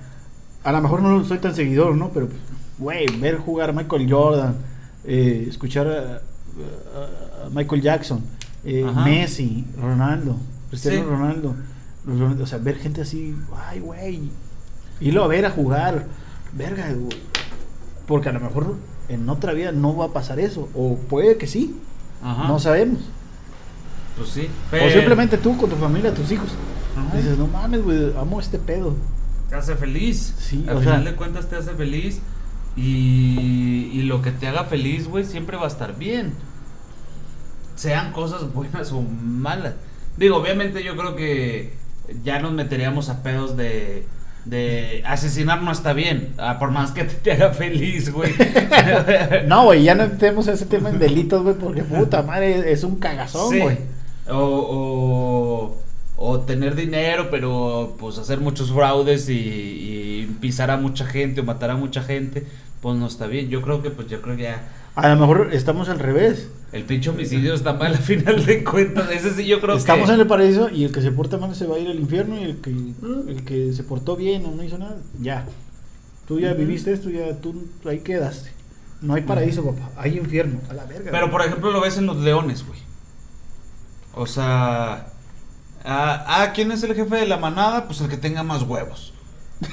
[0.62, 2.10] a lo mejor no soy tan seguidor, ¿no?
[2.10, 2.28] Pero,
[2.78, 4.56] güey, ver jugar a Michael Jordan,
[5.04, 6.22] eh, escuchar
[7.46, 8.20] a Michael Jackson,
[8.64, 8.84] eh.
[9.04, 10.36] Messi, Ronaldo,
[10.70, 11.04] Cristiano Sí.
[11.04, 11.54] Ronaldo,
[12.42, 13.34] o sea, ver gente así,
[13.68, 14.30] ay, güey,
[15.00, 16.06] irlo a ver a jugar,
[16.52, 17.16] verga, güey.
[18.06, 18.76] porque a lo mejor
[19.08, 21.74] en otra vida no va a pasar eso, o puede que sí,
[22.22, 22.46] Ajá.
[22.48, 23.00] no sabemos.
[24.16, 24.48] Pues sí.
[24.72, 26.50] O simplemente tú con tu familia, tus hijos,
[26.96, 27.16] Ajá.
[27.16, 28.94] dices, no mames, güey, amo este pedo.
[29.48, 30.34] te hace feliz.
[30.38, 32.20] Sí, Al final sea- de cuentas te hace feliz.
[32.76, 36.32] Y, y lo que te haga feliz, güey, siempre va a estar bien.
[37.76, 39.74] Sean cosas buenas o malas.
[40.16, 41.72] Digo, obviamente yo creo que
[42.22, 44.04] ya nos meteríamos a pedos de,
[44.44, 46.34] de asesinar no está bien.
[46.38, 48.32] ah, por más que te, te haga feliz, güey.
[49.48, 52.96] No, güey, ya no tenemos ese tema en delitos, güey, porque puta madre, es un
[52.96, 53.58] cagazón, Sí.
[53.60, 53.78] güey.
[54.28, 55.76] O, o,
[56.16, 61.44] o tener dinero, pero pues hacer muchos fraudes y, y pisar a mucha gente o
[61.44, 62.46] matar a mucha gente,
[62.84, 63.48] pues no está bien.
[63.48, 66.50] Yo creo que pues yo creo que ya A lo mejor estamos al revés.
[66.70, 69.10] el pinche homicidio está mal a final de cuentas.
[69.10, 71.54] Ese sí yo creo Estamos que en el paraíso y el que se porta mal
[71.54, 74.50] se va a ir al infierno y el que, el que se portó bien o
[74.50, 75.46] no hizo nada, ya.
[76.28, 77.54] Tú ya viviste esto, ya tú
[77.86, 78.50] ahí quedaste.
[79.00, 80.60] No hay paraíso, papá, hay infierno.
[80.68, 81.10] A la verga.
[81.10, 82.80] Pero por ejemplo lo ves en los leones, güey.
[84.12, 85.06] O sea,
[85.86, 87.86] ah, ah, ¿quién es el jefe de la manada?
[87.86, 89.14] Pues el que tenga más huevos.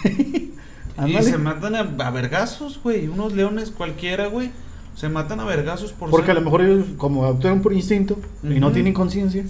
[1.05, 3.07] Y se matan a, a vergazos, güey.
[3.07, 4.51] Unos leones cualquiera, güey.
[4.95, 8.59] Se matan a vergazos por Porque a lo mejor ellos, como actúan por instinto y
[8.59, 9.43] no tienen conciencia,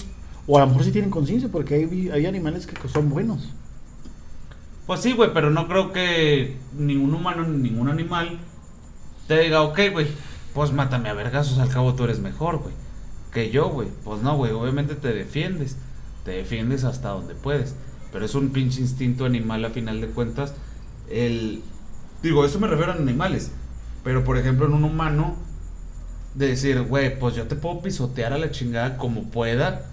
[0.48, 3.50] o a lo mejor sí tienen conciencia, porque hay, hay animales que son buenos.
[4.86, 8.40] Pues sí, güey, pero no creo que ningún humano ni ningún animal
[9.28, 10.08] te diga, ok, güey,
[10.54, 12.74] pues mátame a vergazos, al cabo tú eres mejor, güey,
[13.34, 13.88] que yo, güey.
[14.04, 15.78] Pues no, güey, obviamente te defiendes,
[16.26, 17.76] te defiendes hasta donde puedes,
[18.12, 20.54] pero es un pinche instinto animal a final de cuentas.
[21.12, 21.64] El,
[22.24, 23.52] digo, eso me refiero a animales,
[24.04, 25.36] pero por ejemplo en un humano,
[26.36, 29.86] de decir, güey, pues yo te puedo pisotear a la chingada como pueda,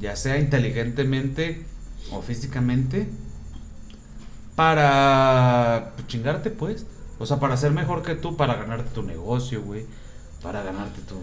[0.00, 1.64] ya sea inteligentemente
[2.12, 3.08] o físicamente,
[4.56, 6.86] para chingarte, pues.
[7.18, 9.84] O sea, para ser mejor que tú, para ganarte tu negocio, güey.
[10.42, 11.16] Para ganarte tu.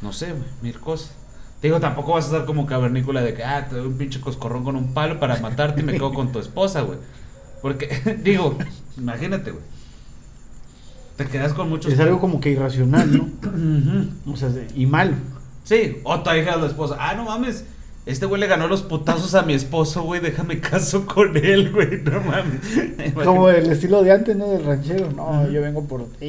[0.00, 1.12] No sé, güey, mil cosas.
[1.60, 4.20] Te digo, tampoco vas a estar como cavernícola de que, ah, te doy un pinche
[4.20, 6.98] coscorrón con un palo para matarte y me quedo con tu esposa, güey.
[7.62, 7.88] Porque,
[8.22, 8.58] digo,
[8.98, 9.64] imagínate, güey.
[11.16, 11.92] Te quedas con muchos.
[11.92, 13.28] Es algo como que irracional, ¿no?
[14.32, 15.14] O sea, y mal.
[15.64, 16.96] Sí, o te hija a la esposa.
[16.98, 17.64] Ah, no mames.
[18.04, 20.20] Este güey le ganó los putazos a mi esposo, güey.
[20.20, 22.02] Déjame caso con él, güey.
[22.02, 23.14] No mames.
[23.24, 24.48] Como el estilo de antes, ¿no?
[24.48, 25.10] Del ranchero.
[25.12, 26.26] No, yo vengo por ti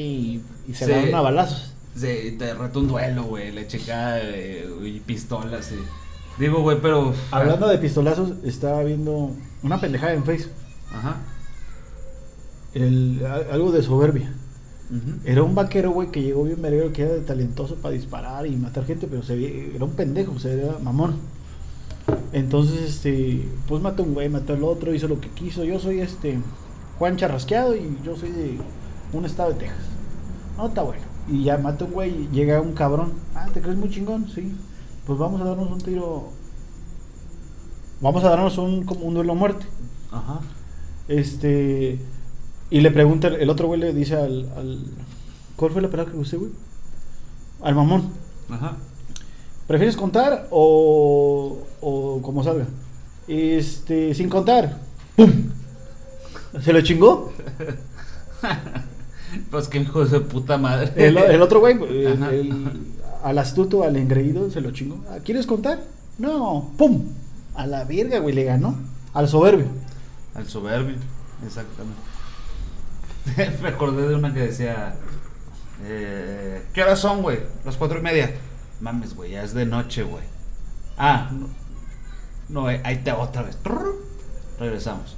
[0.67, 0.91] y, y se Sí.
[0.91, 1.73] van a balazos.
[1.95, 3.51] Sí, te retó un duelo, güey.
[3.51, 5.71] Le checa eh, y pistolas.
[5.71, 6.41] Y...
[6.41, 7.13] Digo, güey, pero.
[7.31, 9.31] Hablando de pistolazos, estaba viendo
[9.63, 10.53] una pendejada en Facebook.
[10.93, 11.17] Ajá.
[12.73, 14.33] El, algo de soberbia.
[15.25, 18.85] Era un vaquero, güey, que llegó bien verguero, que era talentoso para disparar y matar
[18.85, 21.15] gente, pero se era un pendejo, o sea, era mamón.
[22.31, 25.63] Entonces, este, pues mató a un güey, mató al otro, hizo lo que quiso.
[25.63, 26.37] Yo soy este
[26.99, 28.57] Juan Charrasqueado y yo soy de
[29.13, 29.85] un estado de Texas.
[30.57, 31.01] No, está bueno.
[31.27, 33.13] Y ya mata un güey, y llega un cabrón.
[33.33, 34.27] Ah, ¿te crees muy chingón?
[34.29, 34.55] Sí.
[35.07, 36.29] pues vamos a darnos un tiro.
[38.01, 39.65] Vamos a darnos un, como un duelo a muerte.
[40.11, 40.41] Ajá.
[41.07, 41.99] Este.
[42.69, 44.49] Y le pregunta, el otro güey le dice al.
[44.57, 44.79] al
[45.55, 46.51] ¿Cuál fue la palabra que usé, güey?
[47.61, 48.09] Al mamón.
[48.49, 48.75] Ajá.
[49.67, 52.65] ¿Prefieres contar o, o como salga?
[53.27, 54.79] Este, sin contar.
[55.15, 55.31] ¡Pum!
[56.61, 57.31] ¿Se lo chingó?
[59.49, 60.91] Pues que hijo de puta madre.
[60.95, 62.31] El, el otro güey, el- Ajá.
[62.33, 62.67] el-
[63.23, 64.97] al astuto, al engreído, se lo chingó.
[65.09, 65.79] Ah, ¿Quieres contar?
[66.19, 66.69] No.
[66.77, 67.03] ¡Pum!
[67.55, 68.75] A la verga, güey, le ganó.
[69.13, 69.65] Al soberbio.
[70.35, 70.95] Al soberbio,
[71.45, 72.01] exactamente.
[73.61, 74.95] Me acordé de una que decía:
[75.83, 77.39] eh, ¿Qué horas son, güey?
[77.65, 78.33] Las cuatro y media.
[78.81, 80.23] Mames, güey, ya es de noche, güey.
[80.97, 81.31] Ah,
[82.49, 83.57] no, eh, ahí te otra vez.
[84.59, 85.15] Regresamos.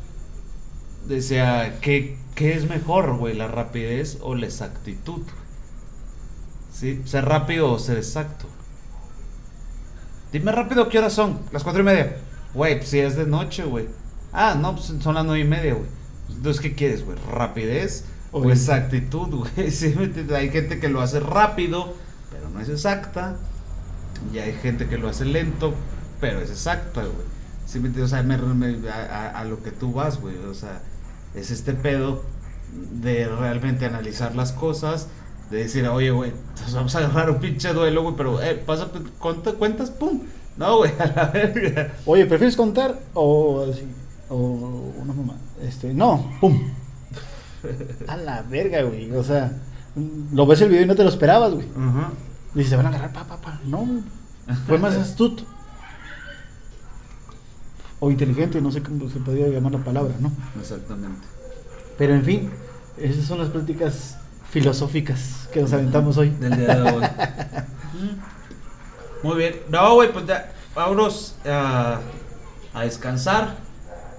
[1.07, 3.33] Decía: ¿qué, ¿Qué es mejor, güey?
[3.33, 5.21] ¿La rapidez o la exactitud?
[6.71, 7.01] ¿Sí?
[7.05, 8.47] ¿Ser rápido o ser exacto?
[10.33, 11.39] Dime rápido qué horas son.
[11.53, 12.17] Las cuatro y media.
[12.53, 13.87] Güey, pues si es de noche, güey.
[14.37, 15.87] Ah, no, pues son las nueve y media, güey.
[16.29, 17.17] Entonces, ¿qué quieres, güey?
[17.31, 19.71] ¿Rapidez o exactitud, güey?
[19.71, 19.95] Sí,
[20.35, 21.93] hay gente que lo hace rápido,
[22.31, 23.37] pero no es exacta.
[24.33, 25.73] Y hay gente que lo hace lento,
[26.19, 27.25] pero es exacta, güey.
[27.65, 27.81] ¿Sí?
[28.01, 30.35] O sea, me- me- a, lo que tú vas, güey.
[30.49, 30.81] O sea,
[31.33, 32.23] es este pedo
[32.91, 35.07] de realmente analizar las cosas.
[35.49, 36.31] De decir, oye, güey,
[36.73, 38.87] vamos a agarrar un pinche duelo, güey, pero, eh, pasa,
[39.19, 40.21] cuenta- cuentas, pum.
[40.57, 41.93] No, güey, a la verga.
[42.05, 43.83] Oye, ¿prefieres contar o así?
[44.29, 45.35] O una mamá.
[45.61, 46.59] Este, no, pum.
[48.07, 49.11] A la verga, güey.
[49.11, 49.51] O sea,
[50.33, 51.67] lo ves el video y no te lo esperabas, güey.
[51.77, 52.11] Ajá.
[52.53, 53.59] Dices, se van a agarrar, pa, pa, pa.
[53.65, 53.87] No,
[54.67, 55.43] fue más astuto.
[57.99, 60.31] O inteligente, no sé cómo se podría llamar la palabra, ¿no?
[60.59, 61.25] Exactamente.
[61.97, 62.51] Pero en fin,
[62.97, 64.17] esas son las pláticas
[64.49, 66.29] filosóficas que nos aventamos hoy.
[66.31, 67.03] Del día de hoy.
[69.23, 69.55] Muy bien.
[69.69, 71.99] No, güey, pues ya, vámonos a,
[72.73, 73.64] a descansar.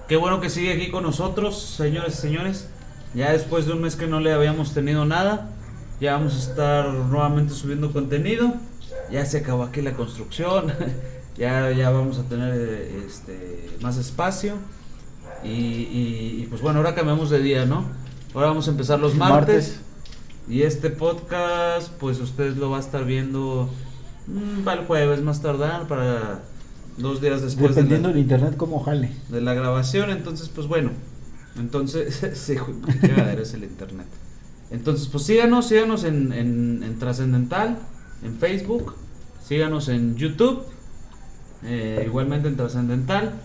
[0.08, 2.68] Qué bueno que sigue aquí con nosotros, señores y señores.
[3.14, 5.50] Ya después de un mes que no le habíamos tenido nada,
[6.00, 8.54] ya vamos a estar nuevamente subiendo contenido.
[9.10, 10.72] Ya se acabó aquí la construcción.
[11.36, 14.54] ya, ya vamos a tener eh, este, más espacio.
[15.42, 17.84] Y, y- y, pues bueno, ahora cambiamos de día, ¿no?
[18.34, 19.80] Ahora vamos a empezar los martes.
[20.48, 23.68] Y este podcast, pues ustedes lo va a estar viendo
[24.28, 26.42] mm, para el jueves más tardar, para
[26.98, 29.10] dos días después de Dependiendo la, del internet, como jale.
[29.30, 30.10] de la grabación.
[30.10, 30.90] Entonces, pues bueno,
[31.58, 32.54] entonces, sí,
[33.00, 34.06] qué cagadero es el internet.
[34.70, 37.78] Entonces, pues síganos, síganos en, en, en Trascendental,
[38.22, 38.94] en Facebook,
[39.46, 40.62] síganos en YouTube,
[41.64, 43.40] eh, igualmente en Trascendental,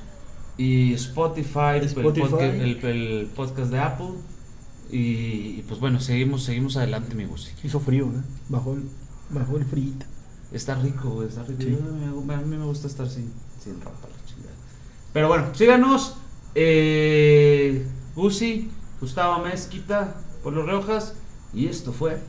[0.57, 2.27] y Spotify, el Spotify.
[2.27, 4.09] podca- El, el podcast de Apple.
[4.91, 4.97] Y,
[5.59, 7.25] y, pues bueno, seguimos, seguimos adelante, mi.
[7.63, 8.21] Hizo frío, ¿eh?
[8.49, 8.83] Bajó el,
[9.29, 9.93] bajó el frío.
[10.51, 11.61] Está rico, güey, está rico.
[11.61, 11.77] Sí.
[12.33, 13.31] A mí me gusta estar sin,
[13.63, 14.53] sin ropa, la chingada.
[15.13, 16.17] Pero bueno, síganos.
[16.55, 18.69] Eh, Gusi,
[18.99, 21.13] Gustavo Mezquita, por los Riojas.
[21.53, 22.19] Y esto fue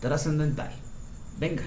[0.00, 0.72] Trascendental.
[1.38, 1.62] Venga.